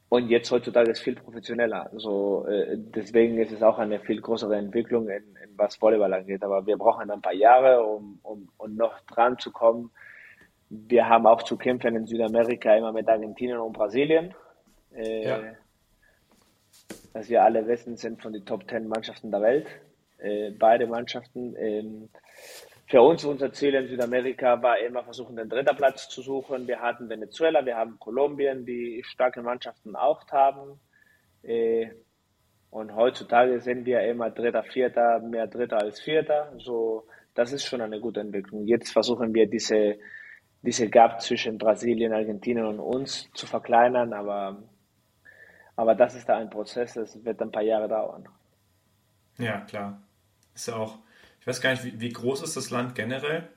und 0.08 0.28
jetzt 0.28 0.50
heutzutage 0.50 0.92
ist 0.92 1.00
viel 1.00 1.16
professioneller. 1.16 1.90
Also, 1.92 2.46
äh, 2.46 2.76
deswegen 2.78 3.38
ist 3.38 3.52
es 3.52 3.62
auch 3.62 3.78
eine 3.78 3.98
viel 4.00 4.20
größere 4.20 4.56
Entwicklung, 4.56 5.08
in, 5.08 5.36
in 5.44 5.58
was 5.58 5.82
Volleyball 5.82 6.14
angeht. 6.14 6.42
Aber 6.44 6.64
wir 6.64 6.78
brauchen 6.78 7.10
ein 7.10 7.20
paar 7.20 7.34
Jahre, 7.34 7.82
um, 7.82 8.20
um, 8.22 8.48
um 8.56 8.76
noch 8.76 9.00
dran 9.00 9.36
zu 9.38 9.50
kommen. 9.50 9.90
Wir 10.70 11.08
haben 11.08 11.26
auch 11.26 11.42
zu 11.42 11.56
kämpfen 11.56 11.96
in 11.96 12.06
Südamerika 12.06 12.74
immer 12.76 12.92
mit 12.92 13.08
Argentinien 13.08 13.58
und 13.58 13.72
Brasilien. 13.72 14.32
Äh, 14.94 15.24
ja 15.24 15.40
dass 17.16 17.30
wir 17.30 17.42
alle 17.42 17.66
wissen, 17.66 17.96
sind 17.96 18.20
von 18.20 18.34
den 18.34 18.44
Top 18.44 18.68
10 18.68 18.88
Mannschaften 18.88 19.30
der 19.30 19.40
Welt. 19.40 19.66
Äh, 20.18 20.50
beide 20.50 20.86
Mannschaften. 20.86 21.56
Ähm, 21.56 22.10
für 22.88 23.00
uns, 23.00 23.24
unser 23.24 23.50
Ziel 23.54 23.74
in 23.74 23.88
Südamerika 23.88 24.62
war 24.62 24.78
immer 24.78 25.02
versuchen, 25.02 25.34
den 25.34 25.48
dritten 25.48 25.74
Platz 25.76 26.10
zu 26.10 26.20
suchen. 26.20 26.68
Wir 26.68 26.82
hatten 26.82 27.08
Venezuela, 27.08 27.64
wir 27.64 27.74
haben 27.74 27.98
Kolumbien, 27.98 28.66
die 28.66 29.02
starke 29.02 29.40
Mannschaften 29.40 29.96
auch 29.96 30.28
haben. 30.30 30.78
Äh, 31.42 31.88
und 32.68 32.94
heutzutage 32.94 33.62
sind 33.62 33.86
wir 33.86 34.02
immer 34.02 34.28
Dritter, 34.28 34.62
Vierter, 34.62 35.20
mehr 35.20 35.46
Dritter 35.46 35.78
als 35.78 35.98
Vierter. 36.00 36.52
So, 36.58 37.06
das 37.32 37.50
ist 37.50 37.64
schon 37.64 37.80
eine 37.80 37.98
gute 37.98 38.20
Entwicklung. 38.20 38.66
Jetzt 38.66 38.92
versuchen 38.92 39.32
wir 39.32 39.48
diese, 39.48 39.96
diese 40.60 40.90
Gap 40.90 41.22
zwischen 41.22 41.56
Brasilien, 41.56 42.12
Argentinien 42.12 42.66
und 42.66 42.78
uns 42.78 43.30
zu 43.32 43.46
verkleinern, 43.46 44.12
aber 44.12 44.62
aber 45.76 45.94
das 45.94 46.14
ist 46.14 46.28
da 46.28 46.38
ein 46.38 46.50
Prozess, 46.50 46.94
das 46.94 47.24
wird 47.24 47.40
ein 47.40 47.52
paar 47.52 47.62
Jahre 47.62 47.88
dauern. 47.88 48.28
Ja, 49.38 49.60
klar. 49.60 50.00
Ist 50.54 50.68
ja 50.68 50.76
auch, 50.76 50.98
ich 51.40 51.46
weiß 51.46 51.60
gar 51.60 51.70
nicht, 51.70 51.84
wie, 51.84 52.00
wie 52.00 52.12
groß 52.12 52.42
ist 52.42 52.56
das 52.56 52.70
Land 52.70 52.94
generell? 52.94 53.48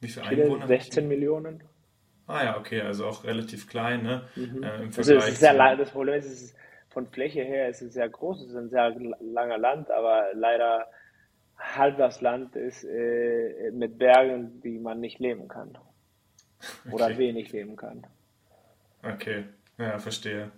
Wie 0.00 0.08
viele 0.08 0.26
Chile, 0.26 0.44
Einwohner? 0.44 0.66
16 0.66 1.06
Millionen. 1.06 1.62
Ah 2.26 2.42
ja, 2.42 2.58
okay, 2.58 2.80
also 2.80 3.06
auch 3.06 3.24
relativ 3.24 3.68
klein, 3.68 4.02
ne? 4.02 4.26
Mhm. 4.34 4.62
Äh, 4.62 4.82
Im 4.82 4.92
Vergleich 4.92 5.22
also 5.22 5.36
sehr 5.36 5.76
das 5.76 5.90
Problem 5.90 6.18
ist, 6.18 6.26
ist, 6.26 6.56
von 6.88 7.06
Fläche 7.06 7.42
her 7.42 7.68
ist 7.68 7.82
es 7.82 7.92
sehr 7.92 8.08
groß, 8.08 8.40
es 8.40 8.48
ist 8.48 8.56
ein 8.56 8.70
sehr 8.70 8.96
langer 9.20 9.58
Land, 9.58 9.90
aber 9.90 10.28
leider 10.34 10.86
halb 11.58 11.98
das 11.98 12.20
Land 12.20 12.56
ist 12.56 12.84
äh, 12.84 13.70
mit 13.72 13.98
Bergen, 13.98 14.60
die 14.62 14.78
man 14.78 15.00
nicht 15.00 15.18
leben 15.18 15.46
kann. 15.46 15.76
Oder 16.90 17.06
okay. 17.06 17.18
wenig 17.18 17.52
leben 17.52 17.76
kann. 17.76 18.06
Okay, 19.02 19.44
ja, 19.78 19.98
verstehe. 19.98 20.50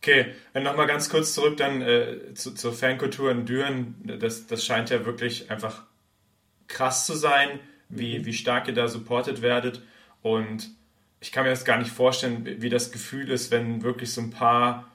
Okay, 0.00 0.26
nochmal 0.54 0.86
ganz 0.86 1.10
kurz 1.10 1.34
zurück 1.34 1.56
dann 1.56 1.82
äh, 1.82 2.32
zu, 2.34 2.54
zur 2.54 2.72
Fankultur 2.72 3.30
in 3.32 3.46
Düren. 3.46 3.96
Das, 4.20 4.46
das 4.46 4.64
scheint 4.64 4.90
ja 4.90 5.04
wirklich 5.04 5.50
einfach 5.50 5.82
krass 6.68 7.04
zu 7.04 7.14
sein, 7.14 7.58
wie, 7.88 8.18
mhm. 8.18 8.26
wie 8.26 8.32
stark 8.32 8.68
ihr 8.68 8.74
da 8.74 8.86
supportet 8.86 9.42
werdet. 9.42 9.82
Und 10.22 10.70
ich 11.20 11.32
kann 11.32 11.44
mir 11.44 11.50
das 11.50 11.64
gar 11.64 11.78
nicht 11.78 11.90
vorstellen, 11.90 12.46
wie 12.60 12.68
das 12.68 12.92
Gefühl 12.92 13.30
ist, 13.30 13.50
wenn 13.50 13.82
wirklich 13.82 14.12
so 14.12 14.20
ein 14.20 14.30
paar, 14.30 14.88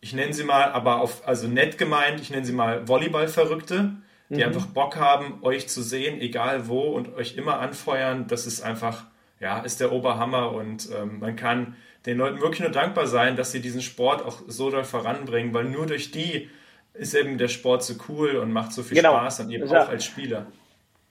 ich 0.00 0.12
nenne 0.12 0.32
sie 0.32 0.44
mal, 0.44 0.70
aber 0.70 1.00
auf, 1.00 1.26
also 1.26 1.48
nett 1.48 1.78
gemeint, 1.78 2.20
ich 2.20 2.30
nenne 2.30 2.46
sie 2.46 2.52
mal 2.52 2.86
Volleyball-Verrückte, 2.86 3.96
die 4.28 4.36
mhm. 4.36 4.42
einfach 4.42 4.66
Bock 4.66 4.96
haben, 4.96 5.42
euch 5.42 5.68
zu 5.68 5.82
sehen, 5.82 6.20
egal 6.20 6.68
wo, 6.68 6.82
und 6.82 7.14
euch 7.14 7.36
immer 7.36 7.58
anfeuern. 7.58 8.28
Das 8.28 8.46
ist 8.46 8.60
einfach, 8.60 9.04
ja, 9.40 9.58
ist 9.60 9.80
der 9.80 9.90
Oberhammer 9.90 10.52
und 10.52 10.88
ähm, 10.92 11.18
man 11.18 11.34
kann 11.34 11.76
den 12.06 12.18
Leuten 12.18 12.40
wirklich 12.40 12.60
nur 12.60 12.70
dankbar 12.70 13.06
sein, 13.06 13.36
dass 13.36 13.52
sie 13.52 13.60
diesen 13.60 13.82
Sport 13.82 14.24
auch 14.24 14.42
so 14.46 14.70
doll 14.70 14.84
voranbringen, 14.84 15.52
weil 15.52 15.64
nur 15.64 15.86
durch 15.86 16.12
die 16.12 16.48
ist 16.94 17.14
eben 17.14 17.36
der 17.36 17.48
Sport 17.48 17.82
so 17.82 17.94
cool 18.08 18.36
und 18.36 18.52
macht 18.52 18.72
so 18.72 18.82
viel 18.82 18.96
genau. 18.96 19.18
Spaß 19.18 19.40
und 19.40 19.50
eben 19.50 19.64
also, 19.64 19.76
auch 19.76 19.88
als 19.88 20.04
Spieler. 20.04 20.46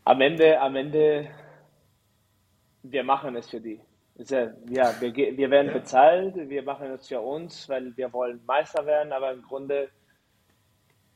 Am 0.05 0.21
Ende, 0.21 0.59
am 0.59 0.75
Ende, 0.75 1.27
wir 2.83 3.03
machen 3.03 3.35
es 3.35 3.49
für 3.49 3.59
die. 3.59 3.79
Ja, 4.17 4.93
wir, 5.01 5.13
wir 5.13 5.51
werden 5.51 5.67
ja. 5.67 5.73
bezahlt, 5.73 6.35
wir 6.37 6.63
machen 6.63 6.89
es 6.91 7.07
für 7.07 7.19
uns, 7.19 7.67
weil 7.67 7.95
wir 7.97 8.13
wollen 8.13 8.39
Meister 8.47 8.85
werden, 8.85 9.11
aber 9.11 9.33
im 9.33 9.41
Grunde, 9.41 9.89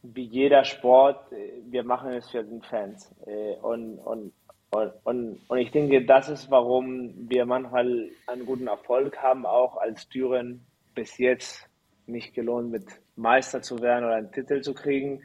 wie 0.04 0.26
jeder 0.26 0.66
Sport, 0.66 1.32
wir 1.70 1.84
machen 1.84 2.12
es 2.12 2.30
für 2.30 2.44
den 2.44 2.62
Fans. 2.62 3.10
Äh, 3.26 3.54
und, 3.62 4.00
und 4.00 4.34
und, 4.72 4.92
und, 5.04 5.40
und 5.48 5.58
ich 5.58 5.72
denke, 5.72 6.06
das 6.06 6.30
ist, 6.30 6.52
warum 6.52 7.14
wir 7.30 7.46
manchmal 7.46 8.10
einen 8.28 8.46
guten 8.46 8.68
Erfolg 8.68 9.18
haben, 9.18 9.46
auch 9.46 9.78
als 9.78 10.08
Düren 10.10 10.66
bis 10.96 11.18
jetzt 11.18 11.68
nicht 12.06 12.34
gelohnt, 12.34 12.72
mit 12.72 12.86
Meister 13.16 13.62
zu 13.62 13.82
werden 13.82 14.06
oder 14.06 14.16
einen 14.16 14.32
Titel 14.32 14.62
zu 14.62 14.74
kriegen. 14.74 15.24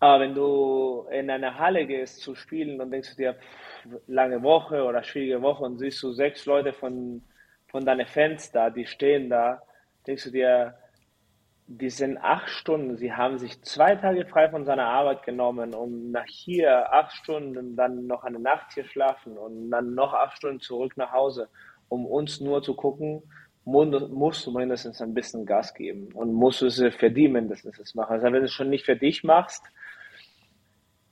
Aber 0.00 0.20
wenn 0.20 0.34
du 0.34 1.06
in 1.10 1.30
eine 1.30 1.58
Halle 1.58 1.86
gehst 1.86 2.20
zu 2.20 2.34
spielen 2.34 2.80
und 2.80 2.90
denkst 2.90 3.10
du 3.10 3.16
dir, 3.16 3.36
lange 4.06 4.42
Woche 4.42 4.84
oder 4.84 5.02
schwierige 5.02 5.42
Woche 5.42 5.64
und 5.64 5.78
siehst 5.78 6.02
du 6.02 6.12
sechs 6.12 6.46
Leute 6.46 6.72
von, 6.72 7.22
von 7.68 7.84
deinen 7.84 8.06
Fans 8.06 8.50
da, 8.50 8.70
die 8.70 8.86
stehen 8.86 9.28
da 9.28 9.62
denkst 10.06 10.24
du 10.24 10.30
dir, 10.30 10.74
die 11.66 11.90
sind 11.90 12.18
acht 12.18 12.48
Stunden, 12.50 12.96
sie 12.96 13.12
haben 13.12 13.38
sich 13.38 13.62
zwei 13.62 13.96
Tage 13.96 14.26
frei 14.26 14.50
von 14.50 14.64
seiner 14.64 14.86
Arbeit 14.86 15.22
genommen, 15.22 15.74
um 15.74 16.10
nach 16.10 16.26
hier 16.26 16.92
acht 16.92 17.12
Stunden 17.12 17.74
dann 17.74 18.06
noch 18.06 18.24
eine 18.24 18.38
Nacht 18.38 18.74
hier 18.74 18.84
schlafen 18.84 19.38
und 19.38 19.70
dann 19.70 19.94
noch 19.94 20.12
acht 20.12 20.36
Stunden 20.36 20.60
zurück 20.60 20.96
nach 20.96 21.12
Hause, 21.12 21.48
um 21.88 22.04
uns 22.04 22.40
nur 22.40 22.62
zu 22.62 22.74
gucken, 22.74 23.22
musst 23.64 24.46
du 24.46 24.50
mindestens 24.50 25.00
ein 25.00 25.14
bisschen 25.14 25.46
Gas 25.46 25.72
geben 25.72 26.12
und 26.12 26.34
musst 26.34 26.60
du 26.60 26.66
es 26.66 26.82
für 26.96 27.10
die 27.10 27.28
mindestens 27.28 27.94
machen. 27.94 28.12
Also 28.12 28.26
wenn 28.26 28.34
du 28.34 28.44
es 28.44 28.52
schon 28.52 28.68
nicht 28.68 28.84
für 28.84 28.96
dich 28.96 29.24
machst, 29.24 29.64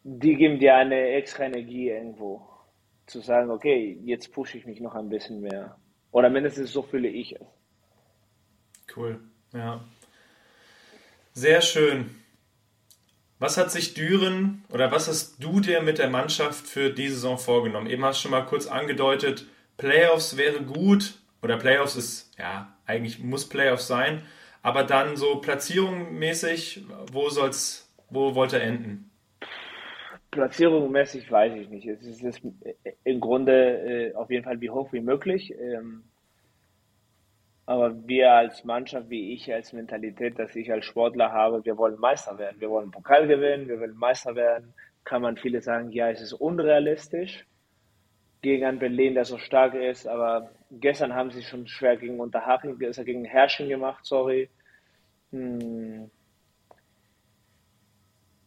die 0.05 0.35
geben 0.35 0.59
dir 0.59 0.75
eine 0.75 1.13
extra 1.13 1.45
Energie 1.45 1.89
irgendwo. 1.89 2.47
Zu 3.07 3.21
sagen, 3.21 3.51
okay, 3.51 3.99
jetzt 4.05 4.33
pushe 4.33 4.59
ich 4.59 4.67
mich 4.67 4.81
noch 4.81 4.95
ein 4.95 5.09
bisschen 5.09 5.41
mehr. 5.41 5.77
Oder 6.11 6.29
mindestens 6.29 6.73
so 6.73 6.83
fühle 6.83 7.09
ich 7.09 7.35
es. 7.35 7.47
Cool, 8.95 9.19
ja. 9.55 9.83
Sehr 11.35 11.63
schön. 11.63 12.11
Was 13.39 13.57
hat 13.57 13.71
sich 13.71 13.95
Düren 13.95 14.65
oder 14.71 14.93
was 14.93 15.09
hast 15.09 15.43
du 15.43 15.61
dir 15.61 15.81
mit 15.81 15.99
der 15.99 16.11
Mannschaft 16.11 16.67
für 16.67 16.91
diese 16.91 17.15
Saison 17.15 17.39
vorgenommen? 17.39 17.89
Eben 17.89 18.05
hast 18.05 18.19
du 18.19 18.23
schon 18.23 18.31
mal 18.33 18.45
kurz 18.45 18.67
angedeutet, 18.67 19.47
Playoffs 19.79 20.37
wäre 20.37 20.63
gut 20.63 21.15
oder 21.43 21.57
Playoffs 21.57 21.97
ist, 21.97 22.39
ja, 22.39 22.73
eigentlich 22.87 23.19
muss 23.19 23.49
Playoffs 23.49 23.89
sein, 23.89 24.23
aber 24.63 24.85
dann 24.85 25.17
so 25.17 25.37
platzierungsmäßig, 25.37 26.85
wo 27.11 27.31
soll's, 27.31 27.91
wo 28.11 28.35
wollte 28.35 28.61
er 28.61 28.65
enden? 28.65 29.11
Platzierungsmäßig 30.31 31.33
weiß 31.33 31.55
ich 31.55 31.69
nicht. 31.71 31.87
Es 31.87 32.23
ist 32.23 32.43
im 33.05 33.21
Grunde 33.21 34.13
äh, 34.13 34.15
auf 34.15 34.31
jeden 34.31 34.45
Fall 34.45 34.61
wie 34.61 34.71
hoch 34.71 34.93
wie 34.93 35.01
möglich. 35.01 35.53
Ähm, 35.59 36.05
aber 37.73 38.07
wir 38.07 38.31
als 38.31 38.65
Mannschaft, 38.65 39.09
wie 39.09 39.33
ich 39.33 39.51
als 39.51 39.73
Mentalität, 39.73 40.39
dass 40.39 40.55
ich 40.55 40.71
als 40.71 40.85
Sportler 40.85 41.33
habe, 41.33 41.65
wir 41.65 41.79
wollen 41.79 41.99
Meister 41.99 42.37
werden. 42.37 42.61
Wir 42.61 42.69
wollen 42.69 42.91
Pokal 42.91 43.27
gewinnen, 43.27 43.67
wir 43.67 43.81
wollen 43.81 43.97
Meister 43.97 44.35
werden. 44.35 44.75
Kann 45.05 45.23
man 45.23 45.39
viele 45.39 45.63
sagen, 45.63 45.91
ja, 45.91 46.11
es 46.11 46.21
ist 46.21 46.35
unrealistisch 46.35 47.47
gegen 48.43 48.67
ein 48.67 48.79
Berlin, 48.79 49.15
der 49.15 49.25
so 49.25 49.39
stark 49.39 49.73
ist. 49.73 50.07
Aber 50.07 50.51
gestern 50.71 51.15
haben 51.15 51.31
sie 51.31 51.43
schon 51.43 51.67
schwer 51.67 51.97
gegen 51.97 52.21
Unterhaching, 52.21 52.79
gegen 52.79 53.25
Herrschen 53.25 53.71
gemacht, 53.71 54.05
sorry. 54.05 54.51
Hm. 55.31 56.11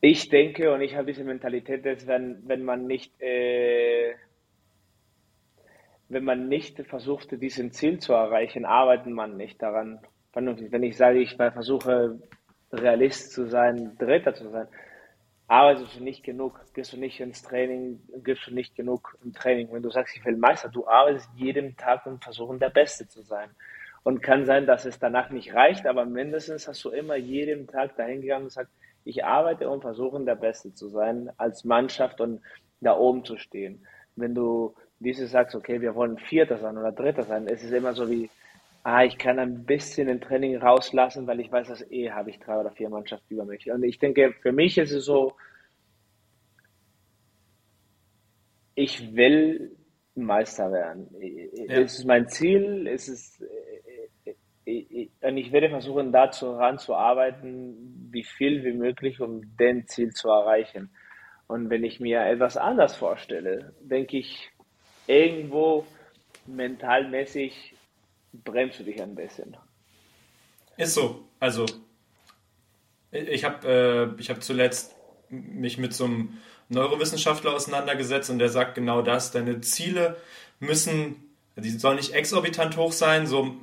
Ich 0.01 0.29
denke 0.29 0.71
und 0.71 0.81
ich 0.81 0.93
habe 0.95 1.07
diese 1.07 1.23
Mentalität, 1.23 1.83
dass 1.83 2.05
wenn, 2.05 2.47
wenn 2.47 2.63
man 2.63 2.85
nicht 2.85 3.19
äh, 3.19 4.13
wenn 6.09 6.23
man 6.23 6.47
nicht 6.47 6.79
versucht, 6.87 7.31
diesen 7.41 7.71
Ziel 7.71 7.99
zu 7.99 8.13
erreichen, 8.13 8.65
arbeitet 8.65 9.07
man 9.07 9.37
nicht 9.37 9.61
daran. 9.61 9.99
Wenn 10.33 10.83
ich 10.83 10.97
sage, 10.97 11.19
ich 11.19 11.35
versuche, 11.35 12.19
Realist 12.71 13.31
zu 13.31 13.47
sein, 13.47 13.95
Dritter 13.97 14.33
zu 14.33 14.49
sein, 14.49 14.67
arbeitest 15.47 15.99
du 15.99 16.03
nicht 16.03 16.23
genug, 16.23 16.59
gehst 16.73 16.93
du 16.93 16.97
nicht 16.97 17.19
ins 17.19 17.41
Training, 17.41 18.01
gibst 18.23 18.47
du 18.47 18.53
nicht 18.53 18.75
genug 18.75 19.17
im 19.23 19.33
Training. 19.33 19.71
Wenn 19.71 19.83
du 19.83 19.89
sagst, 19.89 20.15
ich 20.17 20.25
will 20.25 20.37
Meister, 20.37 20.69
du 20.69 20.87
arbeitest 20.87 21.29
jeden 21.35 21.77
Tag 21.77 22.05
und 22.05 22.23
versuchen, 22.23 22.59
der 22.59 22.69
Beste 22.69 23.07
zu 23.07 23.21
sein. 23.21 23.49
Und 24.03 24.21
kann 24.21 24.45
sein, 24.45 24.67
dass 24.67 24.85
es 24.85 24.99
danach 24.99 25.31
nicht 25.31 25.53
reicht, 25.55 25.87
aber 25.87 26.05
mindestens 26.05 26.67
hast 26.67 26.83
du 26.83 26.89
immer 26.91 27.15
jeden 27.15 27.65
Tag 27.67 27.95
dahin 27.95 28.21
gegangen 28.21 28.43
und 28.43 28.49
gesagt, 28.49 28.69
ich 29.03 29.23
arbeite 29.23 29.69
und 29.69 29.81
versuche, 29.81 30.23
der 30.23 30.35
Beste 30.35 30.73
zu 30.73 30.89
sein, 30.89 31.31
als 31.37 31.63
Mannschaft 31.63 32.21
und 32.21 32.41
da 32.81 32.95
oben 32.97 33.23
zu 33.23 33.37
stehen. 33.37 33.85
Wenn 34.15 34.35
du 34.35 34.75
wie 34.99 35.11
du 35.11 35.27
sagst, 35.27 35.55
okay, 35.55 35.81
wir 35.81 35.95
wollen 35.95 36.17
Vierter 36.17 36.57
sein 36.57 36.77
oder 36.77 36.91
Dritter 36.91 37.23
sein, 37.23 37.47
es 37.47 37.63
ist 37.63 37.71
immer 37.71 37.93
so 37.93 38.09
wie, 38.09 38.29
ah, 38.83 39.03
ich 39.03 39.17
kann 39.17 39.39
ein 39.39 39.65
bisschen 39.65 40.07
im 40.07 40.21
Training 40.21 40.57
rauslassen, 40.57 41.27
weil 41.27 41.39
ich 41.39 41.51
weiß, 41.51 41.67
dass 41.67 41.91
eh 41.91 42.11
habe 42.11 42.29
ich 42.29 42.39
drei 42.39 42.59
oder 42.59 42.71
vier 42.71 42.89
Mannschaften 42.89 43.33
über 43.33 43.45
mich. 43.45 43.69
Und 43.71 43.83
ich 43.83 43.99
denke, 43.99 44.33
für 44.41 44.51
mich 44.51 44.77
ist 44.77 44.91
es 44.91 45.05
so, 45.05 45.33
ich 48.75 49.15
will 49.15 49.75
Meister 50.15 50.71
werden. 50.71 51.09
Ja. 51.19 51.79
Es 51.79 51.99
ist 51.99 52.05
mein 52.05 52.27
Ziel, 52.27 52.87
es 52.87 53.07
ist, 53.07 53.41
und 54.65 55.37
ich 55.37 55.51
werde 55.51 55.69
versuchen, 55.69 56.11
daran 56.11 56.77
zu 56.77 56.95
arbeiten, 56.95 58.07
wie 58.11 58.23
viel 58.23 58.63
wie 58.63 58.73
möglich, 58.73 59.19
um 59.19 59.55
den 59.57 59.87
Ziel 59.87 60.11
zu 60.11 60.29
erreichen. 60.29 60.91
Und 61.47 61.69
wenn 61.69 61.83
ich 61.83 61.99
mir 61.99 62.25
etwas 62.25 62.57
anders 62.57 62.95
vorstelle, 62.95 63.73
denke 63.81 64.17
ich, 64.17 64.51
irgendwo 65.07 65.85
mentalmäßig 66.45 67.73
bremst 68.43 68.79
du 68.79 68.83
dich 68.83 69.01
ein 69.01 69.15
bisschen. 69.15 69.55
Ist 70.77 70.93
so. 70.93 71.23
Also, 71.39 71.65
ich 73.11 73.43
habe 73.43 74.15
äh, 74.19 74.23
hab 74.23 74.43
zuletzt 74.43 74.95
mich 75.29 75.77
mit 75.77 75.93
so 75.93 76.05
einem 76.05 76.37
Neurowissenschaftler 76.69 77.53
auseinandergesetzt 77.53 78.29
und 78.29 78.39
der 78.39 78.49
sagt 78.49 78.75
genau 78.75 79.01
das. 79.01 79.31
Deine 79.31 79.61
Ziele 79.61 80.17
müssen, 80.59 81.15
die 81.55 81.69
sollen 81.69 81.97
nicht 81.97 82.13
exorbitant 82.13 82.77
hoch 82.77 82.91
sein, 82.91 83.27
so, 83.27 83.55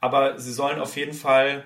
aber 0.00 0.38
sie 0.38 0.52
sollen 0.52 0.80
auf 0.80 0.96
jeden 0.96 1.14
Fall 1.14 1.64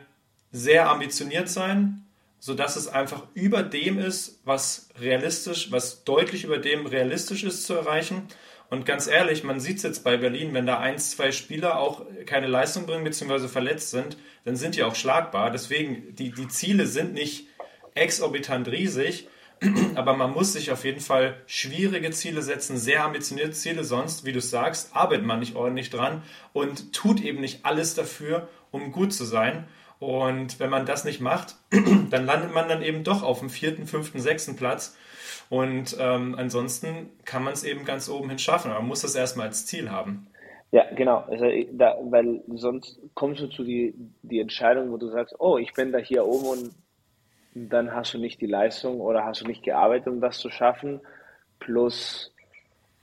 sehr 0.53 0.89
ambitioniert 0.89 1.49
sein, 1.49 2.05
sodass 2.39 2.77
es 2.77 2.89
einfach 2.89 3.27
über 3.35 3.63
dem 3.63 3.99
ist, 3.99 4.41
was 4.45 4.89
realistisch, 4.99 5.73
was 5.73 6.05
deutlich 6.05 6.45
über 6.45 6.59
dem 6.59 6.87
realistisch 6.87 7.45
ist 7.45 7.65
zu 7.65 7.75
erreichen 7.75 8.29
und 8.71 8.87
ganz 8.87 9.09
ehrlich, 9.09 9.43
man 9.43 9.59
sieht 9.59 9.79
es 9.79 9.83
jetzt 9.83 10.05
bei 10.05 10.17
Berlin, 10.17 10.55
wenn 10.55 10.65
da 10.65 10.79
ein, 10.79 10.97
zwei 10.99 11.33
Spieler 11.33 11.79
auch 11.79 12.07
keine 12.25 12.47
Leistung 12.47 12.87
bringen 12.87 13.03
bzw. 13.03 13.49
verletzt 13.49 13.91
sind, 13.91 14.17
dann 14.45 14.55
sind 14.55 14.77
die 14.77 14.85
auch 14.85 14.95
schlagbar. 14.95 15.51
Deswegen, 15.51 16.15
die, 16.15 16.31
die 16.31 16.47
Ziele 16.47 16.87
sind 16.87 17.13
nicht 17.13 17.49
exorbitant 17.95 18.69
riesig, 18.69 19.27
aber 19.97 20.17
man 20.17 20.31
muss 20.31 20.53
sich 20.53 20.71
auf 20.71 20.85
jeden 20.85 21.01
Fall 21.01 21.35
schwierige 21.47 22.13
Ziele 22.13 22.43
setzen, 22.43 22.79
sehr 22.79 23.05
ambitionierte 23.05 23.53
Ziele, 23.53 23.83
sonst, 23.83 24.25
wie 24.25 24.33
du 24.33 24.41
sagst, 24.41 24.95
arbeitet 24.95 25.27
man 25.27 25.41
nicht 25.41 25.57
ordentlich 25.57 25.91
dran 25.91 26.23
und 26.53 26.93
tut 26.93 27.21
eben 27.21 27.41
nicht 27.41 27.65
alles 27.65 27.95
dafür, 27.95 28.49
um 28.71 28.93
gut 28.93 29.13
zu 29.13 29.25
sein. 29.25 29.67
Und 29.99 30.61
wenn 30.61 30.71
man 30.71 30.87
das 30.87 31.05
nicht 31.05 31.21
macht, 31.21 31.57
dann 32.11 32.25
landet 32.25 32.55
man 32.55 32.69
dann 32.69 32.83
eben 32.83 33.03
doch 33.03 33.25
auf 33.25 33.41
dem 33.41 33.51
vierten, 33.51 33.89
fünften, 33.89 34.21
sechsten 34.21 34.55
Platz 34.55 34.97
und 35.51 35.97
ähm, 35.99 36.37
ansonsten 36.39 37.11
kann 37.25 37.43
man 37.43 37.53
es 37.53 37.65
eben 37.65 37.85
ganz 37.85 38.09
oben 38.09 38.29
hin 38.29 38.39
schaffen. 38.39 38.71
Aber 38.71 38.81
man 38.81 38.89
muss 38.89 39.03
das 39.03 39.17
erstmal 39.17 39.49
als 39.49 39.67
Ziel 39.67 39.91
haben. 39.91 40.29
Ja, 40.71 40.87
genau. 40.95 41.25
Also, 41.29 41.47
da, 41.73 41.99
weil 42.03 42.41
sonst 42.55 43.01
kommst 43.15 43.43
du 43.43 43.49
zu 43.49 43.65
die, 43.65 43.93
die 44.23 44.39
Entscheidung, 44.39 44.93
wo 44.93 44.97
du 44.97 45.11
sagst, 45.11 45.35
oh, 45.41 45.59
ich 45.59 45.73
bin 45.73 45.91
da 45.91 45.99
hier 45.99 46.25
oben 46.25 46.47
und 46.47 46.71
dann 47.55 47.93
hast 47.93 48.15
du 48.15 48.19
nicht 48.19 48.41
die 48.41 48.47
Leistung 48.47 49.01
oder 49.01 49.25
hast 49.25 49.41
du 49.41 49.47
nicht 49.49 49.65
gearbeitet, 49.65 50.07
um 50.07 50.21
das 50.21 50.39
zu 50.39 50.51
schaffen. 50.51 51.01
Plus, 51.59 52.33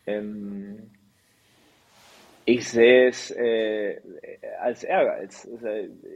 ähm, 0.06 0.90
ich 2.46 2.70
sehe 2.70 3.10
es 3.10 3.30
äh, 3.32 4.00
als 4.62 4.86
Ehrgeiz. 4.86 5.46
Also, 5.52 5.68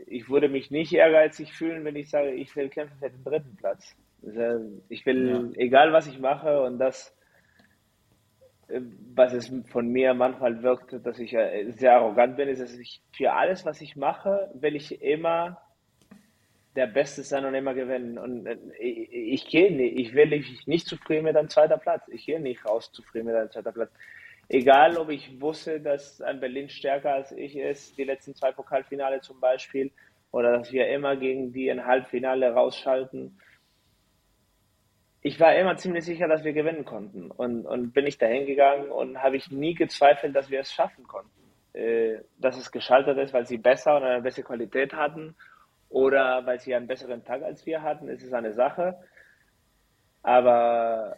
ich 0.07 0.29
würde 0.29 0.47
mich 0.47 0.71
nicht 0.71 0.93
ehrgeizig 0.93 1.51
fühlen, 1.51 1.83
wenn 1.83 1.97
ich 1.97 2.09
sage, 2.09 2.31
ich 2.31 2.55
will 2.55 2.69
kämpfen 2.69 2.97
für 2.99 3.09
den 3.09 3.23
dritten 3.25 3.57
Platz. 3.57 3.97
Ich 4.89 5.05
will, 5.05 5.29
ja. 5.29 5.61
egal 5.61 5.93
was 5.93 6.07
ich 6.07 6.19
mache 6.19 6.61
und 6.61 6.77
das, 6.77 7.15
äh, 8.67 8.81
was 9.15 9.33
es 9.33 9.51
von 9.69 9.87
mir 9.87 10.13
manchmal 10.13 10.61
wirkt, 10.61 11.05
dass 11.05 11.19
ich 11.19 11.31
sehr 11.31 11.95
arrogant 11.95 12.37
bin, 12.37 12.47
ist, 12.47 12.61
dass 12.61 12.77
ich 12.77 13.01
für 13.11 13.33
alles, 13.33 13.65
was 13.65 13.81
ich 13.81 13.95
mache, 13.95 14.51
will 14.53 14.75
ich 14.75 15.01
immer 15.01 15.61
der 16.75 16.87
Beste 16.87 17.23
sein 17.23 17.45
und 17.45 17.55
immer 17.55 17.73
gewinnen. 17.73 18.17
Und 18.17 18.45
äh, 18.45 18.57
ich, 18.79 19.11
ich 19.11 19.47
gehe 19.47 19.75
nicht, 19.75 19.99
ich 19.99 20.13
will 20.13 20.27
nicht, 20.27 20.67
nicht 20.67 20.87
zufrieden 20.87 21.23
mit 21.23 21.35
einem 21.35 21.49
zweiter 21.49 21.77
Platz. 21.77 22.07
Ich 22.07 22.25
gehe 22.25 22.39
nicht 22.39 22.65
raus 22.65 22.91
zufrieden 22.91 23.25
mit 23.25 23.35
einem 23.35 23.51
zweiter 23.51 23.71
Platz. 23.71 23.91
Egal, 24.47 24.97
ob 24.97 25.09
ich 25.09 25.39
wusste, 25.41 25.79
dass 25.79 26.21
ein 26.21 26.39
Berlin 26.39 26.69
stärker 26.69 27.13
als 27.13 27.31
ich 27.31 27.55
ist, 27.55 27.97
die 27.97 28.03
letzten 28.03 28.35
zwei 28.35 28.51
Pokalfinale 28.51 29.21
zum 29.21 29.39
Beispiel, 29.39 29.91
oder 30.31 30.57
dass 30.57 30.71
wir 30.71 30.87
immer 30.89 31.15
gegen 31.15 31.51
die 31.53 31.69
ein 31.69 31.85
Halbfinale 31.85 32.53
rausschalten 32.53 33.37
ich 35.21 35.39
war 35.39 35.55
immer 35.55 35.77
ziemlich 35.77 36.03
sicher, 36.03 36.27
dass 36.27 36.43
wir 36.43 36.53
gewinnen 36.53 36.83
konnten. 36.83 37.29
Und, 37.29 37.65
und 37.65 37.93
bin 37.93 38.07
ich 38.07 38.17
dahin 38.17 38.47
gegangen 38.47 38.89
und 38.89 39.21
habe 39.21 39.37
ich 39.37 39.51
nie 39.51 39.75
gezweifelt, 39.75 40.35
dass 40.35 40.49
wir 40.49 40.59
es 40.59 40.73
schaffen 40.73 41.05
konnten. 41.07 41.29
Äh, 41.73 42.19
dass 42.37 42.57
es 42.57 42.71
gescheitert 42.71 43.17
ist, 43.17 43.33
weil 43.33 43.45
sie 43.45 43.57
besser 43.57 43.97
oder 43.97 44.07
eine 44.07 44.21
bessere 44.21 44.43
Qualität 44.43 44.93
hatten 44.93 45.35
oder 45.89 46.45
weil 46.45 46.59
sie 46.59 46.75
einen 46.75 46.87
besseren 46.87 47.23
Tag 47.23 47.43
als 47.43 47.65
wir 47.65 47.81
hatten, 47.81 48.09
ist 48.09 48.23
es 48.23 48.33
eine 48.33 48.51
Sache. 48.51 48.97
Aber 50.23 51.15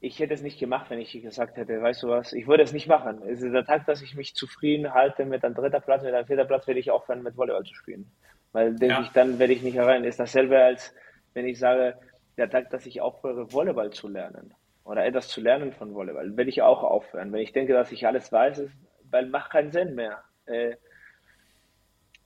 ich 0.00 0.18
hätte 0.18 0.34
es 0.34 0.42
nicht 0.42 0.58
gemacht, 0.58 0.90
wenn 0.90 0.98
ich 0.98 1.12
gesagt 1.12 1.56
hätte, 1.56 1.80
weißt 1.80 2.02
du 2.02 2.08
was, 2.08 2.32
ich 2.32 2.46
würde 2.46 2.64
es 2.64 2.72
nicht 2.72 2.88
machen. 2.88 3.22
Es 3.26 3.40
ist 3.42 3.52
der 3.52 3.64
Tag, 3.64 3.86
dass 3.86 4.02
ich 4.02 4.14
mich 4.16 4.34
zufrieden 4.34 4.92
halte 4.92 5.24
mit 5.24 5.44
einem 5.44 5.54
dritten 5.54 5.80
Platz, 5.80 6.02
mit 6.02 6.12
einem 6.12 6.26
vierten 6.26 6.46
Platz 6.46 6.66
werde 6.66 6.80
ich 6.80 6.90
aufhören, 6.90 7.22
mit 7.22 7.36
Volleyball 7.36 7.64
zu 7.64 7.74
spielen. 7.74 8.10
Weil 8.52 8.74
denke 8.74 8.96
ja. 8.96 9.02
ich, 9.02 9.08
dann 9.10 9.38
werde 9.38 9.52
ich 9.52 9.62
nicht 9.62 9.76
herein. 9.76 10.04
Ist 10.04 10.20
dasselbe 10.20 10.58
als 10.58 10.94
wenn 11.32 11.46
ich 11.46 11.58
sage, 11.58 11.96
der 12.36 12.50
Tag, 12.50 12.70
dass 12.70 12.86
ich 12.86 13.00
aufhöre, 13.00 13.52
Volleyball 13.52 13.90
zu 13.90 14.08
lernen 14.08 14.54
oder 14.84 15.04
etwas 15.04 15.28
zu 15.28 15.40
lernen 15.40 15.72
von 15.72 15.94
Volleyball, 15.94 16.36
will 16.36 16.48
ich 16.48 16.62
auch 16.62 16.82
aufhören. 16.82 17.32
Wenn 17.32 17.40
ich 17.40 17.52
denke, 17.52 17.72
dass 17.72 17.92
ich 17.92 18.06
alles 18.06 18.30
weiß, 18.30 18.58
ist, 18.58 18.72
weil 19.10 19.26
macht 19.26 19.50
keinen 19.50 19.72
Sinn 19.72 19.94
mehr. 19.94 20.22
Äh, 20.46 20.76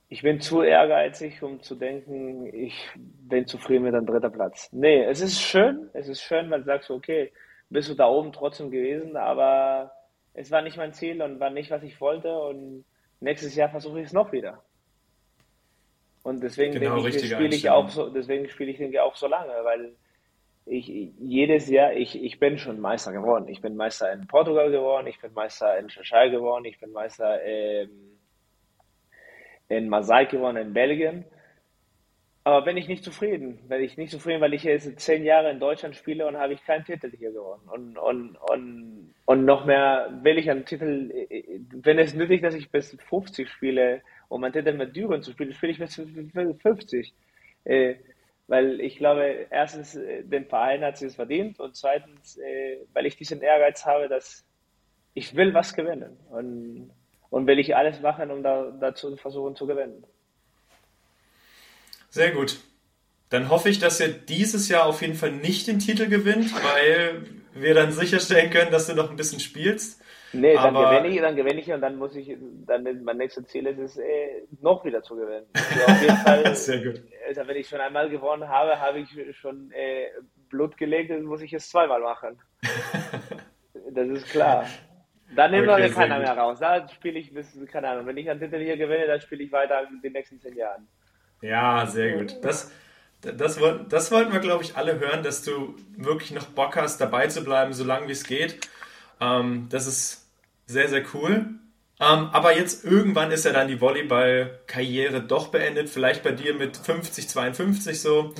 ich 0.09 0.21
bin 0.23 0.41
zu 0.41 0.61
ehrgeizig, 0.61 1.41
um 1.41 1.61
zu 1.61 1.75
denken, 1.75 2.45
ich 2.53 2.89
bin 2.95 3.47
zufrieden 3.47 3.85
mit 3.85 3.95
einem 3.95 4.05
dritten 4.05 4.31
Platz. 4.31 4.69
Nee, 4.73 5.03
es 5.05 5.21
ist 5.21 5.41
schön, 5.41 5.89
es 5.93 6.09
ist 6.09 6.21
schön, 6.21 6.51
weil 6.51 6.59
du 6.59 6.65
sagst, 6.65 6.91
okay, 6.91 7.31
bist 7.69 7.89
du 7.89 7.93
da 7.93 8.07
oben 8.07 8.33
trotzdem 8.33 8.69
gewesen, 8.71 9.15
aber 9.15 9.93
es 10.33 10.51
war 10.51 10.61
nicht 10.61 10.75
mein 10.75 10.93
Ziel 10.93 11.21
und 11.21 11.39
war 11.39 11.49
nicht, 11.49 11.71
was 11.71 11.83
ich 11.83 12.01
wollte 12.01 12.37
und 12.37 12.83
nächstes 13.21 13.55
Jahr 13.55 13.69
versuche 13.69 14.01
ich 14.01 14.07
es 14.07 14.13
noch 14.13 14.33
wieder. 14.33 14.61
Und 16.23 16.43
deswegen 16.43 16.73
genau, 16.73 16.99
spiele 17.09 17.55
ich 17.55 17.69
auch 17.69 17.89
so, 17.89 18.09
deswegen 18.09 18.47
spiele 18.49 18.71
ich 18.71 18.77
denke 18.77 19.01
auch 19.01 19.15
so 19.15 19.27
lange, 19.27 19.53
weil 19.63 19.93
ich 20.65 20.87
jedes 21.19 21.69
Jahr, 21.69 21.93
ich, 21.93 22.21
ich 22.21 22.39
bin 22.39 22.57
schon 22.57 22.79
Meister 22.79 23.11
geworden. 23.11 23.47
Ich 23.47 23.61
bin 23.61 23.75
Meister 23.75 24.11
in 24.13 24.27
Portugal 24.27 24.71
geworden, 24.71 25.07
ich 25.07 25.19
bin 25.19 25.33
Meister 25.33 25.77
in 25.77 25.87
Cheshire 25.87 26.29
geworden, 26.29 26.65
ich 26.65 26.79
bin 26.79 26.91
Meister 26.91 27.43
ähm, 27.43 28.17
in 29.69 29.89
Marseille 29.89 30.27
geworden, 30.27 30.57
in 30.57 30.73
Belgien. 30.73 31.25
Aber 32.43 32.65
bin 32.65 32.77
ich 32.77 32.87
nicht 32.87 33.03
zufrieden. 33.03 33.59
Bin 33.67 33.81
ich 33.81 33.97
nicht 33.97 34.11
zufrieden, 34.11 34.41
weil 34.41 34.53
ich 34.53 34.63
jetzt 34.63 34.99
zehn 34.99 35.23
Jahre 35.23 35.51
in 35.51 35.59
Deutschland 35.59 35.95
spiele 35.95 36.25
und 36.25 36.37
habe 36.37 36.53
ich 36.53 36.65
keinen 36.65 36.83
Titel 36.83 37.11
hier 37.15 37.31
gewonnen. 37.31 37.67
Und, 37.67 37.97
und, 37.97 38.35
und, 38.35 39.13
und 39.25 39.45
noch 39.45 39.65
mehr 39.65 40.09
will 40.23 40.39
ich 40.39 40.49
einen 40.49 40.65
Titel, 40.65 41.11
wenn 41.71 41.99
es 41.99 42.15
nötig, 42.15 42.41
dass 42.41 42.55
ich 42.55 42.71
bis 42.71 42.97
50 43.09 43.47
spiele, 43.47 44.01
um 44.27 44.43
einen 44.43 44.53
Titel 44.53 44.73
mit 44.73 44.95
Düren 44.95 45.21
zu 45.21 45.31
spielen, 45.33 45.53
spiele 45.53 45.73
ich 45.73 45.79
bis 45.79 45.95
50. 45.95 47.13
Äh, 47.65 47.95
weil 48.51 48.81
ich 48.81 48.97
glaube, 48.97 49.47
erstens, 49.49 49.95
äh, 49.95 50.23
den 50.23 50.45
Verein 50.45 50.83
hat 50.83 50.97
sie 50.97 51.07
es 51.07 51.15
verdient 51.15 51.59
und 51.59 51.75
zweitens, 51.75 52.37
äh, 52.37 52.77
weil 52.93 53.05
ich 53.05 53.15
diesen 53.15 53.41
Ehrgeiz 53.41 53.85
habe, 53.85 54.09
dass 54.09 54.45
ich 55.13 55.35
will 55.35 55.53
was 55.53 55.73
gewinnen. 55.73 56.17
Und 56.29 56.91
und 57.31 57.47
will 57.47 57.57
ich 57.57 57.75
alles 57.75 57.99
machen, 58.01 58.29
um 58.29 58.43
da, 58.43 58.71
dazu 58.79 59.15
versuchen 59.15 59.55
zu 59.55 59.65
gewinnen. 59.65 60.03
Sehr 62.09 62.31
gut. 62.31 62.59
Dann 63.29 63.49
hoffe 63.49 63.69
ich, 63.69 63.79
dass 63.79 64.01
ihr 64.01 64.09
dieses 64.09 64.67
Jahr 64.67 64.85
auf 64.85 65.01
jeden 65.01 65.15
Fall 65.15 65.31
nicht 65.31 65.65
den 65.67 65.79
Titel 65.79 66.07
gewinnt, 66.07 66.53
weil 66.53 67.23
wir 67.53 67.73
dann 67.73 67.93
sicherstellen 67.93 68.51
können, 68.51 68.69
dass 68.69 68.87
du 68.87 68.93
noch 68.93 69.09
ein 69.09 69.15
bisschen 69.15 69.39
spielst. 69.39 70.01
Nee, 70.33 70.55
dann 70.55 70.75
Aber 70.75 70.89
gewinne 70.89 71.13
ich, 71.13 71.21
dann 71.21 71.35
gewinne 71.35 71.59
ich 71.59 71.71
und 71.71 71.81
dann 71.81 71.97
muss 71.97 72.15
ich, 72.15 72.37
dann 72.65 73.03
mein 73.03 73.17
nächstes 73.17 73.47
Ziel 73.47 73.67
ist 73.67 73.79
es, 73.79 73.97
eh, 73.97 74.47
noch 74.61 74.85
wieder 74.85 75.01
zu 75.01 75.15
gewinnen. 75.15 75.45
Also 75.53 75.91
auf 75.91 76.01
jeden 76.01 76.17
Fall, 76.25 76.55
Sehr 76.55 76.83
gut. 76.83 77.01
Also 77.27 77.47
wenn 77.47 77.57
ich 77.57 77.67
schon 77.67 77.81
einmal 77.81 78.09
gewonnen 78.09 78.47
habe, 78.47 78.79
habe 78.79 78.99
ich 78.99 79.09
schon 79.37 79.71
äh, 79.71 80.07
Blut 80.49 80.77
gelegt, 80.77 81.11
dann 81.11 81.23
muss 81.23 81.41
ich 81.41 81.53
es 81.53 81.69
zweimal 81.69 81.99
machen. 81.99 82.39
das 83.91 84.07
ist 84.07 84.29
klar. 84.29 84.65
Dann 85.35 85.51
nehmen 85.51 85.69
okay, 85.69 85.83
wir 85.83 85.93
keiner 85.93 86.19
mehr 86.19 86.37
raus. 86.37 86.59
Da 86.59 86.87
spiele 86.89 87.19
ich 87.19 87.33
bis, 87.33 87.57
keine 87.71 87.89
Ahnung, 87.89 88.05
wenn 88.05 88.17
ich 88.17 88.29
einen 88.29 88.39
Titel 88.39 88.59
hier 88.59 88.77
gewinne, 88.77 89.07
dann 89.07 89.21
spiele 89.21 89.43
ich 89.43 89.51
weiter 89.51 89.87
in 89.89 90.01
den 90.01 90.13
nächsten 90.13 90.39
zehn 90.39 90.55
Jahren. 90.55 90.87
Ja, 91.41 91.85
sehr 91.85 92.17
gut. 92.17 92.37
Das, 92.41 92.71
das, 93.21 93.59
das 93.89 94.11
wollten 94.11 94.33
wir, 94.33 94.39
glaube 94.39 94.63
ich, 94.63 94.75
alle 94.75 94.99
hören, 94.99 95.23
dass 95.23 95.43
du 95.43 95.75
wirklich 95.97 96.31
noch 96.31 96.47
Bock 96.47 96.75
hast, 96.75 96.99
dabei 96.99 97.27
zu 97.27 97.43
bleiben, 97.43 97.73
so 97.73 97.83
lange 97.83 98.07
wie 98.07 98.11
es 98.11 98.25
geht. 98.25 98.59
Ähm, 99.21 99.67
das 99.69 99.87
ist 99.87 100.20
sehr, 100.65 100.87
sehr 100.87 101.03
cool. 101.13 101.59
Ähm, 102.01 102.29
aber 102.31 102.57
jetzt 102.57 102.83
irgendwann 102.83 103.29
ist 103.29 103.45
ja 103.45 103.53
dann 103.53 103.67
die 103.67 103.79
Volleyball-Karriere 103.79 105.21
doch 105.21 105.49
beendet, 105.49 105.87
vielleicht 105.87 106.23
bei 106.23 106.31
dir 106.31 106.55
mit 106.55 106.75
50, 106.75 107.29
52 107.29 108.01
so. 108.01 108.33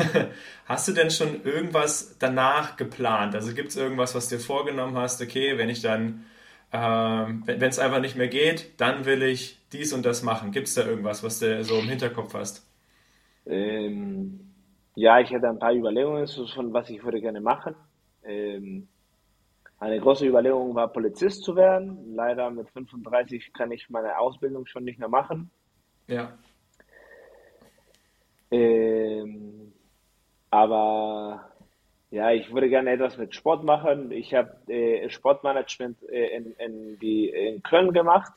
hast 0.66 0.88
du 0.88 0.92
denn 0.92 1.12
schon 1.12 1.44
irgendwas 1.44 2.16
danach 2.18 2.76
geplant? 2.76 3.36
Also 3.36 3.54
gibt 3.54 3.68
es 3.68 3.76
irgendwas, 3.76 4.16
was 4.16 4.28
dir 4.28 4.40
vorgenommen 4.40 4.96
hast, 4.96 5.22
okay, 5.22 5.56
wenn 5.56 5.68
ich 5.68 5.82
dann, 5.82 6.24
ähm, 6.72 7.44
wenn 7.46 7.62
es 7.62 7.78
einfach 7.78 8.00
nicht 8.00 8.16
mehr 8.16 8.26
geht, 8.26 8.80
dann 8.80 9.04
will 9.04 9.22
ich 9.22 9.60
dies 9.72 9.92
und 9.92 10.04
das 10.04 10.24
machen. 10.24 10.50
Gibt 10.50 10.66
es 10.66 10.74
da 10.74 10.84
irgendwas, 10.84 11.22
was 11.22 11.38
du 11.38 11.62
so 11.62 11.78
im 11.78 11.88
Hinterkopf 11.88 12.34
hast? 12.34 12.66
Ähm, 13.46 14.52
ja, 14.96 15.20
ich 15.20 15.30
hätte 15.30 15.48
ein 15.48 15.60
paar 15.60 15.72
Überlegungen, 15.72 16.26
von 16.26 16.72
was 16.72 16.90
ich 16.90 17.04
würde 17.04 17.20
gerne 17.20 17.40
machen. 17.40 17.76
Ähm, 18.24 18.88
eine 19.78 20.00
große 20.00 20.26
Überlegung 20.26 20.74
war, 20.74 20.88
Polizist 20.88 21.44
zu 21.44 21.54
werden. 21.54 22.14
Leider 22.14 22.50
mit 22.50 22.70
35 22.70 23.52
kann 23.52 23.70
ich 23.72 23.90
meine 23.90 24.18
Ausbildung 24.18 24.66
schon 24.66 24.84
nicht 24.84 24.98
mehr 24.98 25.08
machen. 25.08 25.50
Ja. 26.06 26.38
Ähm, 28.50 29.72
aber 30.50 31.50
ja, 32.10 32.30
ich 32.30 32.52
würde 32.52 32.68
gerne 32.68 32.92
etwas 32.92 33.18
mit 33.18 33.34
Sport 33.34 33.64
machen. 33.64 34.10
Ich 34.12 34.32
habe 34.34 34.56
äh, 34.72 35.10
Sportmanagement 35.10 36.02
äh, 36.08 36.36
in, 36.36 36.52
in, 36.52 36.98
die, 37.00 37.28
in 37.28 37.62
Köln 37.62 37.92
gemacht. 37.92 38.32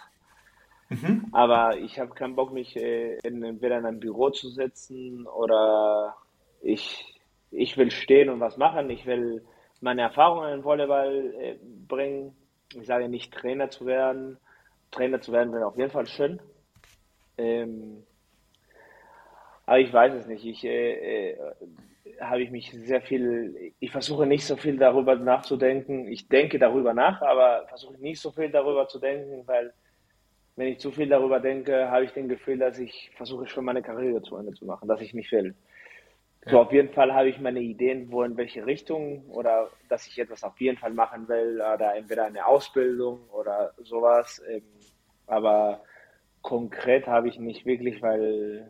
Mhm. 0.90 1.28
Aber 1.32 1.78
ich 1.78 2.00
habe 2.00 2.14
keinen 2.16 2.36
Bock, 2.36 2.52
mich 2.52 2.76
äh, 2.76 3.20
in, 3.20 3.44
entweder 3.44 3.78
in 3.78 3.86
ein 3.86 4.00
Büro 4.00 4.32
zu 4.32 4.50
setzen 4.50 5.28
oder 5.28 6.16
ich, 6.62 7.22
ich 7.52 7.78
will 7.78 7.92
stehen 7.92 8.30
und 8.30 8.40
was 8.40 8.58
machen. 8.58 8.90
Ich 8.90 9.06
will 9.06 9.46
meine 9.82 10.02
Erfahrungen 10.02 10.54
in 10.54 10.64
Volleyball 10.64 11.34
äh, 11.40 11.56
bringen. 11.88 12.36
Ich 12.74 12.86
sage 12.86 13.10
nicht 13.10 13.34
Trainer 13.34 13.70
zu 13.70 13.86
werden. 13.86 14.38
Trainer 14.92 15.22
zu 15.22 15.32
werden 15.32 15.54
wäre 15.54 15.66
auf 15.66 15.78
jeden 15.78 15.92
Fall 15.92 16.08
schön. 16.08 16.40
Ähm, 17.38 18.04
aber 19.66 19.80
ich 19.80 19.94
weiß 19.94 20.14
es 20.14 20.28
nicht. 20.28 20.46
Ich 20.46 20.64
äh, 20.64 21.32
äh, 21.32 21.38
habe 22.20 22.42
ich 22.42 22.52
mich 22.52 22.72
sehr 22.72 23.02
viel, 23.02 23.74
ich 23.80 23.92
versuche 23.92 24.26
nicht 24.26 24.46
so 24.46 24.56
viel 24.56 24.78
darüber 24.78 25.16
nachzudenken. 25.16 26.08
Ich 26.08 26.28
denke 26.28 26.60
darüber 26.60 26.94
nach, 26.94 27.22
aber 27.22 27.66
versuche 27.68 27.98
nicht 28.00 28.20
so 28.20 28.32
viel 28.32 28.50
darüber 28.50 28.88
zu 28.88 29.00
denken, 29.00 29.48
weil 29.48 29.74
wenn 30.56 30.68
ich 30.68 30.80
zu 30.80 30.92
viel 30.92 31.08
darüber 31.08 31.40
denke, 31.40 31.90
habe 31.90 32.06
ich 32.06 32.12
den 32.12 32.28
Gefühl, 32.28 32.58
dass 32.58 32.80
ich 32.80 33.12
versuche 33.16 33.48
schon 33.48 33.64
meine 33.64 33.82
Karriere 33.82 34.22
zu 34.22 34.36
Ende 34.36 34.54
zu 34.54 34.66
machen, 34.66 34.88
dass 34.90 35.02
ich 35.02 35.14
nicht 35.14 35.32
will. 35.32 35.56
So, 36.50 36.60
auf 36.60 36.72
jeden 36.72 36.94
Fall 36.94 37.14
habe 37.14 37.30
ich 37.30 37.40
meine 37.40 37.60
Ideen, 37.60 38.12
wo 38.12 38.24
in 38.24 38.38
welche 38.38 38.66
Richtung 38.66 39.26
oder 39.30 39.70
dass 39.90 40.08
ich 40.08 40.18
etwas 40.18 40.44
auf 40.44 40.60
jeden 40.60 40.78
Fall 40.78 40.92
machen 40.92 41.28
will 41.28 41.56
oder 41.56 41.96
entweder 41.96 42.26
eine 42.26 42.46
Ausbildung 42.46 43.30
oder 43.30 43.74
sowas. 43.84 44.42
Ähm, 44.48 44.64
aber 45.28 45.84
konkret 46.42 47.08
habe 47.08 47.30
ich 47.30 47.38
nicht 47.40 47.66
wirklich, 47.66 48.02
weil 48.02 48.70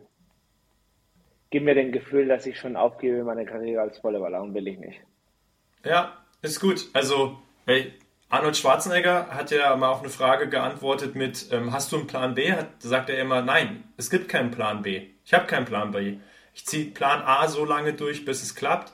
gibt 1.50 1.64
mir 1.64 1.74
den 1.74 1.92
Gefühl, 1.92 2.28
dass 2.28 2.46
ich 2.46 2.58
schon 2.58 2.76
aufgebe 2.76 3.24
meine 3.24 3.44
Karriere 3.44 3.82
als 3.82 3.98
Volleyballer 3.98 4.40
und 4.40 4.54
will 4.54 4.68
ich 4.68 4.78
nicht. 4.78 5.00
Ja, 5.84 6.16
ist 6.42 6.60
gut. 6.60 6.88
Also, 6.92 7.38
hey, 7.66 7.92
Arnold 8.28 8.56
Schwarzenegger 8.56 9.28
hat 9.30 9.50
ja 9.50 9.74
mal 9.76 9.90
auf 9.90 10.00
eine 10.00 10.10
Frage 10.10 10.48
geantwortet 10.48 11.16
mit, 11.16 11.50
ähm, 11.52 11.72
hast 11.72 11.90
du 11.90 11.96
einen 11.96 12.06
Plan 12.06 12.34
B? 12.34 12.52
Hat, 12.52 12.68
sagt 12.78 13.10
er 13.10 13.18
immer, 13.18 13.42
nein, 13.42 13.84
es 13.96 14.10
gibt 14.10 14.28
keinen 14.28 14.52
Plan 14.52 14.82
B. 14.82 15.08
Ich 15.24 15.34
habe 15.34 15.46
keinen 15.46 15.64
Plan 15.64 15.90
B. 15.90 16.18
Ich 16.60 16.66
ziehe 16.66 16.90
Plan 16.90 17.22
A 17.22 17.48
so 17.48 17.64
lange 17.64 17.94
durch, 17.94 18.26
bis 18.26 18.42
es 18.42 18.54
klappt. 18.54 18.92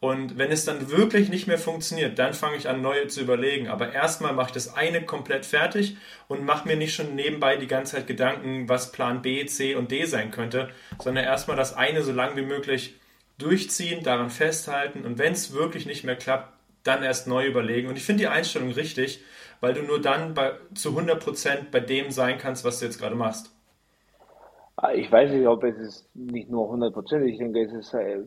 Und 0.00 0.36
wenn 0.36 0.52
es 0.52 0.66
dann 0.66 0.90
wirklich 0.90 1.30
nicht 1.30 1.46
mehr 1.46 1.56
funktioniert, 1.56 2.18
dann 2.18 2.34
fange 2.34 2.58
ich 2.58 2.68
an, 2.68 2.82
neue 2.82 3.06
zu 3.06 3.22
überlegen. 3.22 3.68
Aber 3.68 3.94
erstmal 3.94 4.34
mache 4.34 4.48
ich 4.48 4.52
das 4.52 4.74
eine 4.74 5.02
komplett 5.02 5.46
fertig 5.46 5.96
und 6.28 6.44
mache 6.44 6.68
mir 6.68 6.76
nicht 6.76 6.94
schon 6.94 7.14
nebenbei 7.14 7.56
die 7.56 7.68
ganze 7.68 7.96
Zeit 7.96 8.06
Gedanken, 8.06 8.68
was 8.68 8.92
Plan 8.92 9.22
B, 9.22 9.46
C 9.46 9.74
und 9.76 9.90
D 9.90 10.04
sein 10.04 10.30
könnte, 10.30 10.68
sondern 11.02 11.24
erstmal 11.24 11.56
das 11.56 11.72
eine 11.72 12.02
so 12.02 12.12
lange 12.12 12.36
wie 12.36 12.44
möglich 12.46 12.96
durchziehen, 13.38 14.02
daran 14.02 14.28
festhalten 14.28 15.06
und 15.06 15.16
wenn 15.16 15.32
es 15.32 15.54
wirklich 15.54 15.86
nicht 15.86 16.04
mehr 16.04 16.16
klappt, 16.16 16.52
dann 16.82 17.02
erst 17.02 17.26
neu 17.26 17.46
überlegen. 17.46 17.88
Und 17.88 17.96
ich 17.96 18.04
finde 18.04 18.24
die 18.24 18.28
Einstellung 18.28 18.72
richtig, 18.72 19.20
weil 19.60 19.72
du 19.72 19.82
nur 19.82 20.02
dann 20.02 20.34
bei, 20.34 20.52
zu 20.74 20.90
100% 20.90 21.70
bei 21.70 21.80
dem 21.80 22.10
sein 22.10 22.36
kannst, 22.36 22.62
was 22.64 22.78
du 22.78 22.84
jetzt 22.84 22.98
gerade 22.98 23.16
machst. 23.16 23.55
Ah, 24.76 24.92
ich 24.92 25.10
weiß 25.10 25.30
nicht, 25.32 25.46
ob 25.46 25.64
es 25.64 25.78
ist 25.78 26.14
nicht 26.14 26.50
nur 26.50 26.70
100%, 26.70 27.22
ich 27.24 27.38
denke, 27.38 27.62
es 27.62 27.72
ist, 27.72 27.94
äh, 27.94 28.24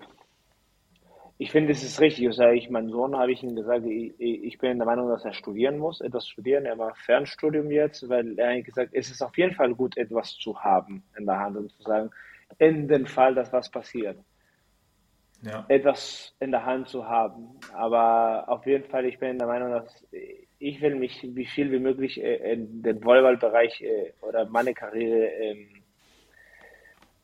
ich 1.37 1.51
finde, 1.51 1.71
es 1.71 1.83
ist 1.83 2.01
richtig. 2.01 2.27
Also 2.27 2.43
ich, 2.47 2.69
mein 2.69 2.89
Sohn 2.89 3.15
habe 3.15 3.31
ich 3.31 3.41
ihm 3.43 3.55
gesagt, 3.55 3.85
ich, 3.85 4.13
ich, 4.19 4.57
bin 4.57 4.77
der 4.77 4.85
Meinung, 4.85 5.07
dass 5.07 5.23
er 5.23 5.33
studieren 5.33 5.77
muss, 5.77 6.01
etwas 6.01 6.27
studieren. 6.27 6.65
Er 6.65 6.75
macht 6.75 6.97
Fernstudium 6.97 7.71
jetzt, 7.71 8.09
weil 8.09 8.37
er 8.37 8.61
gesagt, 8.61 8.89
es 8.93 9.09
ist 9.09 9.21
auf 9.21 9.37
jeden 9.37 9.55
Fall 9.55 9.73
gut, 9.73 9.95
etwas 9.95 10.35
zu 10.35 10.59
haben 10.59 11.01
in 11.17 11.25
der 11.25 11.39
Hand 11.39 11.55
und 11.55 11.71
zu 11.71 11.83
sagen, 11.83 12.09
in 12.57 12.89
dem 12.89 13.05
Fall, 13.05 13.35
dass 13.35 13.53
was 13.53 13.71
passiert. 13.71 14.17
Ja. 15.41 15.63
Etwas 15.69 16.35
in 16.41 16.51
der 16.51 16.65
Hand 16.65 16.89
zu 16.89 17.07
haben. 17.07 17.57
Aber 17.73 18.43
auf 18.49 18.65
jeden 18.65 18.89
Fall, 18.89 19.05
ich 19.05 19.17
bin 19.17 19.37
der 19.37 19.47
Meinung, 19.47 19.71
dass 19.71 20.05
ich 20.59 20.81
will 20.81 20.95
mich 20.95 21.21
wie 21.23 21.45
viel 21.45 21.71
wie 21.71 21.79
möglich 21.79 22.21
äh, 22.21 22.53
in 22.53 22.81
den 22.81 23.01
Volleyballbereich 23.01 23.81
äh, 23.81 24.11
oder 24.21 24.45
meine 24.49 24.73
Karriere 24.73 25.27
ähm, 25.27 25.78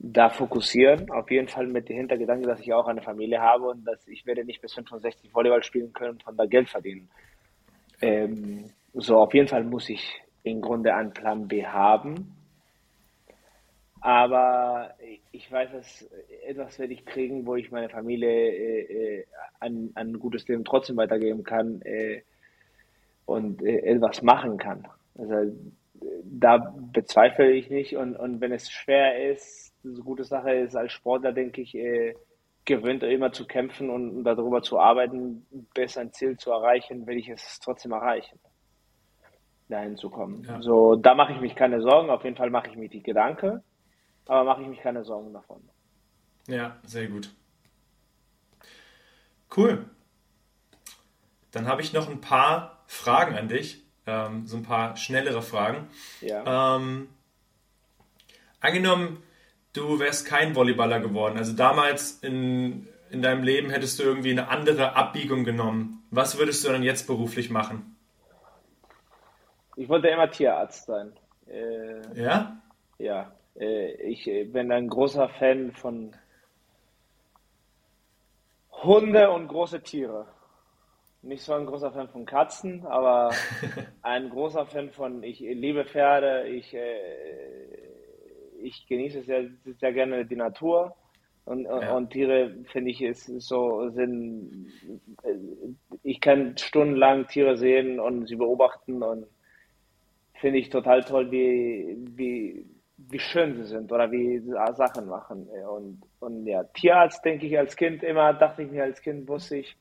da 0.07 0.29
fokussieren. 0.29 1.09
Auf 1.09 1.31
jeden 1.31 1.47
Fall 1.47 1.65
mit 1.65 1.89
dem 1.89 1.97
Hintergedanken, 1.97 2.47
dass 2.47 2.59
ich 2.59 2.71
auch 2.73 2.87
eine 2.87 3.01
Familie 3.01 3.41
habe 3.41 3.69
und 3.69 3.85
dass 3.85 4.07
ich 4.07 4.25
werde 4.25 4.45
nicht 4.45 4.61
bis 4.61 4.73
65 4.73 5.33
Volleyball 5.33 5.63
spielen 5.63 5.93
können 5.93 6.11
und 6.11 6.23
von 6.23 6.37
da 6.37 6.45
Geld 6.45 6.69
verdienen. 6.69 7.09
Ähm, 8.01 8.65
so, 8.93 9.17
auf 9.17 9.33
jeden 9.33 9.47
Fall 9.47 9.63
muss 9.63 9.89
ich 9.89 10.21
im 10.43 10.61
Grunde 10.61 10.93
einen 10.93 11.11
Plan 11.11 11.47
B 11.47 11.65
haben. 11.65 12.35
Aber 13.99 14.93
ich 15.31 15.51
weiß, 15.51 15.71
dass 15.71 16.07
etwas 16.47 16.77
werde 16.77 16.93
ich 16.93 17.05
kriegen, 17.05 17.47
wo 17.47 17.55
ich 17.55 17.71
meine 17.71 17.89
Familie 17.89 18.29
äh, 18.29 18.81
äh 18.81 19.25
ein, 19.59 19.91
ein 19.95 20.19
gutes 20.19 20.47
Leben 20.47 20.63
trotzdem 20.63 20.97
weitergeben 20.97 21.43
kann 21.43 21.81
äh, 21.81 22.21
und 23.25 23.63
äh, 23.63 23.79
etwas 23.79 24.21
machen 24.21 24.57
kann. 24.57 24.87
Also 25.17 25.51
da 26.23 26.75
bezweifle 26.93 27.51
ich 27.51 27.71
nicht. 27.71 27.95
Und, 27.95 28.15
und 28.15 28.41
wenn 28.41 28.51
es 28.51 28.69
schwer 28.69 29.31
ist, 29.31 29.74
eine 29.85 30.03
gute 30.03 30.23
Sache 30.23 30.51
ist, 30.53 30.75
als 30.75 30.91
Sportler, 30.91 31.31
denke 31.31 31.61
ich, 31.61 31.75
äh, 31.75 32.15
gewöhnt 32.65 33.03
immer 33.03 33.31
zu 33.31 33.45
kämpfen 33.45 33.89
und 33.89 34.23
darüber 34.23 34.61
zu 34.61 34.79
arbeiten, 34.79 35.45
besser 35.73 36.01
ein 36.01 36.11
Ziel 36.11 36.37
zu 36.37 36.51
erreichen, 36.51 37.05
will 37.05 37.17
ich 37.17 37.29
es 37.29 37.59
trotzdem 37.59 37.91
erreichen, 37.91 38.39
dahin 39.69 39.97
zu 39.97 40.09
kommen. 40.09 40.43
Ja. 40.43 40.61
So, 40.61 40.95
da 40.95 41.13
mache 41.13 41.33
ich 41.33 41.41
mich 41.41 41.55
keine 41.55 41.81
Sorgen. 41.81 42.09
Auf 42.09 42.23
jeden 42.23 42.35
Fall 42.35 42.49
mache 42.49 42.69
ich 42.69 42.75
mir 42.75 42.89
die 42.89 43.03
Gedanken, 43.03 43.61
aber 44.25 44.43
mache 44.43 44.63
ich 44.63 44.67
mich 44.67 44.79
keine 44.79 45.03
Sorgen 45.03 45.31
davon. 45.31 45.61
Ja, 46.47 46.77
sehr 46.83 47.07
gut. 47.07 47.29
Cool. 49.55 49.85
Dann 51.51 51.67
habe 51.67 51.81
ich 51.81 51.93
noch 51.93 52.09
ein 52.09 52.19
paar 52.19 52.83
Fragen 52.87 53.35
an 53.35 53.47
dich, 53.47 53.83
ähm, 54.07 54.45
so 54.45 54.57
ein 54.57 54.63
paar 54.63 54.97
schnellere 54.97 55.41
Fragen. 55.41 55.87
Ja. 56.19 56.75
Ähm, 56.75 57.09
angenommen, 58.59 59.23
du 59.75 59.99
wärst 59.99 60.25
kein 60.25 60.55
Volleyballer 60.55 60.99
geworden. 60.99 61.37
Also 61.37 61.53
damals 61.53 62.19
in, 62.23 62.87
in 63.09 63.21
deinem 63.21 63.43
Leben 63.43 63.69
hättest 63.69 63.99
du 63.99 64.03
irgendwie 64.03 64.31
eine 64.31 64.47
andere 64.49 64.95
Abbiegung 64.95 65.43
genommen. 65.43 66.03
Was 66.11 66.37
würdest 66.37 66.65
du 66.65 66.71
dann 66.71 66.83
jetzt 66.83 67.07
beruflich 67.07 67.49
machen? 67.49 67.95
Ich 69.75 69.89
wollte 69.89 70.07
immer 70.07 70.29
Tierarzt 70.29 70.85
sein. 70.85 71.13
Äh, 71.47 72.21
ja? 72.21 72.61
Ja. 72.97 73.31
Äh, 73.59 73.91
ich 74.01 74.25
bin 74.51 74.71
ein 74.71 74.87
großer 74.87 75.29
Fan 75.29 75.73
von 75.73 76.15
Hunde 78.71 79.31
und 79.31 79.47
große 79.47 79.81
Tiere. 79.81 80.27
Nicht 81.21 81.43
so 81.43 81.53
ein 81.53 81.65
großer 81.65 81.91
Fan 81.91 82.07
von 82.09 82.25
Katzen, 82.25 82.85
aber 82.85 83.31
ein 84.03 84.29
großer 84.29 84.65
Fan 84.67 84.91
von, 84.91 85.23
ich 85.23 85.39
liebe 85.39 85.83
Pferde, 85.85 86.47
ich 86.47 86.73
äh, 86.73 87.94
ich 88.61 88.87
genieße 88.87 89.23
sehr, 89.23 89.49
sehr 89.79 89.93
gerne 89.93 90.25
die 90.25 90.35
Natur. 90.35 90.95
Und, 91.45 91.65
ja. 91.65 91.95
und 91.95 92.09
Tiere 92.09 92.55
finde 92.71 92.89
ich 92.89 93.03
ist 93.03 93.27
so 93.27 93.89
sind 93.91 94.67
ich 96.01 96.19
kann 96.19 96.57
stundenlang 96.57 97.27
Tiere 97.27 97.55
sehen 97.55 97.99
und 97.99 98.27
sie 98.27 98.35
beobachten 98.35 99.03
und 99.03 99.27
finde 100.41 100.57
ich 100.57 100.71
total 100.71 101.03
toll 101.03 101.29
wie 101.29 101.97
wie 102.15 102.65
wie 102.97 103.19
schön 103.19 103.55
sie 103.57 103.65
sind 103.65 103.91
oder 103.91 104.11
wie 104.11 104.39
sie 104.39 104.53
Sachen 104.73 105.07
machen 105.07 105.47
und 105.69 106.01
und 106.19 106.47
ja 106.47 106.63
Tierarzt 106.63 107.23
denke 107.23 107.45
ich 107.45 107.59
als 107.59 107.75
Kind 107.75 108.01
immer 108.01 108.33
dachte 108.33 108.63
ich 108.63 108.71
mir 108.71 108.83
als 108.83 108.99
Kind 109.01 109.27
wusste 109.27 109.57
ich 109.57 109.77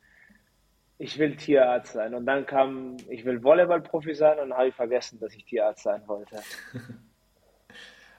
ich 0.99 1.19
will 1.19 1.35
Tierarzt 1.35 1.95
sein 1.95 2.15
und 2.15 2.27
dann 2.27 2.45
kam 2.45 2.99
ich 3.09 3.25
will 3.25 3.43
Volleyballprofi 3.43 4.15
sein 4.15 4.39
und 4.39 4.53
habe 4.53 4.69
ich 4.69 4.75
vergessen 4.75 5.19
dass 5.19 5.35
ich 5.35 5.47
Tierarzt 5.47 5.85
sein 5.85 6.03
wollte 6.07 6.37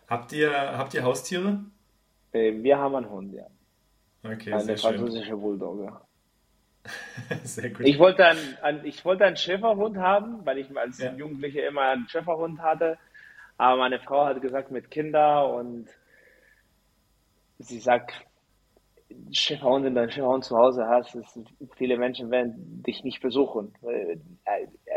Habt 0.08 0.34
ihr, 0.34 0.52
habt 0.52 0.94
ihr 0.94 1.04
Haustiere? 1.04 1.60
Äh, 2.32 2.54
wir 2.62 2.78
haben 2.78 2.96
einen 2.96 3.10
Hund, 3.10 3.34
ja. 3.34 3.48
Okay, 4.24 4.54
Eine 4.54 4.64
sehr 4.64 4.78
französische 4.78 5.28
schön. 5.28 5.42
Bulldogge. 5.42 5.92
sehr 7.44 7.70
gut. 7.70 7.86
Ich 7.86 7.98
wollte, 8.00 8.26
einen, 8.26 8.58
einen, 8.62 8.86
ich 8.86 9.04
wollte 9.06 9.26
einen 9.26 9.38
Schäferhund 9.38 9.98
haben, 9.98 10.46
weil 10.46 10.60
ich 10.60 10.76
als 10.78 11.00
ja. 11.00 11.14
Jugendliche 11.14 11.62
immer 11.62 11.82
einen 11.82 12.08
Schäferhund 12.08 12.60
hatte. 12.60 12.98
Aber 13.58 13.78
meine 13.78 14.00
Frau 14.00 14.26
hat 14.26 14.42
gesagt, 14.42 14.72
mit 14.72 14.92
Kindern 14.92 15.52
und 15.52 15.88
sie 17.60 17.80
sagt, 17.80 18.14
Schäferhund, 19.32 19.86
wenn 19.86 19.96
du 19.96 20.02
einen 20.02 20.12
Schäferhund 20.12 20.44
zu 20.44 20.58
Hause 20.58 20.88
hast, 20.88 21.16
ist, 21.16 21.40
viele 21.78 21.98
Menschen 21.98 22.32
werden 22.32 22.84
dich 22.84 23.04
nicht 23.04 23.22
besuchen. 23.22 23.74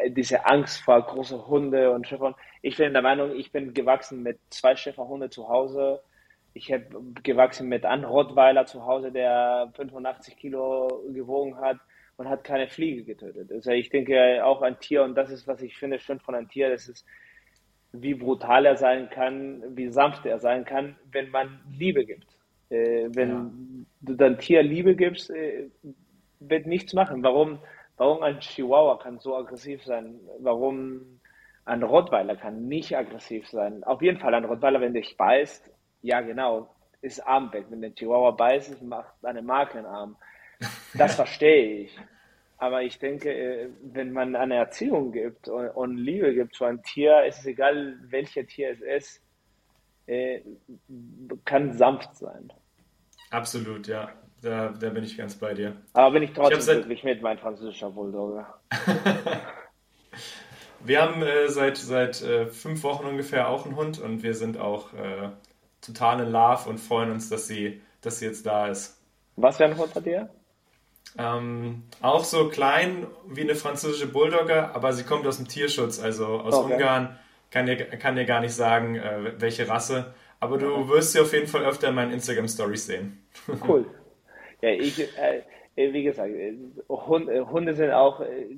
Äh, 0.03 0.11
diese 0.11 0.46
Angst 0.46 0.80
vor 0.82 1.01
großen 1.03 1.46
Hunde 1.46 1.90
und 1.92 2.07
Schäferhund. 2.07 2.36
Ich 2.62 2.76
bin 2.76 2.92
der 2.92 3.03
Meinung, 3.03 3.34
ich 3.34 3.53
bin 3.53 3.74
gewachsen 3.74 4.22
mit 4.22 4.38
zwei 4.51 4.76
Schäferhunde 4.76 5.30
zu 5.30 5.49
Hause. 5.49 6.01
Ich 6.55 6.72
habe 6.72 6.86
gewachsen 7.22 7.68
mit 7.68 7.84
einem 7.84 8.05
Rottweiler 8.05 8.66
zu 8.66 8.84
Hause, 8.84 9.12
der 9.12 9.70
85 9.76 10.36
Kilo 10.36 11.05
gewogen 11.12 11.57
hat 11.57 11.78
und 12.16 12.28
hat 12.28 12.42
keine 12.42 12.68
Fliege 12.68 13.05
getötet. 13.05 13.53
Also 13.53 13.70
ich 13.70 13.90
denke 13.90 14.44
auch 14.44 14.62
ein 14.62 14.78
Tier, 14.80 15.05
und 15.05 15.14
das 15.14 15.30
ist, 15.30 15.46
was 15.46 15.62
ich 15.62 15.76
finde, 15.76 16.01
schön 16.01 16.18
von 16.18 16.34
einem 16.34 16.49
Tier, 16.49 16.70
das 16.70 16.88
ist, 16.88 17.07
wie 17.92 18.14
brutal 18.14 18.66
er 18.66 18.76
sein 18.76 19.09
kann, 19.09 19.62
wie 19.76 19.88
sanft 19.88 20.26
er 20.26 20.38
sein 20.38 20.64
kann, 20.64 20.96
wenn 21.12 21.30
man 21.30 21.61
Liebe 21.70 22.05
gibt. 22.05 22.26
Äh, 22.70 23.09
wenn 23.11 23.28
ja. 23.30 23.51
du 24.01 24.14
dein 24.14 24.38
Tier 24.38 24.62
Liebe 24.62 24.96
gibst, 24.96 25.30
äh, 25.30 25.68
wird 26.40 26.66
nichts 26.66 26.92
machen. 26.92 27.22
Warum, 27.22 27.61
warum 27.99 28.22
ein 28.22 28.40
Chihuahua 28.40 28.99
kann 28.99 29.18
so 29.18 29.36
aggressiv 29.36 29.84
sein? 29.84 30.20
Warum 30.40 31.20
ein 31.64 31.82
Rottweiler 31.82 32.36
kann 32.36 32.66
nicht 32.66 32.96
aggressiv 32.96 33.49
sein? 33.49 33.84
Auf 33.84 34.01
jeden 34.01 34.18
Fall 34.18 34.34
ein 34.34 34.44
Rottweiler, 34.44 34.80
wenn 34.80 34.94
dich 34.94 35.16
beißt, 35.16 35.70
ja 36.03 36.20
genau, 36.20 36.74
ist 37.03 37.20
Arm 37.20 37.53
weg. 37.53 37.66
Wenn 37.68 37.82
der 37.82 37.94
Chihuahua 37.94 38.30
beißt, 38.32 38.82
macht 38.82 39.12
eine 39.22 39.42
Marke 39.42 39.78
im 39.78 39.86
Arm. 39.86 40.16
Das 40.94 41.14
verstehe 41.16 41.82
ich. 41.82 41.99
Aber 42.57 42.82
ich 42.82 42.99
denke, 42.99 43.32
äh, 43.32 43.68
wenn 43.82 44.12
man 44.12 44.34
eine 44.34 44.57
Erziehung 44.57 45.12
gibt 45.12 45.49
und, 45.49 45.68
und 45.68 45.96
Liebe 45.96 46.34
gibt 46.34 46.55
zu 46.55 46.64
einem 46.64 46.82
Tier, 46.82 47.24
ist 47.24 47.38
es 47.38 47.46
egal, 47.46 47.99
welches 48.03 48.46
Tier 48.49 48.70
es 48.70 48.80
ist, 48.80 49.22
äh, 50.07 50.40
kann 51.44 51.72
sanft 51.72 52.16
sein. 52.16 52.53
Absolut, 53.30 53.86
ja. 53.86 54.11
Da, 54.43 54.68
da 54.68 54.91
bin 54.91 55.03
ich 55.05 55.16
ganz 55.16 55.34
bei 55.34 55.55
dir. 55.55 55.76
Aber 55.93 56.12
bin 56.12 56.22
ich 56.22 56.32
trotzdem 56.32 56.59
ich 56.59 56.66
glücklich 56.66 57.05
mit 57.05 57.22
meinem 57.22 57.39
französischer 57.39 57.91
Bulldogge. 57.91 58.47
wir 60.80 61.03
haben 61.03 61.22
äh, 61.22 61.49
seit, 61.49 61.76
seit 61.76 62.22
äh, 62.22 62.47
fünf 62.47 62.82
Wochen 62.84 63.07
ungefähr 63.07 63.49
auch 63.49 63.66
einen 63.66 63.76
Hund 63.76 63.99
und 63.99 64.22
wir 64.22 64.34
sind 64.34 64.59
auch 64.59 64.93
äh, 64.95 65.30
total 65.80 66.20
in 66.20 66.30
Love 66.30 66.68
und 66.68 66.78
freuen 66.78 67.11
uns, 67.11 67.28
dass 67.28 67.49
sie, 67.49 67.80
dass 68.01 68.20
sie 68.20 68.26
jetzt 68.26 68.47
da 68.47 68.68
ist. 68.68 69.01
Was 69.36 69.57
für 69.57 69.64
ein 69.64 69.76
Hund 69.76 69.95
hat 69.95 70.07
ihr? 70.07 70.28
Ähm, 71.16 71.84
auch 72.03 72.22
so 72.22 72.49
klein 72.49 73.07
wie 73.26 73.41
eine 73.41 73.55
französische 73.55 74.07
Bulldogge, 74.07 74.74
aber 74.74 74.93
sie 74.93 75.05
kommt 75.05 75.26
aus 75.26 75.39
dem 75.39 75.49
Tierschutz, 75.49 76.01
also 76.01 76.26
aus 76.26 76.55
okay. 76.55 76.74
Ungarn 76.74 77.18
kann 77.51 77.66
dir, 77.66 77.76
kann 77.76 78.14
dir 78.14 78.24
gar 78.24 78.41
nicht 78.41 78.55
sagen, 78.55 78.97
äh, 78.97 79.32
welche 79.39 79.68
Rasse. 79.68 80.14
Aber 80.41 80.59
du 80.59 80.89
wirst 80.89 81.12
sie 81.12 81.20
auf 81.20 81.32
jeden 81.32 81.49
Fall 81.49 81.64
öfter 81.64 81.89
in 81.89 81.97
meinen 81.97 82.12
Instagram-Stories 82.12 82.86
sehen. 82.86 83.26
Cool. 83.66 83.86
Ja, 84.61 84.70
ich, 84.70 84.98
äh, 84.98 85.42
wie 85.76 86.02
gesagt, 86.02 86.30
äh, 86.30 86.54
Hunde, 86.88 87.50
Hunde 87.50 87.74
sind 87.74 87.92
auch, 87.92 88.20
äh, 88.20 88.56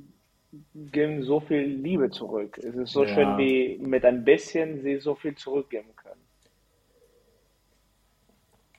geben 0.74 1.22
so 1.22 1.40
viel 1.40 1.62
Liebe 1.62 2.10
zurück. 2.10 2.58
Es 2.58 2.74
ist 2.74 2.92
so 2.92 3.04
ja. 3.04 3.14
schön, 3.14 3.38
wie 3.38 3.78
mit 3.78 4.04
ein 4.04 4.24
bisschen 4.24 4.82
sie 4.82 4.98
so 4.98 5.14
viel 5.14 5.34
zurückgeben 5.34 5.94
können. 5.96 6.20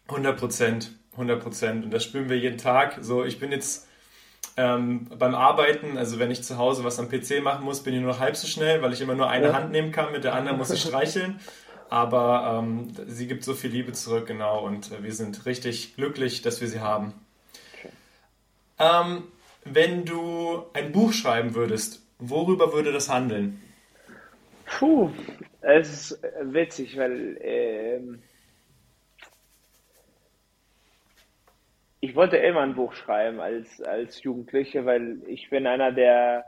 100 0.09 0.37
Prozent, 0.37 0.91
100 1.13 1.41
Prozent. 1.41 1.85
Und 1.85 1.93
das 1.93 2.03
spüren 2.03 2.29
wir 2.29 2.37
jeden 2.37 2.57
Tag. 2.57 2.97
So, 3.01 3.23
ich 3.23 3.39
bin 3.39 3.51
jetzt 3.51 3.87
ähm, 4.57 5.07
beim 5.17 5.33
Arbeiten, 5.33 5.97
also 5.97 6.19
wenn 6.19 6.31
ich 6.31 6.43
zu 6.43 6.57
Hause 6.57 6.83
was 6.83 6.99
am 6.99 7.07
PC 7.07 7.41
machen 7.41 7.63
muss, 7.63 7.81
bin 7.81 7.93
ich 7.93 8.01
nur 8.01 8.11
noch 8.11 8.19
halb 8.19 8.35
so 8.35 8.47
schnell, 8.47 8.81
weil 8.81 8.91
ich 8.91 8.99
immer 8.99 9.15
nur 9.15 9.29
eine 9.29 9.47
ja. 9.47 9.53
Hand 9.53 9.71
nehmen 9.71 9.91
kann, 9.91 10.11
mit 10.11 10.23
der 10.23 10.33
anderen 10.33 10.57
muss 10.57 10.71
ich 10.71 10.81
streicheln. 10.81 11.39
Aber 11.91 12.63
ähm, 12.63 12.87
sie 13.07 13.27
gibt 13.27 13.43
so 13.43 13.53
viel 13.53 13.69
Liebe 13.69 13.91
zurück, 13.91 14.25
genau, 14.25 14.65
und 14.65 14.93
äh, 14.93 15.03
wir 15.03 15.11
sind 15.11 15.45
richtig 15.45 15.97
glücklich, 15.97 16.41
dass 16.41 16.61
wir 16.61 16.69
sie 16.69 16.79
haben. 16.79 17.13
Ähm, 18.79 19.23
wenn 19.65 20.05
du 20.05 20.63
ein 20.71 20.93
Buch 20.93 21.11
schreiben 21.11 21.53
würdest, 21.53 22.01
worüber 22.17 22.71
würde 22.71 22.93
das 22.93 23.09
handeln? 23.09 23.61
Puh, 24.67 25.11
es 25.59 26.11
ist 26.11 26.23
witzig, 26.43 26.95
weil 26.95 27.37
ähm, 27.41 28.23
ich 31.99 32.15
wollte 32.15 32.37
immer 32.37 32.61
ein 32.61 32.75
Buch 32.75 32.93
schreiben 32.93 33.41
als, 33.41 33.81
als 33.81 34.23
Jugendliche, 34.23 34.85
weil 34.85 35.17
ich 35.27 35.49
bin 35.49 35.67
einer, 35.67 35.91
der 35.91 36.45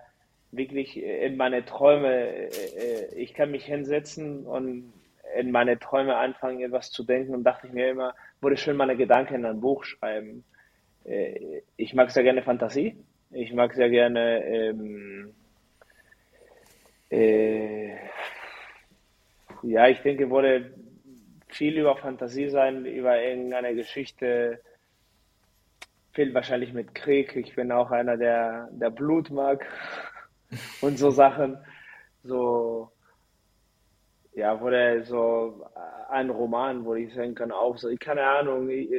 wirklich 0.51 0.95
in 0.95 1.35
meine 1.35 1.65
Träume, 1.65 2.13
äh, 2.13 2.47
äh, 2.47 3.15
ich 3.15 3.33
kann 3.33 3.51
mich 3.51 3.65
hinsetzen 3.65 4.45
und 4.45 4.93
in 5.37 5.51
meine 5.51 5.79
Träume 5.79 6.15
anfangen, 6.15 6.61
etwas 6.61 6.91
zu 6.91 7.03
denken 7.03 7.33
und 7.33 7.43
dachte 7.43 7.67
ich 7.67 7.73
mir 7.73 7.89
immer, 7.89 8.13
würde 8.41 8.57
schön 8.57 8.77
meine 8.77 8.95
Gedanken 8.95 9.35
in 9.35 9.45
ein 9.45 9.61
Buch 9.61 9.83
schreiben. 9.83 10.43
Äh, 11.05 11.61
ich 11.77 11.93
mag 11.93 12.11
sehr 12.11 12.23
gerne 12.23 12.43
Fantasie. 12.43 12.97
Ich 13.31 13.51
mag 13.53 13.73
sehr 13.73 13.89
gerne 13.89 14.43
ähm, 14.45 15.33
äh, 17.13 17.95
ja, 19.61 19.87
ich 19.87 20.01
denke, 20.01 20.29
würde 20.29 20.73
viel 21.47 21.77
über 21.77 21.95
Fantasie 21.95 22.49
sein, 22.49 22.85
über 22.85 23.21
irgendeine 23.21 23.75
Geschichte, 23.75 24.59
viel 26.11 26.33
wahrscheinlich 26.33 26.73
mit 26.73 26.95
Krieg. 26.95 27.35
Ich 27.35 27.55
bin 27.55 27.71
auch 27.71 27.91
einer, 27.91 28.17
der, 28.17 28.67
der 28.71 28.89
Blut 28.89 29.29
mag 29.29 29.65
und 30.81 30.97
so 30.97 31.11
Sachen. 31.11 31.57
So, 32.23 32.91
ja, 34.35 34.59
wurde 34.59 35.03
so 35.05 35.65
ein 36.09 36.29
Roman, 36.29 36.85
wo 36.85 36.95
ich 36.95 37.13
sagen 37.13 37.35
kann, 37.35 37.51
auch 37.51 37.77
so, 37.77 37.89
ich 37.89 37.99
keine 37.99 38.23
Ahnung, 38.23 38.69
ich, 38.69 38.89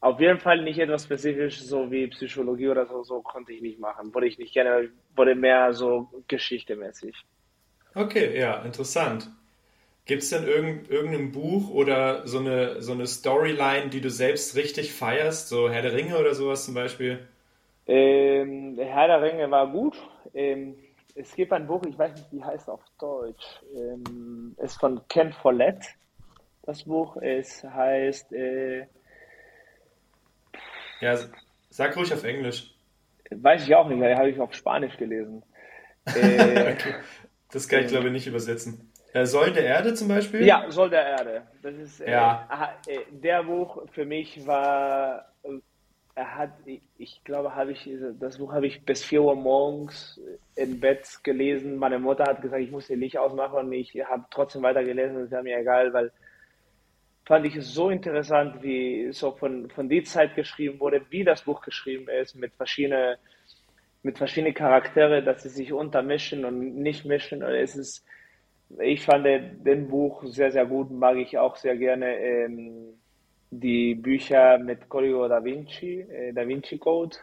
auf 0.00 0.18
jeden 0.18 0.38
Fall 0.38 0.62
nicht 0.62 0.78
etwas 0.78 1.04
spezifisch, 1.04 1.60
so 1.60 1.90
wie 1.90 2.06
Psychologie 2.08 2.68
oder 2.68 2.86
so, 2.86 3.02
so 3.02 3.20
konnte 3.20 3.52
ich 3.52 3.60
nicht 3.60 3.78
machen. 3.78 4.14
Wurde 4.14 4.28
ich 4.28 4.38
nicht 4.38 4.54
gerne, 4.54 4.90
wurde 5.14 5.34
mehr 5.34 5.74
so 5.74 6.08
geschichtemäßig. 6.26 7.14
Okay, 7.94 8.38
ja, 8.38 8.62
interessant. 8.62 9.28
Gibt 10.06 10.22
es 10.22 10.30
denn 10.30 10.44
irgend, 10.44 10.90
irgendein 10.90 11.32
Buch 11.32 11.70
oder 11.70 12.26
so 12.26 12.38
eine, 12.38 12.80
so 12.80 12.92
eine 12.92 13.06
Storyline, 13.06 13.90
die 13.90 14.00
du 14.00 14.10
selbst 14.10 14.56
richtig 14.56 14.92
feierst? 14.92 15.48
So 15.48 15.68
Herr 15.68 15.82
der 15.82 15.92
Ringe 15.92 16.18
oder 16.18 16.34
sowas 16.34 16.64
zum 16.64 16.74
Beispiel? 16.74 17.28
Ähm, 17.86 18.78
Herr 18.78 19.06
der 19.06 19.22
Ringe 19.22 19.50
war 19.50 19.70
gut. 19.70 19.96
Ähm, 20.32 20.76
es 21.20 21.34
gibt 21.34 21.52
ein 21.52 21.66
Buch, 21.66 21.82
ich 21.86 21.98
weiß 21.98 22.14
nicht, 22.14 22.32
wie 22.32 22.42
heißt 22.42 22.62
es 22.62 22.68
auf 22.68 22.82
Deutsch. 22.98 23.62
Ähm, 23.74 24.56
ist 24.58 24.78
von 24.80 25.06
Ken 25.08 25.32
Follett. 25.32 25.84
Das 26.62 26.84
Buch. 26.84 27.16
Es 27.16 27.62
heißt. 27.64 28.32
Äh, 28.32 28.86
ja, 31.00 31.18
sag 31.70 31.96
ruhig 31.96 32.12
auf 32.12 32.24
Englisch. 32.24 32.74
Weiß 33.30 33.62
ich 33.64 33.74
auch 33.74 33.88
nicht, 33.88 34.02
habe 34.02 34.30
ich 34.30 34.40
auf 34.40 34.54
Spanisch 34.54 34.96
gelesen. 34.96 35.42
Äh, 36.06 36.72
okay. 36.72 36.94
Das 37.52 37.68
kann 37.68 37.80
ich 37.80 37.88
glaube 37.88 38.06
ich 38.06 38.12
nicht 38.12 38.26
übersetzen. 38.26 38.90
Äh, 39.12 39.26
Soll 39.26 39.52
der 39.52 39.64
Erde 39.64 39.94
zum 39.94 40.08
Beispiel? 40.08 40.44
Ja, 40.44 40.70
Soll 40.70 40.90
der 40.90 41.04
Erde. 41.04 41.42
Das 41.62 41.74
ist 41.74 42.00
äh, 42.00 42.10
ja. 42.10 42.78
äh, 42.86 42.98
der 43.10 43.44
Buch 43.44 43.82
für 43.92 44.04
mich 44.04 44.46
war. 44.46 45.26
Er 46.14 46.36
hat, 46.36 46.50
ich 46.98 47.22
glaube, 47.24 47.54
habe 47.54 47.72
ich 47.72 47.88
das 48.18 48.38
Buch 48.38 48.52
habe 48.52 48.66
ich 48.66 48.84
bis 48.84 49.02
4 49.04 49.22
Uhr 49.22 49.36
morgens 49.36 50.20
im 50.60 50.80
Bett 50.80 51.18
gelesen. 51.22 51.76
Meine 51.76 51.98
Mutter 51.98 52.24
hat 52.24 52.42
gesagt, 52.42 52.62
ich 52.62 52.70
muss 52.70 52.86
den 52.86 53.00
Licht 53.00 53.16
ausmachen 53.16 53.58
und 53.58 53.72
ich 53.72 53.94
habe 54.04 54.24
trotzdem 54.30 54.62
weiter 54.62 54.84
gelesen. 54.84 55.14
Das 55.14 55.32
ist 55.32 55.42
mir 55.42 55.58
egal, 55.58 55.92
weil 55.92 56.12
fand 57.24 57.46
ich 57.46 57.56
es 57.56 57.72
so 57.72 57.90
interessant, 57.90 58.62
wie 58.62 59.12
so 59.12 59.32
von, 59.32 59.70
von 59.70 59.88
der 59.88 60.04
Zeit 60.04 60.34
geschrieben 60.34 60.80
wurde, 60.80 61.02
wie 61.10 61.24
das 61.24 61.42
Buch 61.42 61.62
geschrieben 61.62 62.08
ist, 62.08 62.34
mit 62.34 62.52
verschiedenen 62.54 63.16
mit 64.02 64.16
verschiedenen 64.16 64.54
Charaktere, 64.54 65.22
dass 65.22 65.42
sie 65.42 65.50
sich 65.50 65.74
untermischen 65.74 66.46
und 66.46 66.76
nicht 66.76 67.04
mischen. 67.04 67.42
Es 67.42 67.76
ist 67.76 68.04
ich 68.78 69.02
fand 69.04 69.26
den 69.26 69.88
Buch 69.88 70.22
sehr, 70.26 70.52
sehr 70.52 70.66
gut, 70.66 70.90
mag 70.90 71.16
ich 71.16 71.36
auch 71.36 71.56
sehr 71.56 71.76
gerne 71.76 72.16
ähm, 72.18 72.94
die 73.50 73.94
Bücher 73.94 74.58
mit 74.58 74.88
Código 74.88 75.26
da 75.28 75.42
Vinci, 75.42 76.00
äh, 76.02 76.32
Da 76.32 76.46
Vinci 76.46 76.78
Code. 76.78 77.16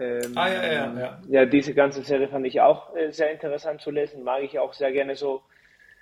Ähm, 0.00 0.32
ah, 0.34 0.48
ja, 0.48 0.72
ja, 0.72 0.98
ja. 0.98 1.20
Ja, 1.28 1.44
diese 1.44 1.74
ganze 1.74 2.02
Serie 2.02 2.28
fand 2.28 2.46
ich 2.46 2.60
auch 2.60 2.96
äh, 2.96 3.12
sehr 3.12 3.30
interessant 3.30 3.82
zu 3.82 3.90
lesen, 3.90 4.24
mag 4.24 4.42
ich 4.42 4.58
auch 4.58 4.72
sehr 4.72 4.92
gerne 4.92 5.14
so 5.14 5.42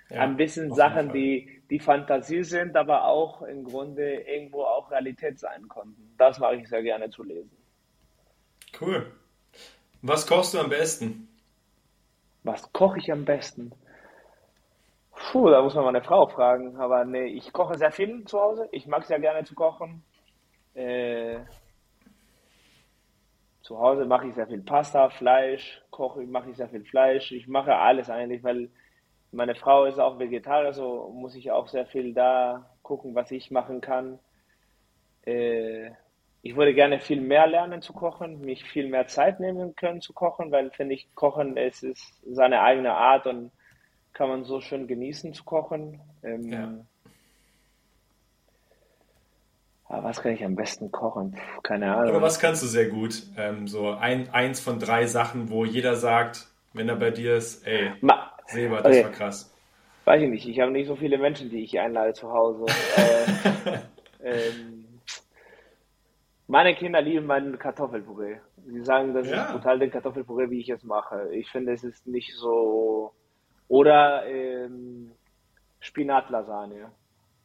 ja, 0.09 0.21
ein 0.21 0.37
bisschen 0.37 0.73
Sachen, 0.73 1.11
die, 1.11 1.61
die 1.69 1.79
Fantasie 1.79 2.43
sind, 2.43 2.77
aber 2.77 3.05
auch 3.05 3.41
im 3.41 3.65
Grunde 3.65 4.21
irgendwo 4.21 4.63
auch 4.63 4.89
Realität 4.89 5.37
sein 5.37 5.67
konnten. 5.67 6.15
Das 6.17 6.39
mag 6.39 6.57
ich 6.57 6.69
sehr 6.69 6.81
gerne 6.81 7.09
zu 7.09 7.23
lesen. 7.23 7.51
Cool. 8.79 9.11
Was 10.01 10.25
kochst 10.25 10.53
du 10.53 10.59
am 10.59 10.69
besten? 10.69 11.27
Was 12.43 12.71
koche 12.71 12.99
ich 12.99 13.11
am 13.11 13.25
besten? 13.25 13.73
Puh, 15.11 15.49
da 15.49 15.61
muss 15.61 15.75
man 15.75 15.83
meine 15.83 16.01
Frau 16.01 16.27
fragen. 16.27 16.77
Aber 16.77 17.03
nee, 17.03 17.25
ich 17.25 17.51
koche 17.51 17.77
sehr 17.77 17.91
viel 17.91 18.23
zu 18.25 18.39
Hause. 18.39 18.69
Ich 18.71 18.87
mag 18.87 19.05
sehr 19.05 19.19
gerne 19.19 19.43
zu 19.43 19.55
kochen. 19.55 20.03
Äh, 20.73 21.39
zu 23.69 23.77
Hause 23.77 24.05
mache 24.05 24.27
ich 24.27 24.33
sehr 24.33 24.47
viel 24.47 24.63
Pasta, 24.63 25.09
Fleisch, 25.11 25.79
koche, 25.91 26.21
mache 26.23 26.49
ich 26.49 26.57
sehr 26.57 26.69
viel 26.69 26.83
Fleisch. 26.83 27.31
Ich 27.31 27.47
mache 27.47 27.75
alles 27.75 28.09
eigentlich, 28.09 28.43
weil 28.43 28.67
meine 29.31 29.53
Frau 29.53 29.85
ist 29.85 29.99
auch 29.99 30.17
Vegetarier, 30.17 30.73
so 30.73 31.11
muss 31.13 31.35
ich 31.35 31.51
auch 31.51 31.67
sehr 31.67 31.85
viel 31.85 32.15
da 32.15 32.67
gucken, 32.81 33.13
was 33.13 33.29
ich 33.29 33.51
machen 33.51 33.79
kann. 33.79 34.17
Äh, 35.23 35.91
ich 36.41 36.55
würde 36.55 36.73
gerne 36.73 36.99
viel 36.99 37.21
mehr 37.21 37.45
lernen 37.45 37.83
zu 37.83 37.93
kochen, 37.93 38.41
mich 38.41 38.63
viel 38.63 38.87
mehr 38.89 39.05
Zeit 39.05 39.39
nehmen 39.39 39.75
können 39.75 40.01
zu 40.01 40.13
kochen, 40.13 40.49
weil 40.49 40.71
finde 40.71 40.95
ich, 40.95 41.13
Kochen 41.13 41.55
es 41.55 41.83
ist 41.83 42.23
seine 42.25 42.61
eigene 42.61 42.95
Art 42.95 43.27
und 43.27 43.51
kann 44.13 44.29
man 44.29 44.45
so 44.45 44.61
schön 44.61 44.87
genießen 44.87 45.35
zu 45.35 45.43
kochen. 45.43 46.01
Ähm, 46.23 46.51
ja. 46.51 46.73
Aber 49.89 50.03
was 50.03 50.21
kann 50.21 50.33
ich 50.33 50.45
am 50.45 50.55
besten 50.55 50.91
kochen? 50.91 51.31
Puh, 51.31 51.61
keine 51.63 51.95
Ahnung. 51.95 52.11
Aber 52.11 52.21
was 52.21 52.39
kannst 52.39 52.61
du 52.61 52.67
sehr 52.67 52.89
gut? 52.89 53.23
Ähm, 53.37 53.67
so 53.67 53.89
ein, 53.89 54.29
eins 54.31 54.59
von 54.59 54.79
drei 54.79 55.07
Sachen, 55.07 55.49
wo 55.49 55.65
jeder 55.65 55.95
sagt, 55.95 56.47
wenn 56.73 56.87
er 56.87 56.95
bei 56.95 57.09
dir 57.09 57.35
ist, 57.35 57.65
ey, 57.65 57.91
Ma 58.01 58.31
Seba, 58.45 58.81
das 58.81 58.85
okay. 58.85 59.03
war 59.03 59.11
krass. 59.11 59.53
Weiß 60.05 60.21
ich 60.21 60.29
nicht, 60.29 60.47
ich 60.47 60.59
habe 60.59 60.71
nicht 60.71 60.87
so 60.87 60.95
viele 60.95 61.17
Menschen, 61.17 61.49
die 61.49 61.63
ich 61.63 61.79
einlade 61.79 62.13
zu 62.13 62.31
Hause. 62.31 62.65
äh, 62.97 63.79
ähm, 64.23 64.85
meine 66.47 66.75
Kinder 66.75 67.01
lieben 67.01 67.25
meinen 67.25 67.57
Kartoffelpüree. 67.57 68.37
Sie 68.67 68.83
sagen, 68.83 69.13
das 69.15 69.27
ja. 69.27 69.45
ist 69.45 69.51
total 69.53 69.79
der 69.79 69.89
Kartoffelpüree, 69.89 70.51
wie 70.51 70.59
ich 70.59 70.69
es 70.69 70.83
mache. 70.83 71.29
Ich 71.33 71.49
finde, 71.49 71.73
es 71.73 71.83
ist 71.83 72.05
nicht 72.05 72.35
so 72.35 73.13
oder 73.67 74.25
ähm, 74.27 75.11
Spinatlasagne. 75.79 76.91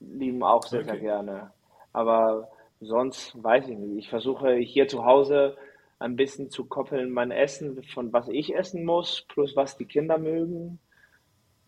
Lieben 0.01 0.43
auch 0.43 0.65
sehr, 0.65 0.81
okay. 0.81 0.91
sehr 0.91 1.01
gerne. 1.01 1.53
Aber 1.95 2.51
sonst 2.81 3.43
weiß 3.43 3.69
ich 3.69 3.79
nicht. 3.79 3.99
Ich 3.99 4.11
versuche 4.11 4.57
hier 4.57 4.89
zu 4.89 5.07
Hause 5.07 5.57
ein 5.99 6.17
bisschen 6.17 6.51
zu 6.51 6.67
koppeln, 6.67 7.11
mein 7.11 7.31
Essen 7.31 7.83
von 7.85 8.13
was 8.13 8.29
ich 8.29 8.55
essen 8.55 8.85
muss, 8.85 9.25
plus 9.29 9.57
was 9.57 9.79
die 9.79 9.87
Kinder 9.87 10.19
mögen. 10.19 10.81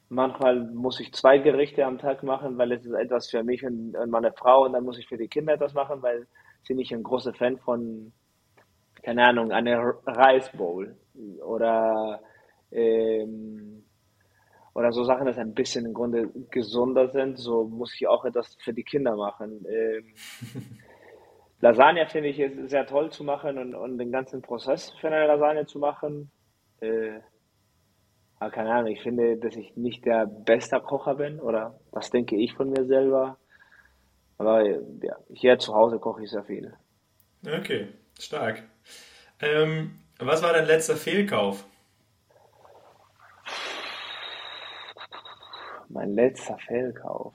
Manchmal 0.09 0.61
muss 0.73 1.01
ich 1.01 1.15
zwei 1.15 1.39
Gerichte 1.39 1.87
am 1.87 1.99
Tag 1.99 2.23
machen, 2.23 2.59
weil 2.59 2.73
es 2.73 2.85
ist 2.85 2.93
etwas 2.93 3.31
für 3.31 3.43
mich 3.45 3.65
und, 3.65 3.97
meine 4.09 4.33
Frau 4.33 4.65
und 4.65 4.73
dann 4.73 4.85
muss 4.85 4.99
ich 4.99 5.09
für 5.09 5.17
die 5.17 5.29
Kinder 5.29 5.55
etwas 5.55 5.75
machen, 5.75 6.03
weil 6.03 6.27
sie 6.65 6.75
nicht 6.75 6.93
ein 6.93 7.03
großer 7.05 7.33
Fan 7.33 7.59
von, 7.59 8.13
keine 9.03 9.27
Ahnung, 9.27 9.53
einer 9.53 9.95
Rice 10.07 10.51
Bowl 10.57 10.97
oder 11.45 12.21
ähm, 12.73 13.86
oder 14.77 14.93
so 14.93 15.05
Sachen, 15.05 15.25
dass 15.25 15.39
ein 15.39 15.55
bisschen 15.55 15.87
im 15.87 15.95
Grunde 15.95 16.29
gesunder 16.51 17.09
sind, 17.09 17.39
so 17.39 17.65
muss 17.65 17.95
ich 17.95 18.07
auch 18.09 18.27
etwas 18.27 18.59
für 18.61 18.75
die 18.75 18.85
Kinder 18.85 19.17
machen. 19.17 19.65
Ähm, 19.67 20.15
Lasagne 21.63 22.07
finde 22.07 22.29
ich 22.29 22.69
sehr 22.69 22.87
toll 22.87 23.11
zu 23.11 23.25
machen 23.25 23.57
und, 23.57 23.75
und, 23.75 23.97
den 23.97 24.13
ganzen 24.13 24.43
Prozess 24.43 24.93
für 25.01 25.07
eine 25.07 25.27
Lasagne 25.27 25.65
zu 25.65 25.79
machen. 25.79 26.31
Äh, 26.81 27.21
aber 28.39 28.51
keine 28.51 28.71
Ahnung, 28.71 28.93
ich 28.93 29.01
finde, 29.01 29.39
dass 29.39 29.57
ich 29.57 29.75
nicht 29.77 30.05
der 30.05 30.27
beste 30.27 30.79
Kocher 30.81 31.15
bin 31.15 31.41
oder 31.41 31.81
das 31.93 32.11
denke 32.11 32.37
ich 32.37 32.53
von 32.53 32.69
mir 32.69 32.85
selber. 32.85 33.39
Aber 34.37 34.63
ja, 34.63 35.17
hier 35.33 35.59
zu 35.59 35.75
Hause 35.75 35.99
koche 35.99 36.25
ich 36.25 36.31
sehr 36.31 36.45
viel. 36.45 36.75
Okay, 37.47 37.89
stark. 38.21 38.63
Ähm, 39.41 40.01
was 40.19 40.43
war 40.43 40.53
dein 40.53 40.67
letzter 40.67 40.97
Fehlkauf? 40.97 41.65
Mein 45.97 46.15
letzter 46.15 46.59
Fehlkauf. 46.59 47.33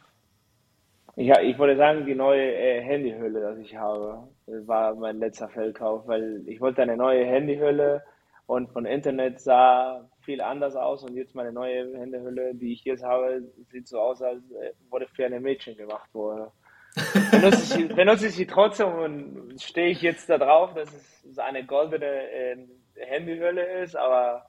Ich, 1.15 1.29
ich 1.29 1.57
wollte 1.57 1.77
sagen, 1.77 2.05
die 2.05 2.13
neue 2.13 2.53
äh, 2.53 2.79
Handyhülle, 2.81 3.41
das 3.41 3.57
ich 3.57 3.75
habe, 3.75 4.27
war 4.45 4.93
mein 4.93 5.17
letzter 5.17 5.49
Fehlkauf, 5.49 6.07
weil 6.07 6.43
ich 6.45 6.61
wollte 6.61 6.83
eine 6.83 6.95
neue 6.95 7.25
Handyhülle 7.25 8.03
und 8.45 8.71
von 8.71 8.85
Internet 8.85 9.39
sah 9.39 10.07
viel 10.21 10.41
anders 10.41 10.75
aus 10.75 11.03
und 11.03 11.15
jetzt 11.15 11.33
meine 11.33 11.51
neue 11.51 11.97
Handyhülle, 11.97 12.53
die 12.53 12.73
ich 12.73 12.83
jetzt 12.83 13.03
habe, 13.03 13.41
sieht 13.71 13.87
so 13.87 13.99
aus, 13.99 14.21
als 14.21 14.43
äh, 14.51 14.73
wurde 14.91 15.07
für 15.07 15.25
eine 15.25 15.39
Mädchen 15.39 15.75
gemacht 15.75 16.13
wurde. 16.13 16.51
benutze, 17.31 17.79
ich, 17.79 17.95
benutze 17.95 18.27
ich 18.27 18.35
sie 18.35 18.45
trotzdem 18.45 18.93
und 18.93 19.59
stehe 19.59 19.89
ich 19.89 20.03
jetzt 20.03 20.29
da 20.29 20.37
drauf, 20.37 20.75
dass 20.75 20.93
es 21.25 21.39
eine 21.39 21.65
goldene 21.65 22.05
äh, 22.05 22.57
Handyhülle 22.95 23.81
ist, 23.81 23.95
aber 23.95 24.45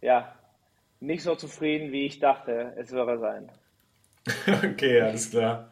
ja, 0.00 0.34
nicht 1.00 1.22
so 1.22 1.34
zufrieden, 1.34 1.92
wie 1.92 2.06
ich 2.06 2.18
dachte, 2.18 2.74
es 2.76 2.90
würde 2.90 3.18
sein. 3.18 3.50
okay, 4.64 5.00
alles 5.00 5.30
klar. 5.30 5.70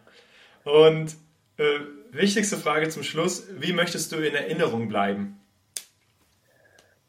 Und 0.65 1.17
äh, 1.59 1.81
wichtigste 2.11 2.57
Frage 2.57 2.89
zum 2.89 3.03
Schluss: 3.03 3.49
Wie 3.61 3.73
möchtest 3.73 4.13
du 4.13 4.17
in 4.17 4.35
Erinnerung 4.35 4.89
bleiben? 4.89 5.41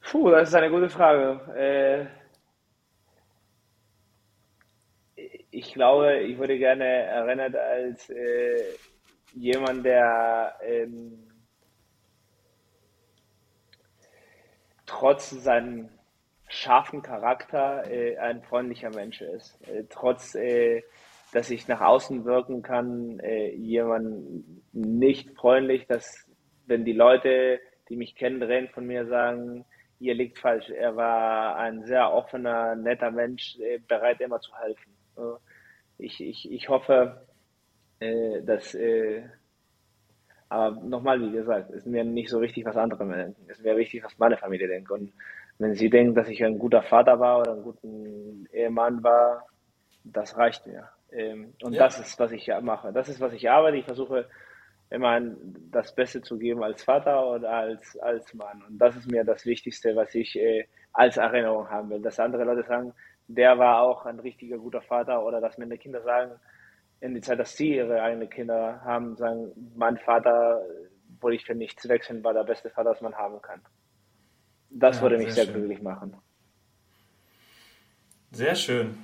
Puh, 0.02 0.30
das 0.30 0.50
ist 0.50 0.56
eine 0.56 0.70
gute 0.70 0.90
Frage. 0.90 1.54
Äh, 1.56 2.06
ich 5.52 5.74
glaube, 5.74 6.20
ich 6.20 6.38
würde 6.38 6.58
gerne 6.58 6.86
erinnert 6.86 7.56
als 7.56 8.10
äh, 8.10 8.62
jemand, 9.34 9.86
der 9.86 10.56
ähm, 10.62 11.28
trotz 14.86 15.32
seinen 15.32 15.97
scharfen 16.48 17.02
Charakter 17.02 17.90
äh, 17.90 18.18
ein 18.18 18.42
freundlicher 18.42 18.90
Mensch 18.90 19.22
ist. 19.22 19.60
Äh, 19.68 19.84
trotz, 19.90 20.36
äh, 20.36 20.84
dass 21.34 21.50
ich 21.50 21.68
nach 21.68 21.82
außen 21.82 22.26
wirken 22.26 22.62
kann, 22.62 23.20
äh, 23.20 23.54
jemand 23.54 24.74
nicht 24.74 25.36
freundlich, 25.36 25.86
dass 25.88 26.26
wenn 26.66 26.86
die 26.86 26.94
Leute, 26.94 27.60
die 27.90 27.98
mich 27.98 28.16
kennen, 28.16 28.40
drehen 28.40 28.70
von 28.70 28.86
mir 28.86 29.06
sagen, 29.08 29.66
ihr 30.00 30.14
liegt 30.14 30.40
falsch. 30.40 30.70
Er 30.70 30.96
war 30.96 31.58
ein 31.58 31.84
sehr 31.86 32.12
offener, 32.14 32.76
netter 32.76 33.12
Mensch, 33.12 33.58
äh, 33.60 33.80
bereit 33.80 34.22
immer 34.22 34.40
zu 34.40 34.52
helfen. 34.58 34.94
ich, 35.98 36.22
ich, 36.22 36.52
ich 36.52 36.70
hoffe, 36.70 37.26
äh, 38.00 38.42
dass 38.44 38.76
aber 40.50 40.82
nochmal, 40.82 41.22
wie 41.22 41.32
gesagt, 41.32 41.72
ist 41.72 41.86
mir 41.86 42.04
nicht 42.04 42.30
so 42.30 42.40
wichtig, 42.42 42.66
was 42.66 42.78
andere 42.78 43.06
denken. 43.06 43.46
Es 43.50 43.62
wäre 43.64 43.78
wichtig, 43.78 44.04
was 44.04 44.18
meine 44.18 44.38
Familie 44.38 44.68
denkt. 44.68 44.90
Und 44.92 45.12
wenn 45.60 45.74
sie 45.74 45.90
denken, 45.90 46.16
dass 46.16 46.30
ich 46.30 46.44
ein 46.44 46.60
guter 46.60 46.84
Vater 46.84 47.20
war 47.20 47.40
oder 47.40 47.54
ein 47.54 47.64
guter 47.64 47.88
Ehemann 48.54 49.04
war, 49.04 49.48
das 50.04 50.38
reicht 50.38 50.66
mir. 50.68 50.90
Ähm, 51.12 51.54
und 51.64 51.74
ja. 51.74 51.84
das 51.84 52.00
ist, 52.00 52.20
was 52.20 52.32
ich 52.32 52.50
mache. 52.62 52.92
Das 52.94 53.10
ist, 53.10 53.20
was 53.20 53.34
ich 53.34 53.50
arbeite. 53.50 53.78
Ich 53.78 53.86
versuche 53.86 54.28
immer 54.90 55.20
das 55.72 55.94
Beste 55.94 56.22
zu 56.22 56.38
geben 56.38 56.64
als 56.64 56.84
Vater 56.84 57.28
oder 57.28 57.50
als, 57.50 57.98
als 58.00 58.34
Mann. 58.34 58.64
Und 58.68 58.78
das 58.78 58.96
ist 58.96 59.10
mir 59.10 59.24
das 59.24 59.46
Wichtigste, 59.46 59.96
was 59.96 60.14
ich 60.16 60.38
äh, 60.38 60.66
als 60.94 61.18
Erinnerung 61.18 61.70
haben 61.70 61.90
will. 61.90 62.02
Dass 62.02 62.20
andere 62.20 62.44
Leute 62.44 62.64
sagen, 62.64 62.94
der 63.28 63.58
war 63.58 63.82
auch 63.82 64.06
ein 64.06 64.20
richtiger 64.20 64.58
guter 64.58 64.82
Vater 64.82 65.24
oder 65.26 65.42
dass 65.42 65.58
meine 65.58 65.78
Kinder 65.78 66.02
sagen, 66.02 66.32
in 67.00 67.14
die 67.14 67.22
Zeit, 67.22 67.40
dass 67.40 67.56
sie 67.56 67.76
ihre 67.76 68.02
eigenen 68.02 68.30
Kinder 68.30 68.82
haben, 68.84 69.16
sagen, 69.18 69.52
mein 69.76 69.98
Vater 69.98 70.62
würde 71.20 71.36
ich 71.36 71.46
für 71.46 71.54
nichts 71.56 71.88
wechseln, 71.88 72.24
war 72.24 72.34
der 72.34 72.44
beste 72.44 72.70
Vater, 72.70 72.92
das 72.92 73.02
man 73.02 73.16
haben 73.16 73.42
kann. 73.42 73.62
Das 74.70 74.98
ja, 74.98 75.02
würde 75.02 75.18
mich 75.18 75.34
sehr, 75.34 75.46
sehr 75.46 75.54
glücklich 75.54 75.82
machen. 75.82 76.16
Sehr 78.32 78.56
schön. 78.56 78.98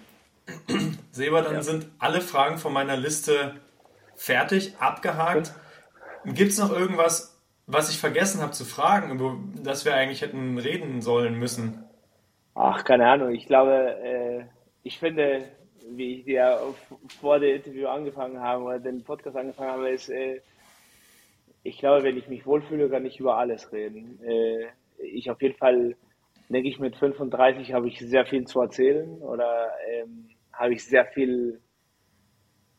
Seba, 1.12 1.42
dann 1.42 1.56
ja. 1.56 1.62
sind 1.62 1.88
alle 2.00 2.22
Fragen 2.22 2.58
von 2.58 2.74
meiner 2.74 2.98
Liste 2.98 3.56
fertig, 4.16 4.76
abgehakt. 4.80 5.54
Gibt 6.26 6.52
es 6.52 6.60
noch 6.60 6.72
irgendwas, 6.72 7.42
was 7.66 7.90
ich 7.90 7.98
vergessen 7.98 8.42
habe 8.42 8.52
zu 8.52 8.66
fragen, 8.66 9.12
über 9.12 9.38
das 9.64 9.86
wir 9.86 9.96
eigentlich 9.96 10.22
hätten 10.22 10.58
reden 10.58 11.02
sollen 11.02 11.36
müssen? 11.36 11.84
Ach, 12.56 12.84
keine 12.84 13.10
Ahnung. 13.10 13.32
Ich 13.32 13.48
glaube, 13.48 13.96
äh, 14.04 14.44
ich 14.84 15.00
finde, 15.00 15.46
wie 15.90 16.20
ich 16.20 16.26
dir 16.26 16.60
vor 17.20 17.40
dem 17.40 17.56
Interview 17.56 17.88
angefangen 17.88 18.40
habe 18.40 18.64
oder 18.64 18.80
den 18.80 19.04
Podcast 19.04 19.36
angefangen 19.36 19.72
habe, 19.72 19.90
ist, 19.90 20.10
äh, 20.10 20.42
ich 21.64 21.80
glaube, 21.80 22.04
wenn 22.04 22.18
ich 22.18 22.28
mich 22.28 22.46
wohlfühle, 22.46 22.90
kann 22.90 23.06
ich 23.06 23.20
über 23.20 23.38
alles 23.38 23.72
reden. 23.72 24.20
Ich 25.00 25.30
auf 25.30 25.42
jeden 25.42 25.58
Fall, 25.58 25.96
denke 26.50 26.70
ich, 26.70 26.80
mit 26.80 26.96
35 26.96 27.74
habe 27.74 27.88
ich 27.88 28.00
sehr 28.00 28.26
viel 28.26 28.46
zu 28.46 28.62
erzählen 28.62 29.22
oder 29.22 29.70
ähm, 29.90 30.30
habe 30.52 30.74
ich 30.74 30.84
sehr 30.86 31.06
viel 31.06 31.62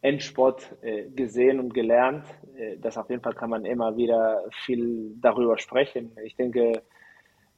Endsport 0.00 0.76
äh, 0.82 1.08
gesehen 1.10 1.60
und 1.60 1.72
gelernt. 1.72 2.26
Äh, 2.56 2.76
das 2.78 2.98
auf 2.98 3.08
jeden 3.08 3.22
Fall 3.22 3.34
kann 3.34 3.50
man 3.50 3.64
immer 3.64 3.96
wieder 3.96 4.44
viel 4.64 5.14
darüber 5.20 5.58
sprechen. 5.58 6.16
Ich 6.22 6.36
denke, 6.36 6.82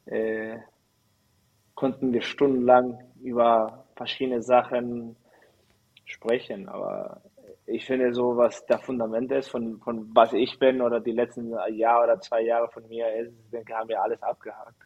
äh, 0.07 0.59
konnten 1.75 2.13
wir 2.13 2.23
stundenlang 2.23 2.99
über 3.23 3.87
verschiedene 3.97 4.43
Sachen 4.43 5.17
sprechen, 6.05 6.69
aber 6.69 7.23
ich 7.67 7.85
finde 7.85 8.15
so, 8.15 8.37
was 8.37 8.65
der 8.67 8.79
Fundament 8.79 9.33
ist, 9.33 9.49
von, 9.49 9.81
von 9.81 10.09
was 10.15 10.33
ich 10.33 10.59
bin 10.59 10.81
oder 10.81 11.01
die 11.01 11.13
letzten 11.13 11.53
Jahr 11.75 12.05
oder 12.05 12.21
zwei 12.21 12.43
Jahre 12.43 12.69
von 12.69 12.87
mir 12.89 13.13
ist, 13.17 13.33
ich 13.45 13.51
denke, 13.51 13.75
haben 13.75 13.89
wir 13.89 14.01
alles 14.01 14.23
abgehakt. 14.23 14.77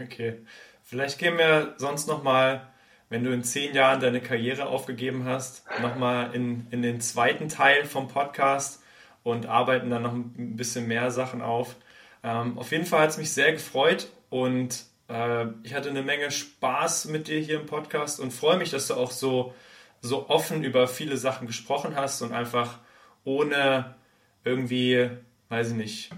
Okay. 0.00 0.44
Vielleicht 0.82 1.18
gehen 1.18 1.36
wir 1.36 1.74
sonst 1.76 2.06
nochmal, 2.06 2.68
wenn 3.08 3.24
du 3.24 3.32
in 3.32 3.42
zehn 3.42 3.74
Jahren 3.74 4.00
deine 4.00 4.20
Karriere 4.20 4.66
aufgegeben 4.66 5.24
hast, 5.24 5.64
nochmal 5.80 6.34
in, 6.34 6.66
in 6.70 6.82
den 6.82 7.00
zweiten 7.00 7.48
Teil 7.48 7.84
vom 7.84 8.08
Podcast 8.08 8.82
und 9.22 9.46
arbeiten 9.46 9.90
dann 9.90 10.02
noch 10.02 10.12
ein 10.12 10.56
bisschen 10.56 10.86
mehr 10.86 11.10
Sachen 11.10 11.42
auf. 11.42 11.76
Ähm, 12.22 12.58
auf 12.58 12.70
jeden 12.70 12.86
Fall 12.86 13.00
hat 13.00 13.10
es 13.10 13.18
mich 13.18 13.32
sehr 13.32 13.52
gefreut 13.52 14.08
und 14.30 14.84
äh, 15.08 15.46
ich 15.62 15.74
hatte 15.74 15.90
eine 15.90 16.02
Menge 16.02 16.30
Spaß 16.30 17.06
mit 17.06 17.28
dir 17.28 17.40
hier 17.40 17.60
im 17.60 17.66
Podcast 17.66 18.20
und 18.20 18.32
freue 18.32 18.58
mich, 18.58 18.70
dass 18.70 18.88
du 18.88 18.94
auch 18.94 19.10
so 19.10 19.54
so 20.04 20.28
offen 20.28 20.62
über 20.62 20.86
viele 20.86 21.16
Sachen 21.16 21.46
gesprochen 21.46 21.96
hast 21.96 22.20
und 22.20 22.32
einfach 22.32 22.78
ohne 23.24 23.94
irgendwie, 24.44 25.08
weiß 25.48 25.70
ich 25.70 25.74
nicht, 25.74 26.10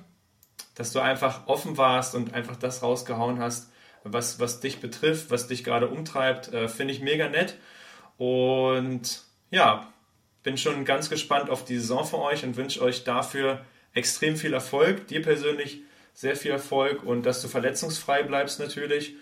dass 0.74 0.90
du 0.90 0.98
einfach 0.98 1.46
offen 1.46 1.76
warst 1.76 2.16
und 2.16 2.34
einfach 2.34 2.56
das 2.56 2.82
rausgehauen 2.82 3.38
hast, 3.38 3.70
was, 4.02 4.40
was 4.40 4.58
dich 4.58 4.80
betrifft, 4.80 5.30
was 5.30 5.46
dich 5.46 5.62
gerade 5.62 5.86
umtreibt, 5.86 6.52
äh, 6.52 6.66
finde 6.66 6.94
ich 6.94 7.00
mega 7.00 7.28
nett. 7.28 7.58
Und 8.18 9.22
ja, 9.50 9.92
bin 10.42 10.58
schon 10.58 10.84
ganz 10.84 11.08
gespannt 11.08 11.48
auf 11.48 11.64
die 11.64 11.78
Saison 11.78 12.04
von 12.04 12.20
euch 12.20 12.44
und 12.44 12.56
wünsche 12.56 12.82
euch 12.82 13.04
dafür 13.04 13.64
extrem 13.94 14.36
viel 14.36 14.52
Erfolg. 14.52 15.06
Dir 15.06 15.22
persönlich 15.22 15.82
sehr 16.12 16.34
viel 16.34 16.50
Erfolg 16.50 17.04
und 17.04 17.24
dass 17.24 17.40
du 17.40 17.46
verletzungsfrei 17.46 18.24
bleibst 18.24 18.58
natürlich. 18.58 19.14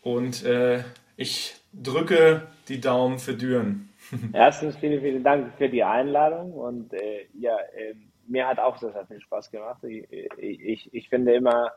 Und 0.00 0.44
äh, 0.44 0.84
ich 1.16 1.56
drücke 1.72 2.46
die 2.70 2.80
Daumen 2.80 3.18
für 3.18 3.34
Düren. 3.34 3.90
Erstens 4.32 4.76
vielen, 4.76 5.02
vielen 5.02 5.24
Dank 5.24 5.52
für 5.58 5.68
die 5.68 5.84
Einladung 5.84 6.52
und 6.52 6.94
äh, 6.94 7.26
ja, 7.34 7.56
äh, 7.76 7.94
mir 8.26 8.46
hat 8.46 8.58
auch 8.58 8.78
sehr, 8.78 8.92
sehr 8.92 9.06
viel 9.06 9.20
Spaß 9.20 9.50
gemacht. 9.50 9.82
Ich, 9.84 10.08
ich, 10.38 10.94
ich 10.94 11.08
finde 11.08 11.34
immer 11.34 11.72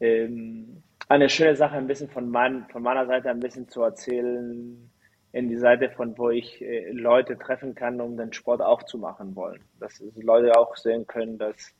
ähm, 0.00 0.82
eine 1.08 1.28
schöne 1.28 1.56
Sache, 1.56 1.76
ein 1.76 1.86
bisschen 1.86 2.08
von, 2.08 2.30
mein, 2.30 2.66
von 2.70 2.82
meiner 2.82 3.06
Seite 3.06 3.30
ein 3.30 3.40
bisschen 3.40 3.68
zu 3.68 3.82
erzählen, 3.82 4.90
in 5.32 5.48
die 5.48 5.58
Seite 5.58 5.90
von, 5.90 6.16
wo 6.16 6.30
ich 6.30 6.62
äh, 6.62 6.90
Leute 6.90 7.38
treffen 7.38 7.74
kann, 7.74 8.00
um 8.00 8.16
den 8.16 8.32
Sport 8.32 8.62
auch 8.62 8.82
zu 8.82 8.96
machen 8.98 9.36
wollen. 9.36 9.60
Dass 9.78 10.02
Leute 10.16 10.56
auch 10.58 10.74
sehen 10.76 11.06
können, 11.06 11.38
dass 11.38 11.74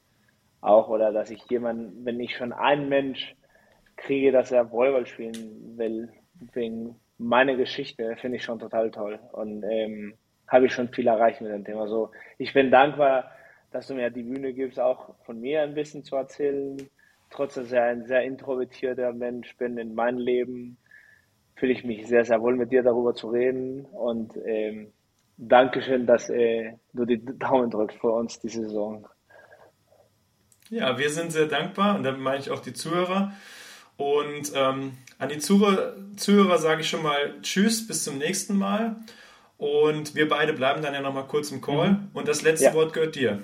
auch 0.61 0.89
oder 0.89 1.12
dass 1.12 1.31
ich 1.31 1.43
jemanden, 1.51 2.05
wenn 2.05 2.20
ich 2.20 2.37
schon 2.37 2.53
einen 2.53 2.91
Mensch 2.91 3.35
kriege, 3.97 4.33
dass 4.33 4.53
er 4.53 4.70
Volleyball 4.70 5.07
spielen 5.07 5.79
will, 5.79 6.12
wegen 6.53 6.97
meine 7.19 7.57
Geschichte 7.57 8.16
finde 8.21 8.37
ich 8.37 8.45
schon 8.45 8.59
total 8.59 8.91
toll 8.91 9.19
und 9.33 9.64
ähm, 9.64 10.14
habe 10.47 10.66
ich 10.66 10.73
schon 10.73 10.89
viel 10.89 11.07
erreicht 11.07 11.41
mit 11.41 11.53
dem 11.53 11.64
Thema. 11.64 11.89
So, 11.89 12.11
ich 12.39 12.53
bin 12.53 12.71
dankbar, 12.71 13.31
dass 13.71 13.89
du 13.89 13.95
mir 13.95 14.11
die 14.11 14.23
Bühne 14.23 14.55
gibst, 14.55 14.81
auch 14.81 15.14
von 15.25 15.41
mir 15.41 15.62
ein 15.62 15.75
bisschen 15.75 16.05
zu 16.05 16.16
erzählen. 16.16 16.77
Trotz 17.31 17.55
dass 17.55 17.66
ich 17.66 17.79
ein 17.79 18.07
sehr 18.07 18.23
introvertierter 18.23 19.12
Mensch 19.12 19.55
bin 19.59 19.77
in 19.77 19.95
meinem 19.95 20.19
Leben, 20.19 20.79
fühle 21.57 21.73
ich 21.73 21.85
mich 21.85 22.07
sehr, 22.07 22.25
sehr 22.25 22.41
wohl 22.41 22.57
mit 22.57 22.73
dir 22.73 22.83
darüber 22.83 23.14
zu 23.14 23.29
reden 23.29 23.85
und 23.85 24.33
ähm, 24.47 24.93
Dankeschön, 25.41 26.05
dass 26.05 26.29
äh, 26.31 26.73
du 26.93 27.05
die 27.05 27.25
Daumen 27.25 27.71
drückst 27.71 27.99
für 28.01 28.11
uns 28.11 28.41
diese 28.41 28.62
Saison. 28.62 29.07
Ja, 30.69 30.99
wir 30.99 31.11
sind 31.11 31.31
sehr 31.31 31.47
dankbar 31.47 31.95
und 31.95 32.03
damit 32.03 32.21
meine 32.21 32.39
ich 32.39 32.51
auch 32.51 32.59
die 32.59 32.73
Zuhörer. 32.73 33.33
Und 33.99 34.53
ähm, 34.55 34.92
an 35.18 35.28
die 35.28 35.38
Zuhörer, 35.38 35.94
Zuhörer 36.16 36.59
sage 36.59 36.82
ich 36.82 36.88
schon 36.88 37.03
mal 37.03 37.34
Tschüss, 37.42 37.86
bis 37.86 38.05
zum 38.05 38.16
nächsten 38.16 38.57
Mal. 38.57 38.96
Und 39.59 40.14
wir 40.14 40.28
beide 40.28 40.53
bleiben 40.53 40.82
dann 40.82 40.94
ja 40.94 41.01
nochmal 41.01 41.26
kurz 41.26 41.51
im 41.51 41.61
Call. 41.61 41.90
Mhm. 41.90 42.11
Und 42.14 42.28
das 42.28 42.42
letzte 42.42 42.66
ja. 42.66 42.74
Wort 42.74 42.92
gehört 42.92 43.16
dir. 43.16 43.42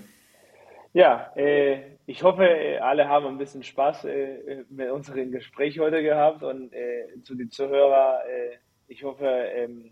Ja, 0.93 1.33
äh, 1.35 1.97
ich 2.07 2.23
hoffe, 2.23 2.47
äh, 2.47 2.79
alle 2.79 3.09
haben 3.09 3.27
ein 3.27 3.37
bisschen 3.37 3.65
Spaß 3.65 4.05
äh, 4.05 4.65
mit 4.71 4.91
unserem 4.93 5.33
Gespräch 5.33 5.81
heute 5.81 6.05
gehabt. 6.05 6.45
Und 6.45 6.73
äh, 6.73 7.21
zu 7.25 7.35
den 7.35 7.51
Zuhörern, 7.51 8.21
äh, 8.29 8.57
ich 8.87 9.03
hoffe, 9.03 9.27
ähm, 9.27 9.91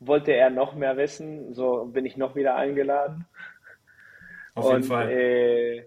wollte 0.00 0.32
er 0.32 0.50
noch 0.50 0.74
mehr 0.74 0.98
wissen, 0.98 1.54
so 1.54 1.86
bin 1.86 2.04
ich 2.04 2.18
noch 2.18 2.36
wieder 2.36 2.56
eingeladen. 2.56 3.26
Auf 4.54 4.66
jeden 4.66 4.82
und, 4.82 4.84
Fall. 4.84 5.86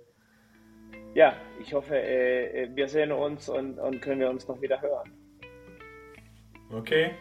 Äh, 1.13 1.17
ja, 1.17 1.33
ich 1.59 1.73
hoffe, 1.73 1.95
äh, 1.95 2.69
wir 2.73 2.87
sehen 2.87 3.11
uns 3.11 3.49
und, 3.49 3.79
und 3.79 4.01
können 4.01 4.19
wir 4.19 4.29
uns 4.29 4.47
noch 4.47 4.61
wieder 4.61 4.81
hören. 4.81 5.11
Okay. 6.71 7.11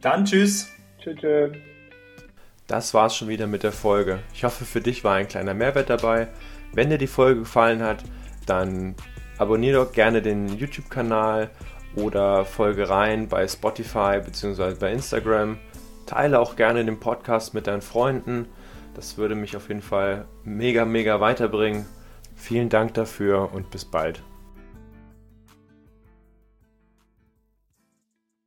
Dann 0.00 0.24
tschüss. 0.24 0.70
Tschüss. 0.98 1.18
tschüss. 1.18 1.56
Das 2.66 2.94
war's 2.94 3.16
schon 3.16 3.28
wieder 3.28 3.46
mit 3.46 3.64
der 3.64 3.72
Folge. 3.72 4.20
Ich 4.32 4.44
hoffe, 4.44 4.64
für 4.64 4.80
dich 4.80 5.04
war 5.04 5.16
ein 5.16 5.28
kleiner 5.28 5.52
Mehrwert 5.52 5.90
dabei. 5.90 6.28
Wenn 6.72 6.88
dir 6.88 6.98
die 6.98 7.06
Folge 7.06 7.40
gefallen 7.40 7.82
hat, 7.82 8.02
dann 8.46 8.94
abonniere 9.36 9.84
doch 9.84 9.92
gerne 9.92 10.22
den 10.22 10.48
YouTube-Kanal 10.48 11.50
oder 11.96 12.44
folge 12.44 12.88
rein 12.88 13.28
bei 13.28 13.46
Spotify 13.46 14.20
bzw. 14.24 14.74
bei 14.80 14.92
Instagram. 14.92 15.58
Teile 16.06 16.40
auch 16.40 16.56
gerne 16.56 16.84
den 16.84 16.98
Podcast 16.98 17.52
mit 17.52 17.66
deinen 17.66 17.82
Freunden. 17.82 18.46
Das 18.94 19.18
würde 19.18 19.34
mich 19.34 19.56
auf 19.56 19.68
jeden 19.68 19.82
Fall 19.82 20.26
mega, 20.44 20.84
mega 20.84 21.20
weiterbringen. 21.20 21.86
Vielen 22.42 22.68
Dank 22.68 22.94
dafür 22.94 23.52
und 23.52 23.70
bis 23.70 23.84
bald. 23.84 24.20